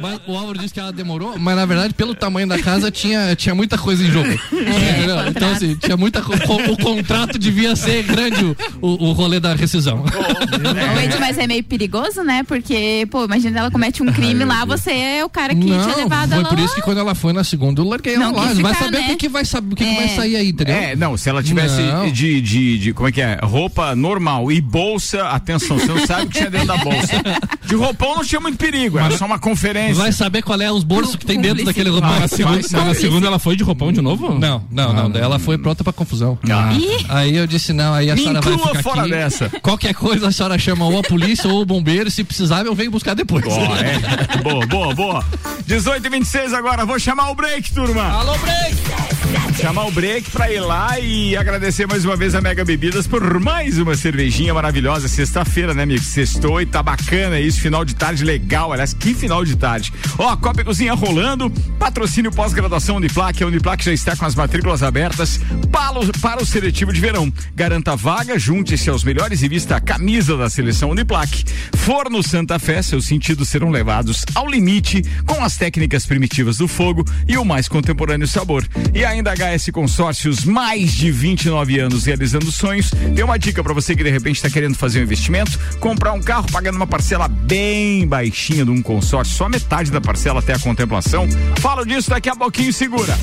Mas 0.01 0.21
o 0.27 0.37
Álvaro 0.37 0.59
disse 0.59 0.73
que 0.73 0.81
ela 0.81 0.93
demorou, 0.93 1.39
mas 1.39 1.57
na 1.57 1.67
verdade, 1.67 1.93
pelo 1.95 2.15
tamanho 2.15 2.47
da 2.47 2.59
casa, 2.59 2.91
tinha, 2.91 3.35
tinha 3.37 3.55
muita 3.55 3.77
coisa 3.77 4.03
em 4.03 4.11
jogo. 4.11 4.29
Entendeu? 4.31 5.17
contrato. 5.17 5.29
então, 5.31 5.53
assim, 5.53 5.75
tinha 5.77 5.97
muita 5.97 6.23
co- 6.23 6.33
o, 6.33 6.73
o 6.73 6.77
contrato 6.79 7.39
devia 7.39 7.75
ser 7.77 8.03
grande 8.05 8.45
o, 8.45 8.57
o, 8.81 9.09
o 9.09 9.13
rolê 9.13 9.39
da 9.41 9.55
rescisão. 9.55 10.05
Ed, 11.05 11.17
mas 11.19 11.37
é 11.39 11.47
meio 11.47 11.63
perigoso, 11.65 12.23
né? 12.23 12.43
Porque, 12.45 13.07
pô, 13.11 13.25
imagina 13.25 13.59
ela 13.61 13.71
comete 13.71 14.03
um 14.03 14.13
crime 14.13 14.45
lá, 14.45 14.65
você 14.65 14.91
é 14.93 15.25
o 15.25 15.29
cara 15.29 15.55
que 15.55 15.61
tinha 15.61 15.97
levado 15.97 16.31
foi 16.31 16.39
ela 16.39 16.49
por 16.49 16.59
lá. 16.59 16.65
isso 16.65 16.75
que 16.75 16.83
quando 16.83 16.99
ela 16.99 17.15
foi 17.15 17.33
na 17.33 17.45
segunda, 17.45 17.81
eu 17.81 17.89
larguei 17.89 18.15
ela 18.15 18.27
Não 18.27 18.33
lá. 18.37 18.49
quis 18.49 18.59
vai 18.59 18.73
ficar, 18.75 18.85
saber 18.87 18.97
o 18.99 19.01
né? 19.01 19.07
que, 19.09 19.17
que 19.17 19.29
vai 19.29 19.45
saber, 19.45 19.73
o 19.73 19.77
que, 19.77 19.85
que 19.85 19.95
vai 19.95 20.05
É. 20.05 20.09
sair 20.09 20.37
aí, 20.37 20.49
entendeu? 20.49 20.75
É, 20.75 20.97
não, 20.97 21.17
se 21.17 21.29
ela 21.29 21.43
tivesse 21.43 21.81
Não. 21.83 22.11
de, 22.11 22.41
de, 22.41 22.79
de, 22.79 22.93
como 22.93 23.09
é 23.09 23.13
que 23.13 23.21
é? 23.21 23.39
Roupa 23.43 23.95
normal 23.95 24.51
e 24.51 24.61
bolsa, 24.61 25.29
atenção, 25.29 25.79
você 25.79 25.87
não 25.89 26.07
sabe 26.07 26.27
o 26.27 26.29
que 26.29 26.39
tinha 26.39 26.51
dentro 26.51 26.69
da 26.69 26.77
bolsa. 26.79 27.11
De 27.71 27.77
roupão 27.77 28.17
não 28.17 28.25
tinha 28.25 28.41
muito 28.41 28.57
perigo, 28.59 28.99
era 29.11 29.19
só 29.19 29.27
uma 29.27 29.39
conferência. 29.39 29.95
Vai 29.95 30.13
saber 30.13 30.43
qual 30.43 30.61
é 30.61 30.71
os 30.71 30.83
bolsos 30.85 31.17
que 31.17 31.27
tem 31.27 31.41
dentro 31.41 31.65
daquele 31.65 31.91
roupão. 31.91 32.19
na 32.19 32.29
segunda, 32.29 32.57
mas 32.57 32.71
na 32.73 32.95
segunda 32.95 33.27
ela 33.27 33.39
foi 33.39 33.57
de 33.57 33.63
roupão 33.65 33.93
de 33.93 34.01
novo? 34.01 34.39
Não, 34.39 34.63
não, 34.71 34.93
não. 34.93 35.11
Daí 35.11 35.23
ela 35.23 35.39
foi 35.39 35.59
pronta 35.59 35.83
pra 35.85 35.93
confusão. 35.93 36.39
Ah. 36.51 36.73
Ih, 36.73 37.07
Aí 37.09 37.37
eu 37.37 37.47
disse, 37.47 37.73
não, 37.73 37.93
aí 37.95 38.11
a 38.11 38.15
Me 38.15 38.23
senhora 38.23 38.41
vai 38.41 38.59
ficar 38.59 38.83
fora 38.83 39.01
aqui. 39.03 39.11
dessa. 39.11 39.51
Qualquer 39.61 39.95
coisa 39.95 40.29
a 40.29 40.33
senhora 40.33 40.59
chama 40.59 40.85
ou 40.87 40.99
a 40.99 41.03
polícia 41.03 41.49
ou 41.49 41.61
o 41.61 41.67
bombeiro, 41.67 42.11
se 42.11 42.23
precisar 42.25 42.65
eu 42.65 42.75
venho 42.75 42.91
buscar 42.91 43.15
depois. 43.15 43.45
Ó, 43.47 43.77
é. 43.77 44.43
boa, 44.43 44.67
boa, 44.67 44.95
boa. 44.95 45.25
18 45.67 46.07
e 46.07 46.11
26 46.11 46.53
agora, 46.55 46.85
vou 46.85 46.99
chamar 46.99 47.31
o 47.31 47.35
break, 47.35 47.73
turma. 47.73 48.03
Alô, 48.05 48.37
break! 48.39 49.50
Chamar 49.61 49.89
o 49.89 49.91
break 49.91 50.31
pra 50.31 50.51
ir 50.51 50.61
lá 50.61 50.99
e 50.99 51.37
agradecer 51.37 51.87
mais 51.87 52.03
uma 52.03 52.17
vez 52.17 52.35
a 52.35 52.41
Mega 52.41 52.65
Bebidas 52.65 53.07
por 53.07 53.39
mais 53.39 53.79
uma 53.79 53.95
cervejinha 53.95 54.55
maravilhosa. 54.55 55.07
Sexta-feira, 55.07 55.75
né, 55.75 55.83
amigo? 55.83 56.03
Sextou 56.03 56.63
e 56.63 56.67
tá 56.67 56.83
bacana 56.83 57.39
isso. 57.39 57.61
Final 57.61 57.85
de 57.85 57.95
tarde 57.95 58.25
legal. 58.25 58.73
Aliás, 58.73 58.95
que 58.95 59.13
final 59.13 59.45
de 59.45 59.55
tarde. 59.57 59.93
Ó, 60.17 60.35
Copa 60.37 60.63
e 60.63 60.65
Cozinha 60.65 60.95
rolando. 60.95 61.51
Patrocínio 61.79 62.33
pós-graduação 62.33 62.97
Uniplac. 62.97 63.43
A 63.43 63.47
Uniplac 63.47 63.85
já 63.85 63.93
está 63.93 64.17
com 64.17 64.25
as 64.25 64.35
matrículas 64.35 64.83
abertas 64.83 65.39
para 65.71 66.01
o, 66.01 66.19
para 66.21 66.43
o 66.43 66.47
seletivo 66.47 66.91
de 66.91 67.01
verão. 67.01 67.31
Garanta 67.55 67.95
vaga, 67.95 68.39
junte-se 68.39 68.89
aos 68.89 69.05
melhores 69.05 69.43
e 69.43 69.49
vista 69.49 69.77
a 69.77 69.81
camisa 69.81 70.39
da 70.39 70.49
seleção 70.49 70.89
Uniplac. 70.89 71.45
Forno 71.77 72.23
Santa 72.23 72.59
Fé, 72.59 72.81
seus 72.81 73.05
sentidos 73.05 73.51
serão 73.51 73.69
levados 73.69 74.25
ao 74.35 74.49
limite 74.49 75.03
com 75.27 75.45
as 75.45 75.59
técnicas 75.59 76.07
primitivas 76.07 76.57
do 76.57 76.67
fogo 76.67 77.05
e 77.29 77.37
o 77.37 77.45
mais 77.45 77.69
contemporâneo 77.69 78.27
sabor. 78.27 78.67
E 78.95 79.05
ainda 79.05 79.35
HS 79.57 79.71
Consórcios, 79.73 80.45
mais 80.45 80.93
de 80.93 81.11
29 81.11 81.79
anos 81.79 82.05
realizando 82.05 82.51
sonhos. 82.53 82.91
Tem 83.15 83.25
uma 83.25 83.39
dica 83.39 83.63
para 83.63 83.73
você 83.73 83.97
que 83.97 84.03
de 84.03 84.11
repente 84.11 84.37
está 84.37 84.51
querendo 84.51 84.77
fazer 84.77 85.01
um 85.01 85.03
investimento, 85.03 85.59
comprar 85.79 86.13
um 86.13 86.21
carro 86.21 86.47
pagando 86.51 86.77
uma 86.77 86.87
parcela 86.87 87.29
bem 87.29 88.07
baixinha 88.07 88.65
de 88.65 88.71
um 88.71 88.81
consórcio, 88.83 89.35
só 89.35 89.49
metade 89.49 89.91
da 89.91 90.01
parcela 90.01 90.41
até 90.41 90.55
a 90.55 90.59
contemplação. 90.59 91.29
Falo 91.59 91.85
disso 91.85 92.11
daqui 92.11 92.29
a 92.29 92.37
pouquinho, 92.37 92.73
segura. 92.73 93.19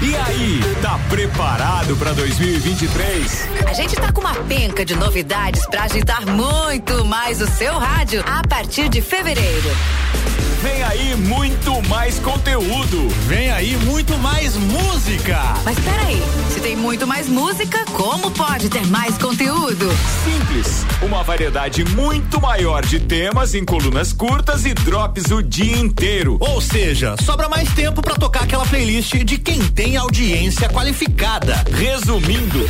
E 0.00 0.16
aí, 0.16 0.60
tá 0.80 0.98
preparado 1.08 1.96
para 1.96 2.12
2023? 2.14 3.48
A 3.66 3.72
gente 3.74 3.94
tá 3.94 4.10
com 4.10 4.22
uma 4.22 4.34
penca 4.34 4.84
de 4.84 4.96
novidades 4.96 5.66
pra 5.66 5.82
agitar 5.82 6.26
muito 6.26 7.04
mais 7.04 7.42
o 7.42 7.46
seu 7.46 7.78
rádio 7.78 8.24
a 8.26 8.46
partir 8.46 8.88
de 8.88 9.02
fevereiro. 9.02 9.70
Vem 10.62 10.82
aí 10.82 11.14
muito 11.16 11.80
mais 11.88 12.18
conteúdo. 12.18 13.08
Vem 13.28 13.50
aí 13.50 13.76
muito 13.84 14.16
mais 14.18 14.56
música. 14.56 15.38
Mas 15.64 15.78
peraí, 15.78 16.20
se 16.52 16.60
tem 16.60 16.74
muito 16.74 17.06
mais 17.06 17.28
música, 17.28 17.84
como 17.92 18.30
pode 18.32 18.68
ter 18.68 18.84
mais 18.86 19.16
conteúdo? 19.18 19.88
Simples, 20.24 20.84
uma 21.02 21.22
variedade 21.22 21.84
muito 21.84 22.40
maior 22.40 22.84
de 22.84 22.98
temas 22.98 23.54
em 23.54 23.64
colunas 23.64 24.12
curtas 24.12 24.64
e 24.64 24.74
drops 24.74 25.30
o 25.30 25.42
dia 25.42 25.76
inteiro. 25.76 26.36
Ou 26.40 26.60
seja, 26.60 27.14
sobra 27.22 27.48
mais 27.48 27.72
tempo 27.72 28.02
pra 28.02 28.14
tocar 28.14 28.42
aquela 28.44 28.66
playlist 28.66 29.14
de 29.24 29.38
quem 29.38 29.62
tem 29.74 29.96
audiência 29.96 30.68
qualificada. 30.68 31.64
Resumindo, 31.72 32.68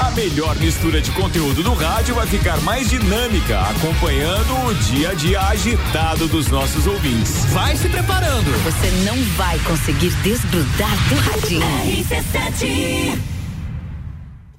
a 0.00 0.10
melhor 0.10 0.54
mistura 0.56 1.00
de 1.00 1.10
conteúdo 1.12 1.62
do 1.62 1.74
rádio 1.74 2.14
vai 2.14 2.26
ficar 2.26 2.60
mais 2.62 2.88
dinâmica, 2.88 3.60
acompanhando 3.60 4.66
o 4.66 4.74
dia 4.74 5.10
a 5.10 5.14
dia 5.14 5.40
agitado 5.40 6.26
dos 6.28 6.48
nossos 6.48 6.86
ouvintes. 6.86 7.44
Vai 7.46 7.76
se 7.76 7.88
preparando. 7.88 8.50
Você 8.64 8.90
não 9.04 9.16
vai 9.36 9.58
conseguir 9.60 10.10
desgrudar 10.22 10.96
do 11.08 11.14
radinho. 11.16 11.62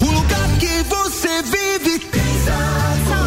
O 0.02 0.06
lugar 0.06 0.50
que 0.60 0.84
você 0.84 1.42
vive 1.44 2.02
Só 3.08 3.27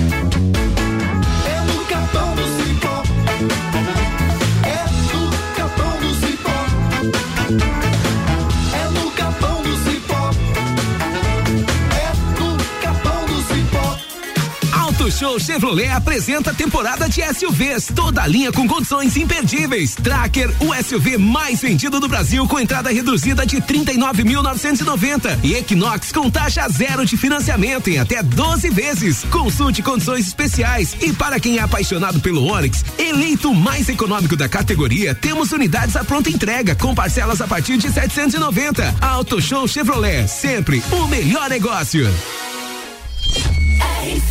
Show 15.21 15.39
Chevrolet 15.39 15.89
apresenta 15.89 16.49
a 16.49 16.53
temporada 16.53 17.07
de 17.07 17.21
SUVs, 17.21 17.91
toda 17.95 18.23
a 18.23 18.27
linha 18.27 18.51
com 18.51 18.67
condições 18.67 19.15
imperdíveis. 19.15 19.93
Tracker, 19.93 20.49
o 20.59 20.73
SUV 20.83 21.15
mais 21.19 21.61
vendido 21.61 21.99
do 21.99 22.07
Brasil 22.07 22.47
com 22.47 22.59
entrada 22.59 22.89
reduzida 22.89 23.45
de 23.45 23.57
39.990 23.57 25.37
e 25.43 25.53
Equinox 25.53 26.11
com 26.11 26.27
taxa 26.27 26.67
zero 26.69 27.05
de 27.05 27.15
financiamento 27.17 27.87
em 27.87 27.99
até 27.99 28.23
12 28.23 28.71
vezes. 28.71 29.23
Consulte 29.25 29.83
condições 29.83 30.25
especiais 30.25 30.97
e 30.99 31.13
para 31.13 31.39
quem 31.39 31.59
é 31.59 31.61
apaixonado 31.61 32.19
pelo 32.19 32.43
Onix, 32.43 32.83
eleito 32.97 33.53
mais 33.53 33.89
econômico 33.89 34.35
da 34.35 34.49
categoria, 34.49 35.13
temos 35.13 35.51
unidades 35.51 35.95
à 35.95 36.03
pronta 36.03 36.31
entrega 36.31 36.73
com 36.73 36.95
parcelas 36.95 37.41
a 37.41 37.47
partir 37.47 37.77
de 37.77 37.91
790. 37.91 38.95
Auto 38.99 39.39
Show 39.39 39.67
Chevrolet, 39.67 40.27
sempre 40.27 40.81
o 40.91 41.05
melhor 41.05 41.47
negócio. 41.47 42.11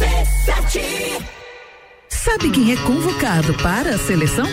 RC7 0.01 1.40
Sabe 2.23 2.51
quem 2.51 2.73
é 2.73 2.77
convocado 2.77 3.55
para 3.55 3.95
a 3.95 3.99
seleção? 3.99 4.45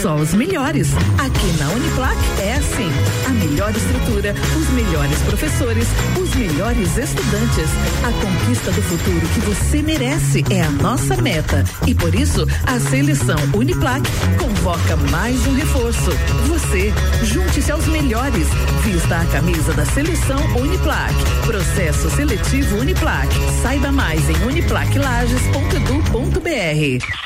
Só 0.00 0.14
os 0.14 0.32
melhores. 0.32 0.92
Aqui 1.18 1.58
na 1.58 1.68
Uniplac 1.70 2.16
é 2.40 2.54
assim: 2.54 2.88
a 3.26 3.30
melhor 3.30 3.74
estrutura, 3.74 4.32
os 4.56 4.70
melhores 4.70 5.18
professores, 5.22 5.88
os 6.16 6.32
melhores 6.36 6.96
estudantes. 6.96 7.68
A 8.04 8.12
conquista 8.22 8.70
do 8.70 8.80
futuro 8.80 9.26
que 9.34 9.40
você 9.40 9.82
merece 9.82 10.44
é 10.50 10.62
a 10.62 10.70
nossa 10.70 11.16
meta. 11.16 11.64
E 11.84 11.96
por 11.96 12.14
isso, 12.14 12.46
a 12.64 12.78
seleção 12.78 13.40
Uniplac 13.54 14.08
convoca 14.38 14.94
mais 15.10 15.44
um 15.48 15.54
reforço. 15.54 16.12
Você, 16.46 16.94
junte-se 17.24 17.72
aos 17.72 17.88
melhores. 17.88 18.46
Vista 18.84 19.18
a 19.18 19.26
camisa 19.26 19.72
da 19.72 19.84
seleção 19.84 20.38
Uniplac. 20.56 21.12
Processo 21.44 22.08
seletivo 22.10 22.76
Uniplac. 22.76 23.26
Saiba 23.62 23.90
mais 23.90 24.30
em 24.30 24.40
uniplaclages.edu.br. 24.44 27.25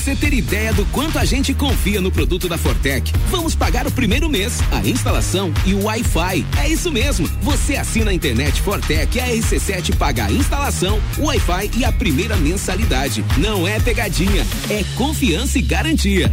Você 0.00 0.16
ter 0.16 0.32
ideia 0.32 0.72
do 0.72 0.86
quanto 0.86 1.18
a 1.18 1.26
gente 1.26 1.52
confia 1.52 2.00
no 2.00 2.10
produto 2.10 2.48
da 2.48 2.56
Fortec, 2.56 3.12
vamos 3.28 3.54
pagar 3.54 3.86
o 3.86 3.90
primeiro 3.90 4.30
mês, 4.30 4.58
a 4.72 4.80
instalação 4.88 5.52
e 5.66 5.74
o 5.74 5.84
Wi-Fi. 5.84 6.46
É 6.58 6.68
isso 6.70 6.90
mesmo. 6.90 7.28
Você 7.42 7.76
assina 7.76 8.10
a 8.10 8.14
internet 8.14 8.62
Fortec 8.62 9.18
e 9.18 9.20
a 9.20 9.26
RC7 9.28 9.94
paga 9.96 10.24
a 10.24 10.32
instalação, 10.32 10.98
o 11.18 11.26
Wi-Fi 11.26 11.72
e 11.76 11.84
a 11.84 11.92
primeira 11.92 12.34
mensalidade. 12.36 13.22
Não 13.36 13.68
é 13.68 13.78
pegadinha, 13.78 14.46
é 14.70 14.82
confiança 14.96 15.58
e 15.58 15.62
garantia. 15.62 16.32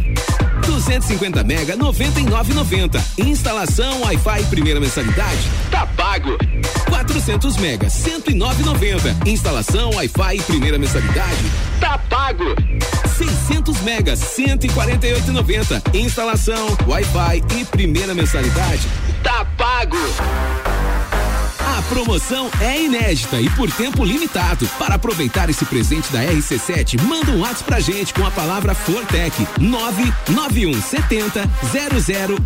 250 0.68 1.42
mega 1.44 1.76
99,90. 1.78 3.00
Instalação, 3.16 4.02
Wi-Fi 4.02 4.44
primeira 4.50 4.78
mensalidade. 4.78 5.38
Tá 5.70 5.86
pago. 5.86 6.36
400 6.90 7.56
mega 7.56 7.86
109,90. 7.86 9.26
Instalação, 9.26 9.90
Wi-Fi 9.94 10.42
primeira 10.42 10.78
mensalidade. 10.78 11.44
Tá 11.80 11.96
pago. 11.96 12.44
600 13.16 13.80
mega 13.80 14.12
148,90. 14.14 15.82
Instalação, 15.94 16.76
Wi-Fi 16.86 17.42
e 17.58 17.64
primeira 17.64 18.14
mensalidade. 18.14 18.86
Tá 19.22 19.46
pago. 19.56 19.96
A 21.78 21.82
promoção 21.82 22.50
é 22.60 22.82
inédita 22.82 23.40
e 23.40 23.48
por 23.50 23.70
tempo 23.70 24.04
limitado. 24.04 24.66
Para 24.80 24.96
aproveitar 24.96 25.48
esse 25.48 25.64
presente 25.64 26.10
da 26.10 26.24
RC7, 26.24 27.00
manda 27.00 27.30
um 27.30 27.42
WhatsApp 27.42 27.62
pra 27.62 27.78
gente 27.78 28.12
com 28.12 28.26
a 28.26 28.32
palavra 28.32 28.74
Fortec 28.74 29.46
99170 29.60 31.48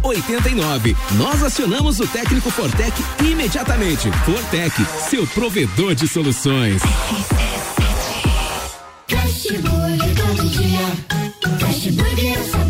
0089. 0.02 0.94
Nós 1.12 1.42
acionamos 1.42 1.98
o 1.98 2.06
técnico 2.06 2.50
Fortec 2.50 2.92
imediatamente. 3.24 4.10
Fortec, 4.26 4.74
seu 5.08 5.26
provedor 5.28 5.94
de 5.94 6.06
soluções. 6.06 6.82
Fast 9.08 9.58
Burger 9.58 10.14
todo 10.14 10.46
dia. 10.50 10.80
Fast 11.58 11.90
Burger 11.90 12.38
é 12.38 12.61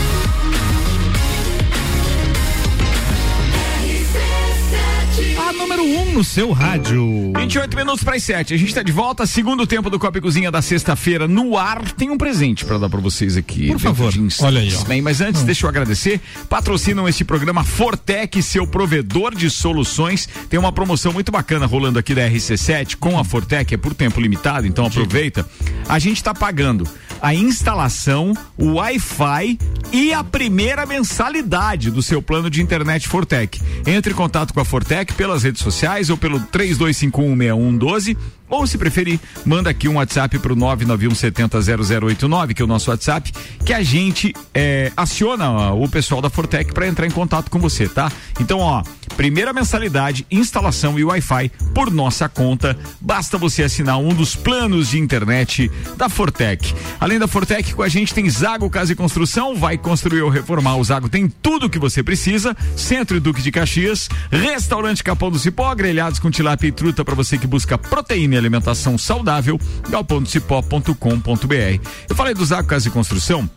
número 5.82 5.84
1 5.84 6.02
um 6.02 6.13
no 6.13 6.24
seu 6.24 6.52
rádio. 6.52 7.34
28 7.36 7.76
minutos 7.76 8.04
para 8.04 8.15
as 8.15 8.24
7. 8.24 8.54
A 8.54 8.58
gente 8.58 8.70
está 8.70 8.84
de 8.84 8.91
volta. 8.91 9.26
Segundo 9.26 9.65
tempo 9.65 9.89
do 9.89 9.98
Copa 9.98 10.17
e 10.20 10.22
Cozinha 10.22 10.52
da 10.52 10.62
sexta-feira 10.62 11.28
no 11.28 11.58
ar. 11.58 11.91
Tem 11.94 12.10
um 12.10 12.17
presente 12.17 12.63
para 12.65 12.78
dar 12.78 12.89
para 12.89 13.00
vocês 13.00 13.36
aqui. 13.36 13.67
Por 13.67 13.80
favor. 13.80 14.13
Olha 14.41 14.62
aí. 14.62 14.72
Bem, 14.88 15.02
mas 15.02 15.22
antes, 15.22 15.44
deixa 15.44 15.65
eu 15.65 15.70
agradecer. 15.70 16.22
Patrocinam 16.48 17.08
este 17.08 17.24
programa 17.24 17.63
Fortec, 17.63 18.41
seu 18.44 18.67
provedor 18.67 19.34
de 19.36 19.50
soluções. 19.50 20.30
Tem 20.50 20.60
uma 20.60 20.72
promoção 20.72 21.12
muito 21.12 21.32
bacana 21.32 21.65
rolando 21.65 21.98
aqui 21.98 22.13
da 22.13 22.30
RC7 22.30 22.98
com 22.98 23.17
a 23.17 23.24
Fortec. 23.24 23.74
É 23.74 23.78
por 23.78 23.94
tempo 23.94 24.22
limitado, 24.22 24.67
então 24.67 24.86
aproveita. 24.86 25.48
A 25.88 25.98
gente 25.98 26.17
está 26.17 26.34
pagando 26.34 26.88
a 27.21 27.36
instalação, 27.36 28.34
o 28.57 28.73
Wi-Fi 28.73 29.60
e 29.91 30.13
a 30.13 30.23
primeira 30.23 30.86
mensalidade 30.86 31.91
do 31.91 32.01
seu 32.01 32.21
plano 32.21 32.49
de 32.49 32.62
internet 32.62 33.07
Fortec. 33.07 33.62
Entre 33.86 34.13
em 34.13 34.15
contato 34.15 34.53
com 34.53 34.60
a 34.60 34.65
Fortec 34.65 35.13
pelas 35.13 35.43
redes 35.43 35.62
sociais 35.62 36.10
ou 36.10 36.17
pelo 36.17 36.39
32516112 36.39 38.17
ou 38.52 38.68
se 38.68 38.78
preferir, 38.78 39.20
manda 39.46 39.70
aqui 39.70 39.88
um 39.88 39.96
WhatsApp 39.96 40.38
pro 40.40 40.56
991700089, 40.58 42.54
que 42.54 42.62
é 42.62 42.66
o 42.66 42.68
nosso 42.68 42.92
WhatsApp, 42.92 43.32
que 43.66 43.74
a 43.74 43.82
gente 43.82 44.36
é, 44.54 44.92
aciona 44.96 45.72
o 45.72 45.88
pessoal 45.88 46.22
da 46.22 46.30
Fortec 46.30 46.74
para 46.74 46.86
entrar 46.86 47.08
em 47.08 47.12
contato 47.12 47.50
com 47.50 47.58
você, 47.58 47.88
tá? 47.88 48.12
Então, 48.40 48.60
ó, 48.60 48.84
primeira 49.16 49.54
mensalidade, 49.54 50.28
instalação 50.30 51.00
e 51.00 51.04
Wi-Fi 51.06 51.50
por 51.74 51.90
nossa 51.90 52.28
conta. 52.28 52.78
Basta 53.00 53.38
você 53.38 53.64
assinar 53.64 53.98
um 53.98 54.10
dos 54.10 54.36
planos 54.36 54.90
de 54.90 55.00
internet 55.00 55.72
da 55.96 56.10
Fortec. 56.10 56.74
Além 57.00 57.18
da 57.18 57.28
Fortec, 57.28 57.74
com 57.74 57.84
a 57.84 57.88
gente 57.88 58.14
tem 58.14 58.30
Zago 58.30 58.70
Casa 58.70 58.92
e 58.92 58.96
Construção, 58.96 59.56
vai 59.56 59.78
construir 59.78 60.22
ou 60.22 60.30
reformar. 60.30 60.76
O 60.76 60.84
Zago 60.84 61.08
tem 61.08 61.30
tudo 61.30 61.68
o 61.68 61.70
que 61.70 61.80
você 61.80 62.04
precisa. 62.04 62.56
Centro 62.76 63.16
e 63.16 63.20
Duque 63.20 63.42
de 63.42 63.52
Caxias, 63.52 64.10
Restaurante 64.30 65.04
Capão 65.04 65.32
do 65.32 65.40
Cipó, 65.40 65.74
grelhados 65.74 66.20
com 66.20 66.30
tilápia 66.30 66.68
e 66.68 66.72
truta 66.72 67.06
para 67.06 67.16
você 67.16 67.38
que 67.38 67.48
busca 67.48 67.78
proteína 67.78 68.40
alimentação 68.41 68.97
saudável. 68.97 69.60
galpondocipó.com.br. 69.89 71.88
Eu 72.10 72.15
falei 72.15 72.34
do 72.34 72.45
Zago 72.45 72.67
Casa 72.67 72.88
e 72.88 72.91
Construção. 72.91 73.49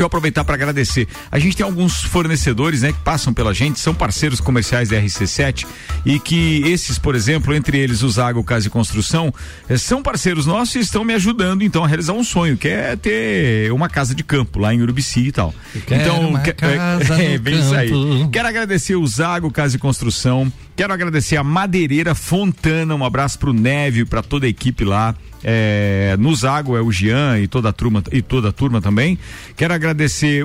Deixa 0.00 0.04
eu 0.04 0.06
aproveitar 0.06 0.44
para 0.44 0.54
agradecer. 0.54 1.06
A 1.30 1.38
gente 1.38 1.58
tem 1.58 1.66
alguns 1.66 2.02
fornecedores, 2.04 2.80
né, 2.80 2.90
que 2.90 3.00
passam 3.00 3.34
pela 3.34 3.52
gente, 3.52 3.78
são 3.78 3.94
parceiros 3.94 4.40
comerciais 4.40 4.88
da 4.88 4.96
RC7 4.96 5.66
e 6.06 6.18
que 6.18 6.62
esses, 6.64 6.98
por 6.98 7.14
exemplo, 7.14 7.54
entre 7.54 7.76
eles 7.76 8.02
o 8.02 8.08
Zago 8.08 8.42
Casa 8.42 8.66
e 8.66 8.70
Construção, 8.70 9.30
eh, 9.68 9.76
são 9.76 10.02
parceiros 10.02 10.46
nossos 10.46 10.76
e 10.76 10.78
estão 10.78 11.04
me 11.04 11.12
ajudando 11.12 11.60
então 11.62 11.84
a 11.84 11.86
realizar 11.86 12.14
um 12.14 12.24
sonho, 12.24 12.56
que 12.56 12.66
é 12.66 12.96
ter 12.96 13.70
uma 13.74 13.90
casa 13.90 14.14
de 14.14 14.24
campo 14.24 14.58
lá 14.58 14.72
em 14.72 14.80
Urubici 14.80 15.20
e 15.20 15.32
tal. 15.32 15.54
então, 15.76 16.32
que- 16.42 16.54
casa 16.54 17.20
é, 17.22 17.36
no 17.36 17.42
bem 17.42 17.60
isso 17.60 17.74
aí. 17.74 17.90
Quero 18.32 18.48
agradecer 18.48 18.96
o 18.96 19.06
Zago 19.06 19.50
Casa 19.50 19.76
e 19.76 19.78
Construção, 19.78 20.50
quero 20.74 20.94
agradecer 20.94 21.36
a 21.36 21.44
Madeireira 21.44 22.14
Fontana, 22.14 22.94
um 22.94 23.04
abraço 23.04 23.38
pro 23.38 23.52
Neve, 23.52 24.06
para 24.06 24.22
toda 24.22 24.46
a 24.46 24.48
equipe 24.48 24.82
lá. 24.82 25.14
É, 25.42 26.16
no 26.18 26.34
Zago 26.34 26.76
é 26.76 26.82
o 26.82 26.92
Jean 26.92 27.38
e 27.38 27.48
toda 27.48 27.70
a 27.70 27.72
turma 27.72 28.02
e 28.12 28.20
toda 28.20 28.50
a 28.50 28.52
turma 28.52 28.80
também. 28.80 29.18
Quero 29.56 29.72
agradecer 29.72 29.89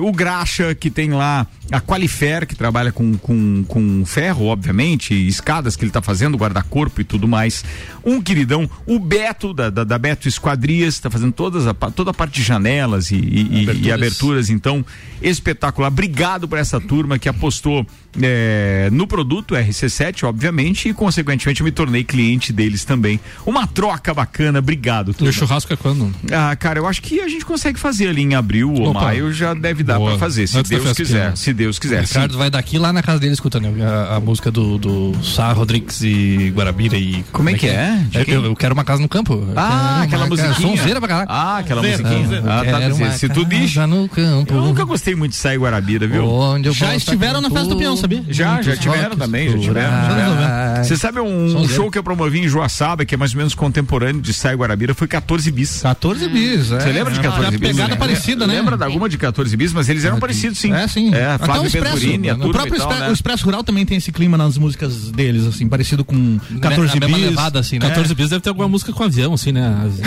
o 0.00 0.12
Graxa 0.12 0.74
que 0.74 0.90
tem 0.90 1.10
lá 1.10 1.46
a 1.70 1.80
Qualifer 1.80 2.46
que 2.46 2.54
trabalha 2.54 2.92
com, 2.92 3.16
com, 3.18 3.64
com 3.66 4.04
ferro, 4.06 4.46
obviamente, 4.46 5.14
escadas 5.26 5.74
que 5.76 5.82
ele 5.84 5.90
está 5.90 6.00
fazendo, 6.02 6.36
guarda-corpo 6.36 7.00
e 7.00 7.04
tudo 7.04 7.26
mais. 7.26 7.64
Um 8.04 8.20
queridão, 8.22 8.68
o 8.86 8.98
Beto 8.98 9.52
da, 9.52 9.68
da, 9.70 9.82
da 9.84 9.98
Beto 9.98 10.28
Esquadrias 10.28 10.94
está 10.94 11.10
fazendo 11.10 11.32
todas 11.32 11.66
a, 11.66 11.74
toda 11.74 12.10
a 12.10 12.14
parte 12.14 12.34
de 12.34 12.42
janelas 12.42 13.10
e, 13.10 13.16
e- 13.16 13.18
e- 13.18 13.58
e 13.58 13.62
Aberturas. 13.62 13.92
aberturas. 13.92 14.50
Então, 14.50 14.84
espetacular. 15.20 15.88
Obrigado 15.88 16.46
por 16.48 16.58
essa 16.58 16.80
turma 16.80 17.18
que 17.18 17.28
apostou 17.28 17.86
é, 18.22 18.88
no 18.92 19.06
produto 19.06 19.54
RC7, 19.54 20.24
obviamente, 20.24 20.88
e 20.88 20.94
consequentemente 20.94 21.60
eu 21.60 21.64
me 21.64 21.70
tornei 21.72 22.04
cliente 22.04 22.52
deles 22.52 22.84
também. 22.84 23.20
Uma 23.44 23.66
troca 23.66 24.12
bacana. 24.14 24.58
Obrigado. 24.58 25.14
E 25.20 25.28
o 25.28 25.32
churrasco 25.32 25.72
é 25.72 25.76
quando? 25.76 26.12
Ah, 26.32 26.54
cara, 26.56 26.78
eu 26.78 26.86
acho 26.86 27.02
que 27.02 27.20
a 27.20 27.28
gente 27.28 27.44
consegue 27.44 27.78
fazer 27.78 28.08
ali 28.08 28.22
em 28.22 28.34
abril 28.34 28.72
ou 28.72 28.88
Opa, 28.90 29.00
maio. 29.02 29.24
maio 29.24 29.32
já 29.32 29.54
deve 29.54 29.82
dar 29.82 29.98
Boa. 29.98 30.10
pra 30.10 30.18
fazer, 30.18 30.46
se 30.46 30.56
Antes 30.58 30.70
Deus 30.70 30.92
quiser. 30.92 31.36
Se 31.36 31.52
Deus 31.52 31.76
O 31.76 31.80
quiser. 31.80 32.06
sim. 32.06 32.14
Ricardo 32.14 32.38
vai 32.38 32.50
daqui 32.50 32.78
lá 32.78 32.92
na 32.92 33.02
casa 33.02 33.18
dele 33.20 33.32
escutando 33.32 33.66
a, 33.82 34.16
a 34.16 34.20
música 34.20 34.50
do, 34.50 34.78
do 34.78 35.14
Sá 35.22 35.52
Rodrigues 35.52 36.00
e 36.02 36.52
Guarabira 36.54 36.96
e. 36.96 37.24
Como 37.32 37.48
é 37.50 37.54
que 37.54 37.66
é? 37.66 38.04
De 38.10 38.18
Eu, 38.18 38.24
quem? 38.24 38.34
eu- 38.34 38.44
eu 38.44 38.56
quero 38.56 38.74
uma 38.74 38.84
casa 38.84 39.00
no 39.02 39.08
campo. 39.08 39.46
Ah, 39.56 40.02
aquela 40.02 40.26
musiquinha. 40.26 40.54
Sonzeira 40.54 41.00
pra 41.00 41.08
caralho. 41.08 41.28
Ah, 41.30 41.58
aquela 41.58 41.82
Sonzeira. 41.82 42.02
musiquinha. 42.08 42.38
Eu 42.40 42.50
Ah, 42.50 42.64
tá, 42.64 43.12
se- 43.12 43.28
tu 43.28 43.44
diz- 43.44 43.74
no 43.76 44.08
campo. 44.08 44.54
Eu 44.54 44.60
nunca 44.62 44.84
gostei 44.84 45.14
muito 45.14 45.32
de 45.32 45.36
sair 45.38 45.58
Guarabira, 45.58 46.06
viu? 46.06 46.24
Onde 46.26 46.68
eu 46.68 46.72
Já 46.72 46.94
estiveram 46.96 47.40
na 47.40 47.50
festa 47.50 47.68
do 47.68 47.76
peão, 47.76 47.96
sabia? 48.06 48.24
Já, 48.28 48.62
já 48.62 48.76
tiveram 48.76 49.16
também, 49.16 49.50
já 49.50 49.58
tiveram. 49.58 49.90
por 49.90 49.96
já 49.96 50.08
tiveram. 50.08 50.76
aí. 50.76 50.84
Você 50.84 50.96
sabe 50.96 51.20
um, 51.20 51.68
show 51.68 51.90
que 51.90 51.98
eu 51.98 52.02
promovi 52.02 52.40
em 52.40 52.48
Joaçaba, 52.48 53.04
que 53.04 53.14
é 53.14 53.18
mais 53.18 53.32
ou 53.32 53.38
menos 53.38 53.54
contemporâneo 53.54 54.20
de 54.22 54.32
Sai 54.32 54.54
Guarabira, 54.54 54.94
foi 54.94 55.06
14 55.08 55.50
bis. 55.50 55.82
14 55.82 56.28
bis, 56.28 56.70
é. 56.72 56.80
Você 56.80 56.92
lembra 56.92 57.12
de 57.12 57.20
É, 57.20 57.22
14 57.22 57.44
uma 57.44 57.50
bis? 57.50 57.60
pegada 57.60 57.82
Lembra? 57.82 57.96
parecida, 57.96 58.46
né? 58.46 58.54
Lembra 58.54 58.76
de 58.76 58.84
alguma 58.84 59.08
de 59.08 59.18
14 59.18 59.56
bis? 59.56 59.72
Mas 59.72 59.88
eles 59.88 60.04
eram 60.04 60.18
parecidos, 60.18 60.58
sim. 60.58 60.72
É, 60.72 60.86
sim. 60.88 61.12
É, 61.14 61.36
Flávio 61.38 61.62
o 61.62 61.66
Expresso. 61.66 61.96
Venturini, 61.96 62.30
a 62.30 62.34
o 62.34 62.50
próprio 62.50 62.76
tal, 62.78 62.90
né? 62.92 63.08
o 63.08 63.12
Expresso 63.12 63.44
Rural 63.44 63.62
também 63.64 63.84
tem 63.84 63.96
esse 63.98 64.12
clima 64.12 64.36
nas 64.38 64.56
músicas 64.58 65.10
deles, 65.10 65.44
assim, 65.46 65.68
parecido 65.68 66.04
com 66.04 66.38
14 66.60 66.96
a 66.96 67.00
mesma 67.00 67.16
bis. 67.16 67.26
levada, 67.26 67.58
assim, 67.60 67.78
né? 67.78 67.88
14 67.88 68.14
bis 68.14 68.30
deve 68.30 68.40
ter 68.42 68.48
alguma 68.50 68.68
música 68.68 68.92
com 68.92 69.02
avião, 69.02 69.32
assim, 69.34 69.52
né? 69.52 69.74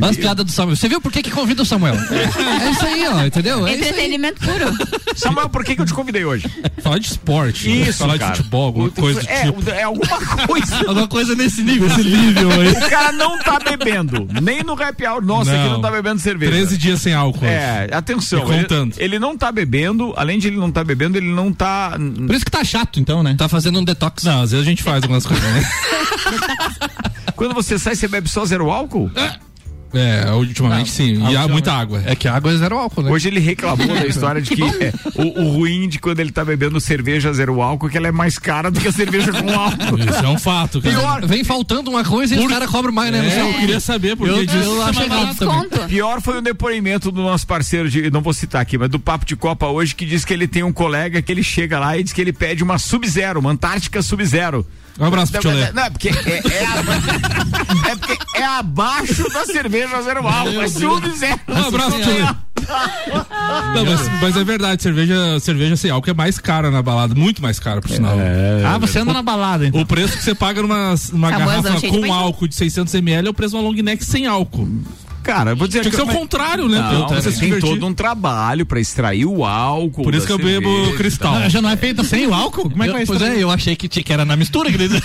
As 0.00 0.16
piadas 0.16 0.44
do 0.44 0.50
Samuel. 0.52 0.76
Você 0.76 0.88
viu 0.88 1.00
por 1.00 1.12
que, 1.12 1.22
que 1.22 1.30
convida 1.30 1.62
o 1.62 1.66
Samuel? 1.66 1.94
É 1.94 2.70
isso 2.70 2.86
aí, 2.86 3.06
ó, 3.08 3.24
entendeu? 3.24 3.66
É. 3.66 3.74
Entretenimento 3.74 4.40
puro. 4.40 5.16
Samuel, 5.16 5.48
por 5.48 5.64
que, 5.64 5.74
que 5.76 5.82
eu 5.82 5.86
te 5.86 5.92
convidei 5.94 6.24
hoje? 6.24 6.46
Falar 6.82 6.98
de 6.98 7.06
esporte. 7.06 7.68
né? 7.68 7.88
Isso, 7.88 7.98
Falar 7.98 8.18
cara. 8.18 8.32
de 8.32 8.38
futebol, 8.38 8.66
alguma 8.66 8.90
coisa 8.90 9.20
do 9.20 9.28
é, 9.28 9.44
tipo. 9.44 9.70
é 9.70 9.82
alguma 9.82 10.18
coisa. 10.46 10.80
Alguma 10.90 11.08
coisa 11.08 11.34
nesse 11.34 11.62
nível. 11.62 11.86
Esse 11.88 12.02
nível 12.02 12.50
aí. 12.50 12.68
O 12.70 12.90
cara 12.90 13.12
não 13.12 13.38
tá 13.38 13.58
bebendo, 13.58 14.26
nem 14.42 14.62
no 14.62 14.72
happy 14.72 15.06
hour. 15.06 15.22
Nossa, 15.24 15.52
Não. 15.52 15.60
aqui 15.60 15.70
não 15.70 15.80
tá 15.80 15.90
bebendo 15.90 16.20
cerveja. 16.20 16.52
13 16.52 16.78
dias 16.78 17.00
sem 17.00 17.14
álcool. 17.14 17.44
É, 17.44 17.88
atenção. 17.92 18.40
Contando. 18.44 18.94
Ele, 18.96 19.04
ele 19.04 19.18
não 19.18 19.36
tá 19.36 19.52
bebendo, 19.52 20.12
além 20.16 20.38
de 20.38 20.48
ele 20.48 20.56
não 20.56 20.70
tá 20.70 20.82
bebendo, 20.82 21.16
ele 21.18 21.30
não 21.32 21.52
tá. 21.52 21.96
Por 22.26 22.34
isso 22.34 22.44
que 22.44 22.50
tá 22.50 22.64
chato, 22.64 22.98
então, 22.98 23.22
né? 23.22 23.34
Tá 23.36 23.48
fazendo 23.48 23.78
um 23.78 23.84
detox. 23.84 24.24
Não, 24.24 24.42
às 24.42 24.50
vezes 24.50 24.66
a 24.66 24.68
gente 24.68 24.82
faz 24.82 25.02
algumas 25.02 25.24
coisas, 25.26 25.44
né? 25.52 25.62
Quando 27.36 27.54
você 27.54 27.78
sai, 27.78 27.94
você 27.94 28.06
bebe 28.08 28.28
só 28.28 28.44
zero 28.44 28.70
álcool? 28.70 29.10
É, 29.14 29.34
ultimamente 30.36 30.90
sim. 30.90 31.22
E 31.30 31.36
há 31.36 31.48
muita 31.48 31.72
água. 31.72 32.02
É 32.06 32.14
que 32.14 32.28
a 32.28 32.34
água 32.34 32.52
é 32.52 32.56
zero 32.56 32.78
álcool, 32.78 33.02
né? 33.02 33.10
Hoje 33.10 33.28
ele 33.28 33.40
reclamou 33.40 33.86
da 33.86 34.06
história 34.06 34.40
de 34.40 34.54
que 34.54 34.62
é, 34.82 34.92
o, 35.14 35.42
o 35.42 35.52
ruim 35.52 35.88
de 35.88 35.98
quando 35.98 36.20
ele 36.20 36.30
tá 36.30 36.44
bebendo 36.44 36.80
cerveja 36.80 37.32
zero 37.32 37.60
álcool 37.60 37.88
é 37.88 37.90
que 37.90 37.96
ela 37.96 38.08
é 38.08 38.12
mais 38.12 38.38
cara 38.38 38.70
do 38.70 38.80
que 38.80 38.88
a 38.88 38.92
cerveja 38.92 39.32
com 39.32 39.50
álcool. 39.50 39.98
Isso 40.00 40.24
é 40.24 40.28
um 40.28 40.38
fato, 40.38 40.80
cara. 40.80 40.94
Pior, 40.96 41.26
Vem 41.26 41.44
faltando 41.44 41.90
uma 41.90 42.04
coisa 42.04 42.34
e 42.34 42.38
os 42.38 42.46
caras 42.46 42.70
cobram 42.70 42.92
mais, 42.92 43.10
né? 43.12 43.28
É, 43.28 43.40
eu 43.40 43.54
queria 43.54 43.80
saber 43.80 44.16
por 44.16 44.28
que 44.28 44.34
Eu- 44.34 44.46
disso. 44.46 44.58
eu 44.58 44.82
achei 44.82 45.08
Tem 45.08 45.18
errado 45.18 45.88
pior 45.88 46.20
foi 46.20 46.38
o 46.38 46.42
depoimento 46.42 47.10
do 47.10 47.22
nosso 47.22 47.46
parceiro, 47.46 47.88
de, 47.88 48.10
não 48.10 48.20
vou 48.20 48.32
citar 48.32 48.62
aqui, 48.62 48.78
mas 48.78 48.88
do 48.88 48.98
Papo 48.98 49.24
de 49.24 49.36
Copa 49.36 49.66
hoje, 49.66 49.94
que 49.94 50.06
diz 50.06 50.24
que 50.24 50.32
ele 50.32 50.46
tem 50.46 50.62
um 50.62 50.72
colega 50.72 51.20
que 51.20 51.30
ele 51.30 51.42
chega 51.42 51.78
lá 51.78 51.96
e 51.96 52.02
diz 52.02 52.12
que 52.12 52.20
ele 52.20 52.32
pede 52.32 52.62
uma 52.62 52.78
Sub-Zero, 52.78 53.40
uma 53.40 53.50
Antártica 53.50 54.02
Sub-Zero. 54.02 54.66
Um 55.00 55.06
abraço 55.06 55.32
pro 55.32 55.42
Não, 55.42 55.50
Tchulé. 55.52 55.72
não, 55.72 55.82
é 55.84 55.90
porque 55.90 56.08
é, 56.10 56.12
é, 56.12 56.66
aba- 56.66 57.88
é 57.90 57.96
porque 57.96 58.18
é 58.38 58.44
abaixo 58.44 59.28
da 59.32 59.44
cerveja 59.46 60.02
zero 60.02 60.26
álcool, 60.28 60.60
é 60.62 60.68
Sub-Zero. 60.68 61.40
Um 61.48 61.66
abraço 61.68 61.90
pro 61.92 62.00
Tchulé. 62.02 62.36
Não, 63.74 63.84
mas, 63.84 64.20
mas 64.20 64.36
é 64.36 64.44
verdade, 64.44 64.82
cerveja, 64.82 65.40
cerveja 65.40 65.76
sem 65.76 65.90
álcool 65.90 66.10
é 66.10 66.14
mais 66.14 66.38
cara 66.38 66.70
na 66.70 66.82
balada, 66.82 67.14
muito 67.14 67.40
mais 67.42 67.58
cara, 67.58 67.80
por 67.80 67.90
sinal. 67.90 68.16
ah, 68.66 68.78
você 68.78 68.98
anda 68.98 69.12
na 69.12 69.22
balada, 69.22 69.66
então. 69.66 69.80
O 69.80 69.86
preço 69.86 70.16
que 70.16 70.22
você 70.22 70.34
paga 70.34 70.60
numa, 70.62 70.94
numa 71.12 71.30
Famosão, 71.30 71.62
garrafa 71.62 71.88
com 71.88 72.12
álcool 72.12 72.46
de 72.46 72.54
600 72.54 72.94
ml 72.94 73.26
é 73.26 73.30
o 73.30 73.34
preço 73.34 73.56
de 73.56 73.62
uma 73.62 73.68
long 73.68 73.74
neck 73.82 74.04
sem 74.04 74.26
álcool. 74.26 74.68
Cara, 75.22 75.50
eu 75.52 75.56
vou 75.56 75.66
dizer 75.66 75.80
Tinha 75.82 75.90
que 75.90 75.96
ser 75.96 76.02
o 76.02 76.06
contrário, 76.06 76.68
né? 76.68 76.78
Não, 76.78 77.08
você 77.08 77.30
tem 77.32 77.58
todo 77.60 77.86
um 77.86 77.92
trabalho 77.94 78.64
pra 78.64 78.80
extrair 78.80 79.24
o 79.26 79.44
álcool. 79.44 80.02
Por 80.04 80.14
isso 80.14 80.26
que 80.26 80.32
eu 80.32 80.38
bebo 80.38 80.92
cristal. 80.96 81.34
Ah, 81.34 81.48
já 81.48 81.60
não 81.60 81.70
é 81.70 81.76
feita 81.76 82.02
sem 82.04 82.26
o 82.26 82.34
álcool? 82.34 82.70
Como 82.70 82.82
é 82.82 82.86
que 82.86 82.92
vai 82.92 83.02
Eu- 83.02 83.06
pois 83.06 83.20
estar? 83.20 83.34
é, 83.34 83.42
eu 83.42 83.50
achei 83.50 83.76
que, 83.76 83.86
tinha- 83.88 84.02
que 84.02 84.12
era 84.12 84.24
na 84.24 84.36
mistura, 84.36 84.70
querido. 84.70 85.00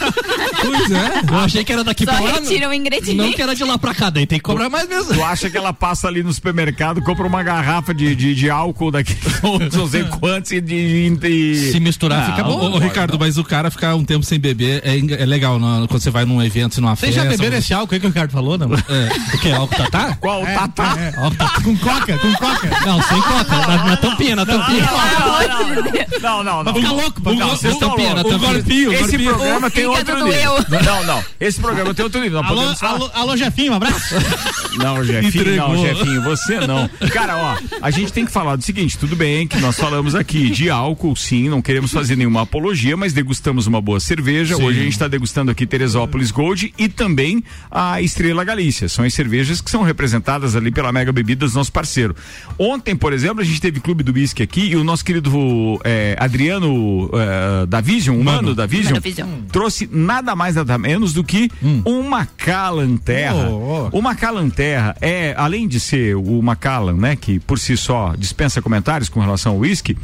Pois 0.66 0.89
é. 0.91 1.22
Eu 1.30 1.38
achei 1.39 1.63
que 1.63 1.72
era 1.72 1.84
daqui 1.84 2.05
Só 2.05 2.11
pra 2.11 2.22
lá. 2.22 2.32
retira 2.39 2.70
o 2.70 2.74
ingrediente. 2.74 3.13
Não 3.16 3.32
que 3.32 3.41
era 3.41 3.53
de 3.53 3.63
lá 3.63 3.78
pra 3.78 3.93
cá, 3.93 4.09
daí 4.09 4.26
tem 4.26 4.39
que 4.39 4.43
cobrar 4.43 4.68
mais 4.70 4.88
mesmo. 4.88 5.13
Tu 5.13 5.24
acha 5.24 5.49
que 5.49 5.57
ela 5.57 5.74
passa 5.74 6.07
ali 6.07 6.24
no 6.24 6.34
supermercado, 6.34 7.01
compra 7.03 7.28
uma 7.28 7.43
garrafa 7.43 7.93
de, 7.93 8.16
de, 8.16 8.34
de 8.34 8.49
álcool 8.49 8.89
daqui, 8.89 9.16
não 9.76 9.88
sei 9.88 10.03
quantos, 10.05 10.51
e 10.53 10.61
de. 10.61 11.09
de- 11.18 11.72
Se 11.72 11.80
misturar, 11.80 12.30
Não, 12.30 12.36
fica 12.36 12.47
Ô, 12.47 12.57
bom. 12.57 12.72
ô, 12.78 12.80
Ricardo, 12.80 13.20
mas 13.20 13.38
o 13.38 13.43
cara 13.43 13.70
ficar 13.70 13.95
um 13.95 14.03
tempo 14.03 14.24
sem 14.26 14.39
beber 14.39 14.82
é, 14.84 14.97
é 15.22 15.26
legal 15.26 15.59
não, 15.59 15.86
quando 15.88 16.01
você 16.01 16.09
vai 16.09 16.26
num 16.26 16.41
evento, 16.41 16.80
numa 16.82 16.95
Vocês 16.95 17.13
festa. 17.13 17.30
já 17.30 17.36
beberam 17.38 17.57
esse 17.57 17.74
álcool 17.74 17.93
aí 17.93 17.99
que 17.99 18.05
o 18.07 18.09
Ricardo 18.09 18.32
falou, 18.32 18.57
não? 18.57 18.68
O 18.72 19.38
que? 19.39 19.51
Álcool 19.51 19.76
tatá? 20.10 20.18
Qual 20.20 20.41
o 20.41 20.45
tatá? 20.45 20.95
É, 20.99 21.14
álcool 21.18 21.36
tá- 21.38 21.62
com 21.64 21.78
coca, 21.78 22.18
com 22.18 22.34
coca. 22.36 22.70
Não, 22.86 23.01
sem 23.03 23.22
coca. 23.22 23.68
Na, 23.68 23.84
na 23.86 23.97
tampinha, 23.97 24.36
na 24.36 24.45
tampinha. 24.45 24.86
Não, 26.22 26.43
não, 26.43 26.63
não. 26.63 26.74
Fica 26.74 26.91
louco, 26.91 27.22
cá. 27.22 27.32
go- 27.32 27.49
vocês 27.49 27.78
tão 27.78 27.89
loucos. 27.95 28.34
um 28.34 28.39
golpinho, 28.39 28.93
Esse 28.93 29.18
programa 29.20 29.70
tem 29.72 29.86
outro 29.86 30.24
nível. 30.26 30.53
Não, 30.84 31.03
não. 31.03 31.24
Esse 31.39 31.59
programa 31.59 31.93
tem 31.93 32.03
outro 32.03 32.22
nível. 32.22 32.41
Não 32.41 32.49
Alô, 32.49 32.74
alô, 32.82 33.11
alô, 33.13 33.38
Jefinho, 33.38 33.74
um 33.74 33.76
abraço. 33.76 34.16
Não, 34.78 35.03
Jefinho, 35.03 35.55
não. 35.57 35.78
Jefinho, 35.78 36.22
você 36.24 36.59
não. 36.66 36.89
Cara, 37.11 37.38
ó, 37.38 37.57
a 37.82 37.91
gente 37.91 38.11
tem 38.13 38.26
que 38.26 38.32
falar 38.32 38.55
do 38.55 38.63
seguinte, 38.63 38.97
tudo 38.97 39.16
bem 39.16 39.47
que 39.47 39.57
nós 39.59 39.76
falamos 39.76 40.16
aqui 40.16 40.49
de 40.49 40.70
álcool, 40.70 41.16
sim, 41.16 41.49
não 41.49 41.61
queremos 41.61 41.91
fazer 41.91 42.16
nenhuma 42.16 42.41
apologia, 42.43 42.95
mas 42.97 43.13
degustamos 43.13 43.68
uma 43.68 43.82
boa 43.82 43.99
cerveja. 43.99 44.55
Hoje 44.57 44.80
a 44.80 44.84
gente 44.84 44.93
está 44.93 45.07
degustando 45.07 45.51
aqui 45.51 45.66
Teresópolis 45.66 46.32
Gold 46.32 46.74
e 46.78 46.88
também 46.89 47.43
a 47.70 48.01
Estrela 48.01 48.43
Galícia. 48.43 48.88
São 48.89 49.05
as 49.05 49.13
cervejas 49.13 49.61
que 49.61 49.70
são 49.72 49.82
representadas 49.84 50.55
ali 50.55 50.72
pela 50.72 50.91
Mega 50.91 51.11
Bebidas, 51.11 51.53
nosso 51.53 51.72
parceiro. 51.72 52.16
Ontem, 52.57 52.95
por 52.95 53.13
exemplo, 53.13 53.41
a 53.41 53.45
gente 53.45 53.59
teve 53.61 53.80
Clube 53.80 54.03
do 54.03 54.13
Whisky 54.13 54.43
aqui 54.43 54.61
e 54.70 54.76
o 54.76 54.84
nosso 54.84 55.03
querido 55.03 55.32
é, 55.84 56.05
Adriano 56.20 57.10
é, 57.14 57.66
da 57.66 57.82
Vision, 57.82 58.20
humano 58.20 58.43
Mano. 58.43 58.56
da 58.56 58.66
Vision, 58.66 58.93
Mano 58.93 59.01
Vision. 59.01 59.28
trouxe 59.51 59.89
nada 59.91 60.36
mais 60.36 60.56
nada 60.56 60.78
menos 60.78 61.14
do 61.14 61.24
que 61.24 61.49
um 61.86 62.03
Macallan 62.03 62.97
Terra. 62.97 63.49
Oh, 63.49 63.89
O 63.91 64.01
Macallan 64.01 64.49
Terra 64.49 64.95
é, 65.01 65.34
além 65.38 65.68
de 65.68 65.80
ser 65.80 66.16
o 66.16 66.41
Macallan, 66.41 66.93
né, 66.93 67.16
que 67.16 67.39
por 67.39 67.58
si 67.58 67.76
só 67.76 68.14
dispensa 68.18 68.62
comentários 68.62 69.10
com 69.10 69.20
relação 69.20 69.53
ao 69.53 69.60
whisky, 69.60 69.97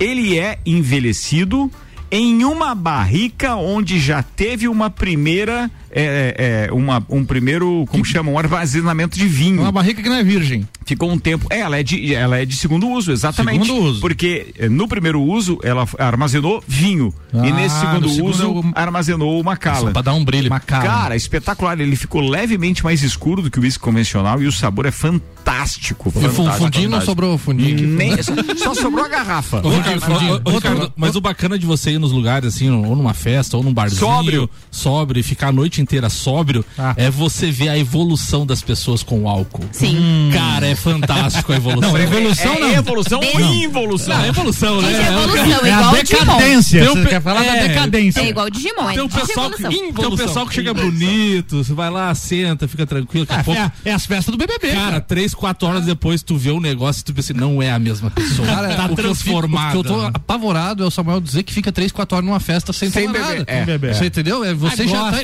ele 0.00 0.38
é 0.38 0.58
envelhecido 0.64 1.70
em 2.10 2.44
uma 2.44 2.74
barrica 2.74 3.54
onde 3.56 3.98
já 3.98 4.22
teve 4.22 4.68
uma 4.68 4.90
primeira, 4.90 5.70
é, 5.94 6.66
é, 6.68 6.72
uma, 6.72 7.04
um 7.08 7.24
primeiro, 7.24 7.84
como 7.88 8.04
chama, 8.04 8.30
um 8.30 8.38
armazenamento 8.38 9.18
de 9.18 9.26
vinho. 9.26 9.60
Uma 9.62 9.72
barrica 9.72 10.02
que 10.02 10.08
não 10.08 10.16
é 10.16 10.24
virgem. 10.24 10.66
Ficou 10.84 11.10
um 11.10 11.18
tempo. 11.18 11.46
É, 11.50 11.60
ela 11.60 11.78
é 11.78 11.82
de, 11.82 12.14
ela 12.14 12.38
é 12.38 12.44
de 12.44 12.56
segundo 12.56 12.88
uso, 12.88 13.12
exatamente. 13.12 13.64
Segundo 13.66 13.84
uso. 13.84 14.00
Porque 14.00 14.52
eh, 14.58 14.68
no 14.68 14.88
primeiro 14.88 15.22
uso 15.22 15.58
ela 15.62 15.86
armazenou 15.98 16.62
vinho. 16.66 17.14
Ah, 17.32 17.46
e 17.46 17.52
nesse 17.52 17.78
segundo 17.80 18.08
segundo 18.08 18.30
uso 18.30 18.42
é 18.42 18.46
o- 18.46 18.72
armazenou 18.74 19.40
o 19.40 19.44
Macallan. 19.44 19.92
Pra 19.92 20.02
dar 20.02 20.14
um 20.14 20.24
brilho. 20.24 20.50
Macallan. 20.50 20.84
Cara, 20.84 21.16
espetacular. 21.16 21.78
Ele 21.80 21.94
ficou 21.96 22.20
levemente 22.20 22.82
mais 22.84 23.02
escuro 23.02 23.42
do 23.42 23.50
que 23.50 23.58
o 23.58 23.62
uísque 23.62 23.82
convencional 23.82 24.42
e 24.42 24.46
o 24.46 24.52
sabor 24.52 24.86
é 24.86 24.90
fantástico. 24.90 26.08
E 26.08 26.12
fantástico, 26.12 26.52
fundinho 26.58 26.90
não 26.90 27.00
sobrou 27.00 27.36
fundinho. 27.38 27.86
Nem, 27.88 28.20
só, 28.22 28.32
só 28.56 28.74
sobrou 28.74 29.04
a 29.04 29.08
garrafa. 29.08 29.60
Ô, 29.66 29.70
Ricardo, 29.70 30.02
ô, 30.44 30.50
ô, 30.50 30.54
Ricardo, 30.56 30.92
mas 30.96 31.14
o 31.16 31.20
bacana 31.20 31.58
de 31.58 31.66
você 31.66 31.92
ir 31.92 31.98
nos 31.98 32.12
lugares 32.12 32.54
assim, 32.54 32.70
ou 32.70 32.96
numa 32.96 33.14
festa, 33.14 33.56
ou 33.56 33.62
num 33.62 33.72
barzinho, 33.72 34.00
Sóbrio. 34.00 34.50
sóbrio 34.70 35.20
e 35.20 35.22
ficar 35.22 35.48
a 35.48 35.52
noite 35.52 35.80
inteira 35.82 36.08
sóbrio, 36.08 36.64
Ah. 36.78 36.94
é 36.96 37.10
você 37.10 37.50
ver 37.50 37.68
a 37.68 37.76
evolução 37.78 38.46
das 38.46 38.62
pessoas 38.62 39.02
com 39.02 39.22
o 39.24 39.28
álcool. 39.28 39.64
Sim. 39.72 40.30
Cara, 40.32 40.66
é 40.66 40.74
fantástico 40.74 41.52
a 41.52 41.56
evolução. 41.56 41.92
Não, 41.92 41.98
evolução 41.98 42.52
é, 42.54 42.60
não. 42.60 42.68
É 42.68 42.74
evolução 42.76 43.20
ou 43.20 43.40
Não. 43.40 43.54
involução? 43.54 44.16
Não, 44.16 44.24
é 44.24 44.28
evolução, 44.28 44.80
né? 44.82 44.92
É 44.92 44.96
É 45.02 45.08
evolução, 45.08 45.66
É 45.66 45.72
a 45.72 45.78
igual 45.80 45.92
Digimon. 46.02 46.24
decadência. 46.36 46.82
Um 46.90 46.94
Você 46.94 47.06
quer 47.08 47.20
falar 47.22 47.42
da 47.42 47.56
é, 47.56 47.68
decadência. 47.68 48.20
É 48.20 48.28
igual 48.28 48.46
o 48.46 48.50
Digimon, 48.50 48.90
é 48.90 48.94
Tem 48.94 49.02
o 49.02 49.08
pessoal 49.08 49.50
que, 49.50 49.62
tem 49.62 49.92
o 50.06 50.16
pessoal 50.16 50.46
que 50.46 50.54
chega 50.54 50.72
bonito, 50.74 51.64
você 51.64 51.72
vai 51.74 51.90
lá, 51.90 52.14
senta, 52.14 52.66
fica 52.68 52.86
tranquilo. 52.86 53.26
Daqui 53.26 53.40
a 53.40 53.44
pouco, 53.44 53.60
É, 53.60 53.72
é, 53.84 53.90
é 53.90 53.92
as 53.94 54.06
festas 54.06 54.32
do 54.32 54.38
BBB. 54.38 54.72
cara, 54.72 55.00
três, 55.00 55.34
quatro 55.34 55.66
horas 55.68 55.84
depois 55.84 56.22
tu 56.22 56.36
vê 56.36 56.50
o 56.50 56.60
negócio 56.60 57.00
e 57.00 57.04
tu 57.04 57.12
pensa, 57.14 57.32
não 57.34 57.62
é 57.62 57.70
a 57.70 57.78
mesma 57.78 58.10
pessoa. 58.10 58.46
Cara, 58.46 58.68
tá 58.74 58.74
o 58.74 58.76
que 58.76 58.82
eu 58.82 58.86
fico- 58.88 59.02
transformada. 59.02 59.78
O 59.78 59.82
que 59.84 59.90
eu 59.90 59.94
tô 59.94 60.00
apavorado 60.06 60.82
é 60.82 60.86
o 60.86 60.90
Samuel 60.90 61.20
dizer 61.20 61.42
que 61.42 61.52
fica 61.52 61.72
3, 61.72 61.90
4 61.92 62.16
horas 62.16 62.26
numa 62.28 62.40
festa 62.40 62.72
sem, 62.72 62.90
Sem 62.90 63.06
tomar 63.06 63.18
beber, 63.18 63.38
nada. 63.40 63.44
é. 63.52 63.64
beber. 63.64 63.94
Você 63.94 64.06
entendeu? 64.06 64.44
É, 64.44 64.54
você 64.54 64.86
já 64.86 65.04
tá 65.04 65.10
né? 65.12 65.22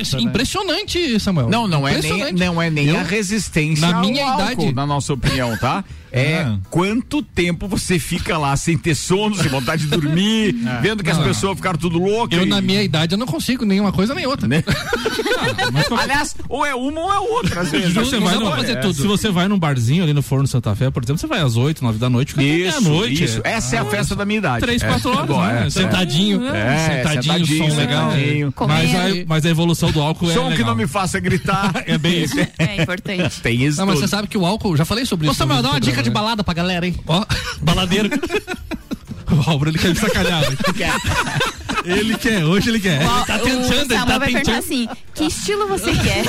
Impressionante, 0.53 1.19
Samuel. 1.19 1.49
Não, 1.49 1.67
não 1.67 1.87
é 1.87 2.01
nem, 2.01 2.33
não 2.33 2.61
é 2.61 2.69
nem 2.69 2.87
Eu- 2.87 2.99
a 2.99 3.03
resistência 3.03 3.87
na 3.87 3.97
ao 3.97 4.01
minha 4.05 4.25
álcool, 4.25 4.51
idade- 4.63 4.73
na 4.75 4.85
nossa 4.85 5.13
opinião, 5.13 5.55
tá? 5.57 5.83
É 6.11 6.43
quanto 6.71 7.21
tempo 7.21 7.67
você 7.67 7.99
fica 7.99 8.35
lá 8.35 8.57
sem 8.57 8.75
ter 8.75 8.95
sono, 8.95 9.35
sem 9.35 9.47
vontade 9.47 9.83
de 9.83 9.89
dormir, 9.95 10.53
vendo 10.81 11.03
que 11.03 11.09
as 11.11 11.19
Não. 11.19 11.23
pessoas 11.23 11.55
ficaram 11.55 11.77
tudo 11.77 11.99
loucas. 11.99 12.35
Eu, 12.35 12.47
e- 12.47 12.49
na 12.49 12.59
minha 12.61 12.81
idade, 12.81 13.13
eu 13.13 13.17
não 13.19 13.27
consigo 13.27 13.63
nenhuma 13.63 13.91
coisa 13.91 14.15
nem 14.15 14.25
outra. 14.25 14.47
Né? 14.47 14.63
Aliás, 16.01 16.35
ou 16.47 16.65
é 16.65 16.73
uma 16.73 16.99
ou 17.01 17.13
é 17.13 17.19
outra, 17.19 17.61
às 17.61 17.69
vezes. 17.69 17.93
Você 17.93 18.19
vai 18.19 18.35
no- 18.39 18.49
É. 18.55 18.91
Se 18.91 19.05
você 19.05 19.29
vai 19.29 19.47
num 19.47 19.59
barzinho 19.59 20.01
ali 20.01 20.11
no 20.11 20.23
Forno 20.23 20.47
Santa 20.47 20.73
Fé, 20.73 20.89
por 20.89 21.03
exemplo, 21.03 21.19
você 21.19 21.27
vai 21.27 21.41
às 21.41 21.55
8, 21.55 21.83
9 21.83 21.99
da 21.99 22.09
noite, 22.09 22.29
fica 22.33 22.41
até 22.41 22.49
Isso, 22.49 22.81
meia-noite. 22.81 23.23
isso. 23.23 23.41
Essa 23.43 23.75
é 23.75 23.79
a 23.79 23.85
festa 23.85 24.15
da 24.15 24.25
minha 24.25 24.39
idade. 24.39 24.61
Três, 24.61 24.81
É. 24.81 24.87
quatro 24.87 25.11
horas, 25.11 25.29
né? 25.29 25.67
é. 25.67 25.69
Sentadinho, 25.69 26.43
É, 26.47 27.03
sentadinho, 27.03 27.45
som 27.69 27.75
legal. 27.77 28.11
sentadinho. 28.13 28.53
Mas 28.67 28.95
a, 28.95 29.25
mas 29.27 29.45
a 29.45 29.49
evolução 29.51 29.91
do 29.91 30.01
álcool 30.01 30.31
é 30.31 30.33
Som 30.41 30.55
que 30.55 30.63
não 30.63 30.75
me 30.75 30.87
faça 30.87 31.19
gritar. 31.19 31.71
É 31.85 31.97
bem 31.97 32.23
isso. 32.23 32.35
É 32.57 32.81
importante. 32.81 33.41
Tem 33.41 33.63
isso 33.63 33.77
Não, 33.77 33.85
mas 33.85 33.95
tudo. 33.95 34.07
você 34.07 34.09
sabe 34.09 34.27
que 34.27 34.37
o 34.37 34.45
álcool, 34.45 34.75
já 34.77 34.85
falei 34.85 35.05
sobre 35.05 35.27
Ô, 35.27 35.31
isso. 35.31 35.37
Samuel, 35.37 35.57
no 35.57 35.63
dá 35.63 35.69
uma 35.71 35.79
dica 35.79 35.97
de 35.97 36.09
programa, 36.09 36.19
balada 36.21 36.43
pra 36.43 36.53
galera, 36.53 36.85
hein? 36.85 36.95
Ó, 37.07 37.25
baladeiro. 37.61 38.09
O 39.31 39.49
Álvaro, 39.49 39.69
ele 39.69 39.77
quer 39.77 39.89
me 39.89 39.95
sacanear. 39.95 40.41
né? 40.49 40.57
Ele 41.85 42.17
quer, 42.17 42.43
hoje 42.45 42.69
ele 42.69 42.79
quer. 42.79 43.05
Ó, 43.05 43.25
tá 43.25 43.35
o 43.35 43.39
tentando, 43.39 43.73
ele 43.73 43.85
tá 43.87 44.05
vai 44.05 44.19
perguntar 44.19 44.39
tentando. 44.39 44.57
assim: 44.59 44.87
que 45.13 45.23
estilo 45.25 45.67
você 45.67 45.91
quer? 45.97 46.25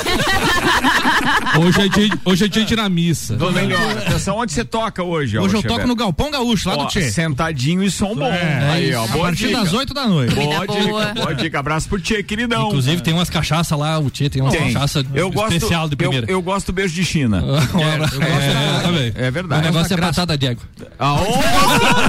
Hoje 1.59 1.81
é 1.81 1.87
dia, 1.89 2.09
hoje 2.25 2.45
é 2.45 2.47
dia 2.47 2.65
de 2.65 2.73
ir 2.73 2.77
na 2.77 2.89
missa. 2.89 3.35
Tô 3.35 3.51
melhor. 3.51 3.79
Atenção, 3.97 4.37
onde 4.37 4.51
você 4.51 4.63
toca 4.63 5.03
hoje? 5.03 5.37
Hoje 5.37 5.55
eu 5.55 5.63
toco 5.63 5.87
no 5.87 5.95
Galpão 5.95 6.31
Gaúcho, 6.31 6.69
lá 6.69 6.75
Ó, 6.75 6.83
do 6.83 6.87
Tchê. 6.89 7.11
Sentadinho 7.11 7.83
e 7.83 7.91
som 7.91 8.15
bom. 8.15 8.25
É, 8.31 8.69
Aí, 8.71 8.93
ó. 8.95 9.05
a 9.05 9.07
partir 9.07 9.47
dica. 9.47 9.59
das 9.61 9.73
8 9.73 9.93
da 9.93 10.07
noite. 10.07 10.35
Boa 10.35 10.65
Comida 10.65 10.87
boa. 10.89 11.05
dica, 11.05 11.21
boa 11.21 11.35
dica. 11.35 11.59
Abraço 11.59 11.89
pro 11.89 11.99
Tchê, 11.99 12.23
queridão. 12.23 12.67
Inclusive 12.67 13.01
tem 13.01 13.13
umas 13.13 13.29
cachaça 13.29 13.75
lá, 13.75 13.99
o 13.99 14.09
Tchê 14.09 14.29
tem 14.29 14.41
umas 14.41 14.53
Tem. 14.53 14.71
cachaça 14.73 15.05
eu 15.13 15.29
gosto, 15.31 15.53
especial 15.53 15.87
de 15.87 15.93
eu, 15.93 15.97
primeira. 15.97 16.31
eu 16.31 16.41
gosto 16.41 16.67
do 16.67 16.73
beijo 16.73 16.93
de 16.93 17.03
China. 17.05 17.41
É, 17.81 18.81
também. 18.81 19.13
É 19.15 19.29
o 19.29 19.31
verdade. 19.31 19.61
negócio 19.63 19.93
é 19.93 19.97
batata, 19.97 20.37
Diego. 20.37 20.61
Ah! 20.99 21.15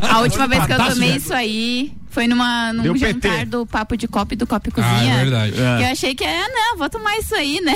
A 0.17 0.21
última 0.21 0.47
vez 0.47 0.65
que 0.67 0.73
eu 0.73 0.77
tomei 0.79 1.17
isso 1.17 1.33
aí 1.33 1.93
foi 2.13 2.27
numa, 2.29 2.73
num 2.75 2.83
Deu 2.83 2.97
jantar 2.97 3.31
PT. 3.39 3.45
do 3.47 3.67
Papo 3.67 3.97
de 3.97 4.07
Copo 4.07 4.35
e 4.35 4.37
do 4.37 4.47
Copo 4.47 4.69
e 4.69 4.73
Ah, 4.77 4.83
Cozinha. 4.83 5.15
é 5.15 5.21
verdade. 5.23 5.53
Que 5.53 5.59
eu 5.61 5.87
achei 5.89 6.15
que, 6.15 6.25
ah, 6.25 6.49
não, 6.53 6.77
vou 6.79 6.89
tomar 6.91 7.17
isso 7.19 7.35
aí, 7.35 7.61
né? 7.63 7.75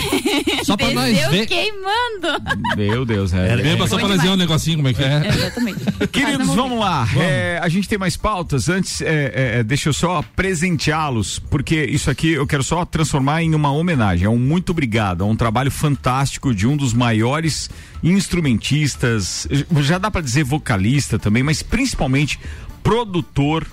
Só 0.62 0.76
pra 0.76 0.91
nós 0.95 1.16
ver. 1.30 1.47
queimando. 1.47 2.76
Meu 2.76 3.05
Deus, 3.05 3.32
é. 3.32 3.57
Beba 3.57 3.87
só 3.89 3.99
pra 3.99 4.09
nós 4.09 4.20
ver 4.20 4.28
um 4.28 4.37
negocinho 4.37 4.76
como 4.76 4.89
é 4.89 4.93
que 4.95 5.03
é. 5.03 5.26
Exatamente. 5.28 5.80
Queridos, 6.12 6.39
Mas 6.39 6.47
não 6.49 6.55
vou 6.55 6.57
vamos 6.68 6.78
lá. 6.80 7.09
É, 7.16 7.59
a 7.62 7.68
gente 7.68 7.89
tem 7.89 7.99
mais 7.99 8.16
pautas. 8.16 8.68
Antes, 8.68 9.01
é, 9.01 9.59
é, 9.59 9.62
deixa 9.62 9.89
eu 9.89 9.93
só 9.93 10.22
presenteá-los, 10.37 11.39
porque 11.39 11.84
isso 11.84 12.11
aqui 12.11 12.32
eu 12.32 12.47
quero 12.47 12.62
só 12.62 12.84
transformar 12.84 13.43
em 13.43 13.55
uma 13.55 13.72
homenagem. 13.72 14.26
É 14.26 14.30
um 14.30 14.39
muito 14.39 14.70
obrigado. 14.70 15.24
É 15.24 15.26
um 15.26 15.37
trabalho 15.37 15.70
fantástico 15.70 16.55
de 16.55 16.66
um 16.66 16.76
dos 16.76 16.93
maiores 16.93 17.70
instrumentistas, 18.03 19.49
já 19.80 19.99
dá 19.99 20.11
pra 20.11 20.20
dizer 20.20 20.45
vocalista 20.45 21.18
também, 21.18 21.43
mas 21.43 21.62
principalmente 21.62 22.39
produtor. 22.82 23.66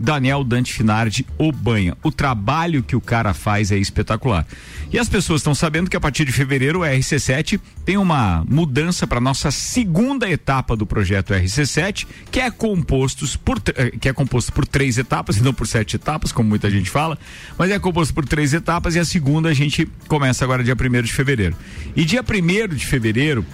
Daniel 0.00 0.42
Dante 0.42 0.72
Finardi 0.72 1.26
Obanha. 1.36 1.94
O 2.02 2.10
trabalho 2.10 2.82
que 2.82 2.96
o 2.96 3.00
cara 3.00 3.34
faz 3.34 3.70
é 3.70 3.76
espetacular. 3.76 4.46
E 4.90 4.98
as 4.98 5.08
pessoas 5.08 5.42
estão 5.42 5.54
sabendo 5.54 5.90
que 5.90 5.96
a 5.96 6.00
partir 6.00 6.24
de 6.24 6.32
fevereiro 6.32 6.80
o 6.80 6.82
RC7 6.82 7.60
tem 7.84 7.98
uma 7.98 8.42
mudança 8.48 9.06
para 9.06 9.20
nossa 9.20 9.50
segunda 9.50 10.28
etapa 10.28 10.74
do 10.74 10.86
projeto 10.86 11.34
RC7, 11.34 12.06
que 12.30 12.40
é 12.40 12.50
compostos 12.50 13.36
por 13.36 13.60
eh, 13.76 13.90
que 14.00 14.08
é 14.08 14.12
composto 14.12 14.52
por 14.52 14.66
três 14.66 14.96
etapas 14.96 15.36
e 15.36 15.42
não 15.42 15.52
por 15.52 15.66
sete 15.66 15.96
etapas, 15.96 16.32
como 16.32 16.48
muita 16.48 16.70
gente 16.70 16.88
fala, 16.88 17.18
mas 17.58 17.70
é 17.70 17.78
composto 17.78 18.14
por 18.14 18.24
três 18.24 18.54
etapas 18.54 18.96
e 18.96 18.98
a 18.98 19.04
segunda 19.04 19.50
a 19.50 19.54
gente 19.54 19.86
começa 20.08 20.44
agora 20.44 20.64
dia 20.64 20.74
1 20.74 21.02
de 21.02 21.12
fevereiro. 21.12 21.54
E 21.94 22.04
dia 22.04 22.22
1 22.22 22.74
de 22.74 22.86
fevereiro 22.86 23.44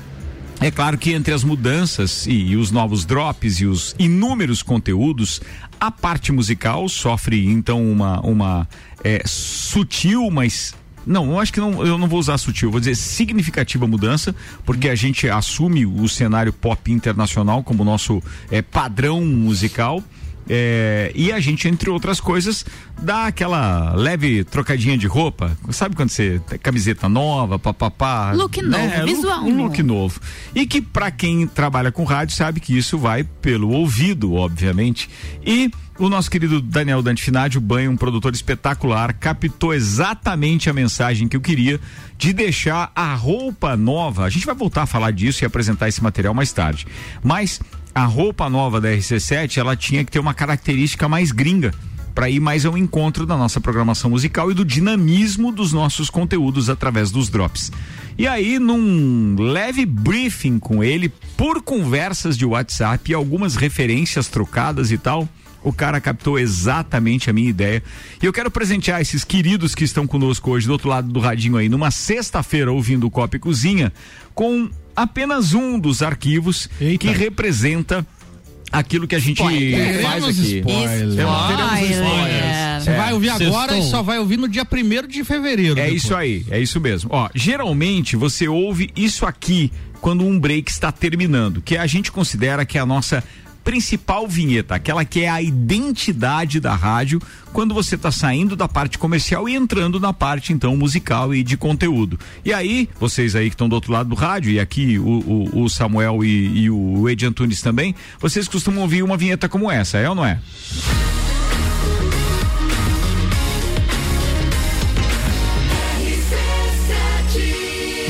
é 0.61 0.71
claro 0.71 0.97
que 0.97 1.13
entre 1.13 1.35
as 1.35 1.45
mudanças 1.45 2.27
e, 2.27 2.33
e 2.33 2.57
os 2.57 2.71
novos 2.71 3.05
drops 3.05 3.61
e 3.61 3.67
os 3.67 3.95
inúmeros 3.99 4.63
conteúdos, 4.63 5.41
a 5.79 5.91
parte 5.91 6.33
musical 6.33 6.89
sofre 6.89 7.47
então 7.47 7.85
uma, 7.91 8.21
uma 8.21 8.69
é, 9.05 9.23
sutil, 9.27 10.31
mas 10.31 10.75
não, 11.07 11.31
eu 11.31 11.39
acho 11.39 11.53
que 11.53 11.61
não, 11.61 11.87
eu 11.87 11.97
não 11.97 12.09
vou 12.09 12.19
usar 12.19 12.37
sutil, 12.37 12.71
vou 12.71 12.81
dizer 12.81 12.97
significativa 12.97 13.87
mudança, 13.87 14.35
porque 14.65 14.89
a 14.89 14.95
gente 14.95 15.29
assume 15.29 15.87
o 15.87 16.09
cenário 16.09 16.53
pop 16.53 16.91
internacional 16.91 17.63
como 17.63 17.85
nosso 17.85 18.21
é, 18.51 18.61
padrão 18.61 19.25
musical. 19.25 20.03
É, 20.49 21.11
e 21.15 21.33
a 21.33 21.41
gente, 21.41 21.69
entre 21.69 21.91
outras 21.91 22.21
coisas, 22.21 22.65
dá 23.01 23.27
aquela 23.27 23.95
leve 23.95 24.45
trocadinha 24.45 24.97
de 24.97 25.07
roupa. 25.07 25.57
Sabe 25.71 25.97
quando 25.97 26.11
você 26.11 26.41
camiseta 26.63 27.09
nova, 27.09 27.59
papapá? 27.59 28.33
Look 28.33 28.63
novo, 28.63 29.07
visual 29.07 29.45
Um 29.45 29.65
look 29.65 29.83
novo. 29.83 30.21
E 30.55 30.67
que 30.67 30.81
para 30.81 31.11
quem 31.11 31.47
trabalha 31.47 31.91
com 31.91 32.05
rádio 32.05 32.35
sabe 32.35 32.61
que 32.61 32.77
isso 32.77 32.97
vai 32.99 33.25
pelo 33.25 33.71
ouvido, 33.71 34.35
obviamente. 34.35 35.11
E 35.45 35.71
o 35.99 36.09
nosso 36.09 36.31
querido 36.31 36.61
Daniel 36.61 37.03
Dante 37.03 37.23
Finardi, 37.23 37.57
o 37.57 37.61
Banho, 37.61 37.91
um 37.91 37.97
produtor 37.97 38.35
espetacular, 38.35 39.15
captou 39.15 39.73
exatamente 39.73 40.69
a 40.69 40.73
mensagem 40.73 41.27
que 41.27 41.37
eu 41.37 41.41
queria 41.41 41.81
de 42.19 42.33
deixar 42.33 42.91
a 42.95 43.15
roupa 43.15 43.77
nova. 43.77 44.25
A 44.25 44.29
gente 44.29 44.45
vai 44.45 44.55
voltar 44.55 44.83
a 44.83 44.87
falar 44.87 45.11
disso 45.11 45.43
e 45.43 45.47
apresentar 45.47 45.89
esse 45.89 46.03
material 46.03 46.35
mais 46.35 46.53
tarde. 46.53 46.87
Mas 47.23 47.61
a 47.95 48.05
roupa 48.05 48.49
nova 48.51 48.81
da 48.81 48.91
RC7, 48.91 49.57
ela 49.57 49.75
tinha 49.75 50.05
que 50.05 50.11
ter 50.11 50.19
uma 50.19 50.35
característica 50.35 51.09
mais 51.09 51.33
gringa 51.33 51.73
para 52.15 52.31
ir 52.31 52.41
mais 52.41 52.65
ao 52.65 52.77
encontro 52.77 53.27
da 53.27 53.37
nossa 53.37 53.61
programação 53.61 54.11
musical 54.11 54.51
e 54.51 54.55
do 54.55 54.65
dinamismo 54.65 55.53
dos 55.53 55.73
nossos 55.73 56.09
conteúdos 56.09 56.71
através 56.71 57.11
dos 57.11 57.29
drops. 57.29 57.71
E 58.19 58.27
aí, 58.27 58.59
num 58.59 59.37
leve 59.39 59.85
briefing 59.85 60.59
com 60.59 60.83
ele, 60.83 61.11
por 61.37 61.63
conversas 61.63 62.37
de 62.37 62.47
WhatsApp 62.47 63.11
e 63.11 63.15
algumas 63.15 63.57
referências 63.57 64.29
trocadas 64.29 64.91
e 64.91 64.97
tal, 64.97 65.29
o 65.69 65.73
cara 65.73 66.01
captou 66.01 66.39
exatamente 66.39 67.29
a 67.29 67.33
minha 67.33 67.51
ideia. 67.51 67.83
E 68.23 68.25
eu 68.25 68.33
quero 68.33 68.51
presentear 68.51 69.01
esses 69.01 69.25
queridos 69.25 69.75
que 69.75 69.83
estão 69.83 70.07
conosco 70.07 70.51
hoje 70.53 70.67
do 70.69 70.73
outro 70.73 70.89
lado 70.89 71.09
do 71.11 71.19
radinho 71.19 71.57
aí, 71.57 71.69
numa 71.69 71.91
sexta-feira 71.91 72.71
ouvindo 72.71 73.05
o 73.07 73.11
Copa 73.11 73.37
e 73.37 73.41
Cozinha, 73.41 73.93
com 74.33 74.71
apenas 74.95 75.55
um 75.55 75.77
dos 75.79 76.03
arquivos 76.03 76.69
que 77.01 77.09
representa 77.09 78.07
aquilo 78.71 79.07
que 79.09 79.15
a 79.17 79.19
gente 79.19 79.39
Spoiler. 79.39 80.03
faz 80.03 80.15
Teremos 80.25 80.39
aqui. 80.41 80.57
spoiler. 80.59 80.99
Temos- 81.17 81.47
teremos 81.49 81.91
spoilers. 81.91 82.85
Você 82.85 82.91
É. 82.91 82.97
vai 82.97 83.13
ouvir 83.13 83.29
agora 83.31 83.73
Sextou. 83.73 83.79
e 83.89 83.91
só 83.91 84.03
vai 84.03 84.19
ouvir 84.21 84.37
no 84.37 84.49
dia 84.49 84.65
1 84.65 85.07
de 85.09 85.25
fevereiro. 85.25 85.73
É 85.81 85.85
depois. 85.85 86.05
isso 86.05 86.15
aí, 86.15 86.47
é 86.51 86.61
isso 86.61 86.81
mesmo. 86.81 87.11
Ó, 87.13 87.29
geralmente 87.35 88.15
você 88.17 88.47
ouve 88.47 88.91
isso 88.95 89.27
aqui 89.27 89.73
quando 90.01 90.25
um 90.25 90.39
break 90.39 90.71
está 90.71 90.93
terminando, 90.93 91.61
que 91.61 91.77
a 91.77 91.87
gente 91.87 92.13
considera 92.13 92.65
que 92.65 92.79
é 92.79 92.81
a 92.81 92.87
nossa 92.87 93.25
principal 93.67 94.29
vinheta, 94.29 94.77
aquela 94.77 95.05
que 95.05 95.23
é 95.23 95.29
a 95.29 95.43
identidade 95.43 96.61
da 96.61 96.73
rádio, 96.77 97.21
quando 97.53 97.75
você 97.75 97.97
está 97.97 98.13
saindo 98.13 98.55
da 98.55 98.69
parte 98.69 98.97
comercial 98.97 99.49
e 99.49 99.57
entrando 99.57 99.99
na 99.99 100.13
parte 100.13 100.53
então 100.53 100.77
musical 100.77 101.35
e 101.35 101.43
de 101.43 101.57
conteúdo. 101.57 102.17
E 102.45 102.53
aí, 102.53 102.89
vocês 103.01 103.35
aí 103.35 103.49
que 103.51 103.55
estão 103.55 103.69
do 103.69 103.75
outro 103.75 103.93
lado 103.93 104.09
do 104.09 104.15
rádio, 104.15 104.53
e 104.53 104.61
aqui 104.61 105.01
o, 105.01 105.05
o- 105.05 105.63
o 105.65 105.69
Samuel 105.69 106.25
e, 106.25 106.61
e 106.63 106.71
o 106.71 107.09
Ed 107.09 107.27
Antunes 107.27 107.61
também, 107.61 107.93
vocês 108.21 108.47
costumam 108.47 108.83
ouvir 108.83 109.03
uma 109.03 109.17
vinheta 109.17 109.49
como 109.49 109.69
essa, 109.69 109.99
é 109.99 110.09
ou 110.09 110.15
não 110.15 110.25
é? 110.25 110.39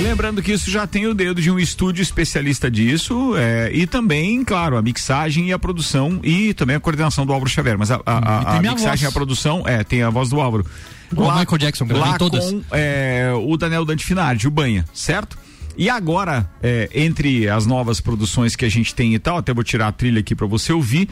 Lembrando 0.03 0.43
que 0.43 0.53
isso 0.53 0.71
já 0.71 0.87
tem 0.87 1.07
o 1.07 1.15
dedo 1.15 1.41
de 1.41 1.51
um 1.51 1.59
estúdio 1.59 2.03
especialista 2.03 2.71
disso 2.71 3.35
é, 3.37 3.71
e 3.73 3.87
também, 3.87 4.45
claro, 4.45 4.77
a 4.77 4.83
mixagem 4.83 5.49
e 5.49 5.53
a 5.53 5.59
produção 5.59 6.21
e 6.23 6.53
também 6.55 6.77
a 6.77 6.81
coordenação 6.81 7.25
do 7.27 7.33
Álvaro 7.33 7.51
Xavier. 7.51 7.79
Mas 7.79 7.91
a, 7.91 7.97
a- 8.05 8.19
a- 8.19 8.57
a 8.59 8.63
mixagem 8.63 9.05
e 9.07 9.09
a 9.09 9.13
produção, 9.13 9.63
é, 9.67 9.83
tem 9.83 10.03
a 10.03 10.11
voz 10.11 10.29
do 10.29 10.41
Álvaro. 10.41 10.65
Igual 11.11 11.31
o 11.31 11.39
Michael 11.39 11.59
Jackson, 11.59 11.87
lá 11.91 12.19
todas. 12.19 12.45
com 12.51 12.63
é, 12.73 13.33
o 13.35 13.57
Daniel 13.57 13.85
Dante 13.85 14.05
Finardi, 14.05 14.47
o 14.47 14.51
Banha, 14.51 14.85
certo? 14.93 15.39
E 15.79 15.91
agora, 15.91 16.49
é, 16.63 16.89
entre 16.95 17.49
as 17.49 17.67
novas 17.67 18.01
produções 18.01 18.57
que 18.57 18.65
a 18.65 18.69
gente 18.69 18.95
tem 18.95 19.15
e 19.15 19.19
tal, 19.19 19.37
até 19.39 19.53
vou 19.53 19.63
tirar 19.65 19.89
a 19.89 19.93
trilha 19.93 20.21
aqui 20.21 20.35
para 20.35 20.47
você 20.47 20.73
ouvir, 20.73 21.09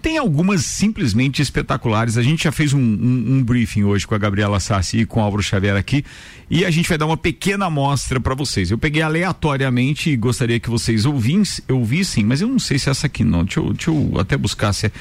tem 0.00 0.18
algumas 0.18 0.64
simplesmente 0.64 1.42
espetaculares. 1.42 2.16
A 2.16 2.22
gente 2.22 2.44
já 2.44 2.52
fez 2.52 2.72
um, 2.72 2.78
um- 2.80 3.24
um 3.38 3.42
briefing 3.42 3.84
hoje 3.84 4.06
com 4.06 4.14
a 4.14 4.18
Gabriela 4.18 4.60
Sassi 4.60 4.98
e 4.98 5.06
com 5.06 5.20
o 5.20 5.22
Álvaro 5.22 5.42
Xavier 5.42 5.76
aqui, 5.76 6.04
e 6.50 6.64
a 6.64 6.70
gente 6.70 6.88
vai 6.88 6.96
dar 6.98 7.06
uma 7.06 7.16
pequena 7.16 7.66
amostra 7.66 8.18
para 8.20 8.34
vocês. 8.34 8.70
Eu 8.70 8.78
peguei 8.78 9.02
aleatoriamente 9.02 10.10
e 10.10 10.16
gostaria 10.16 10.58
que 10.60 10.70
vocês 10.70 11.04
ouvissem, 11.04 12.24
mas 12.24 12.40
eu 12.40 12.48
não 12.48 12.58
sei 12.58 12.78
se 12.78 12.88
é 12.88 12.92
essa 12.92 13.06
aqui 13.06 13.22
não. 13.24 13.44
Deixa 13.44 13.60
eu, 13.60 13.72
deixa 13.72 13.90
eu 13.90 14.12
até 14.18 14.36
buscar 14.36 14.72
se 14.72 14.86
é. 14.86 14.92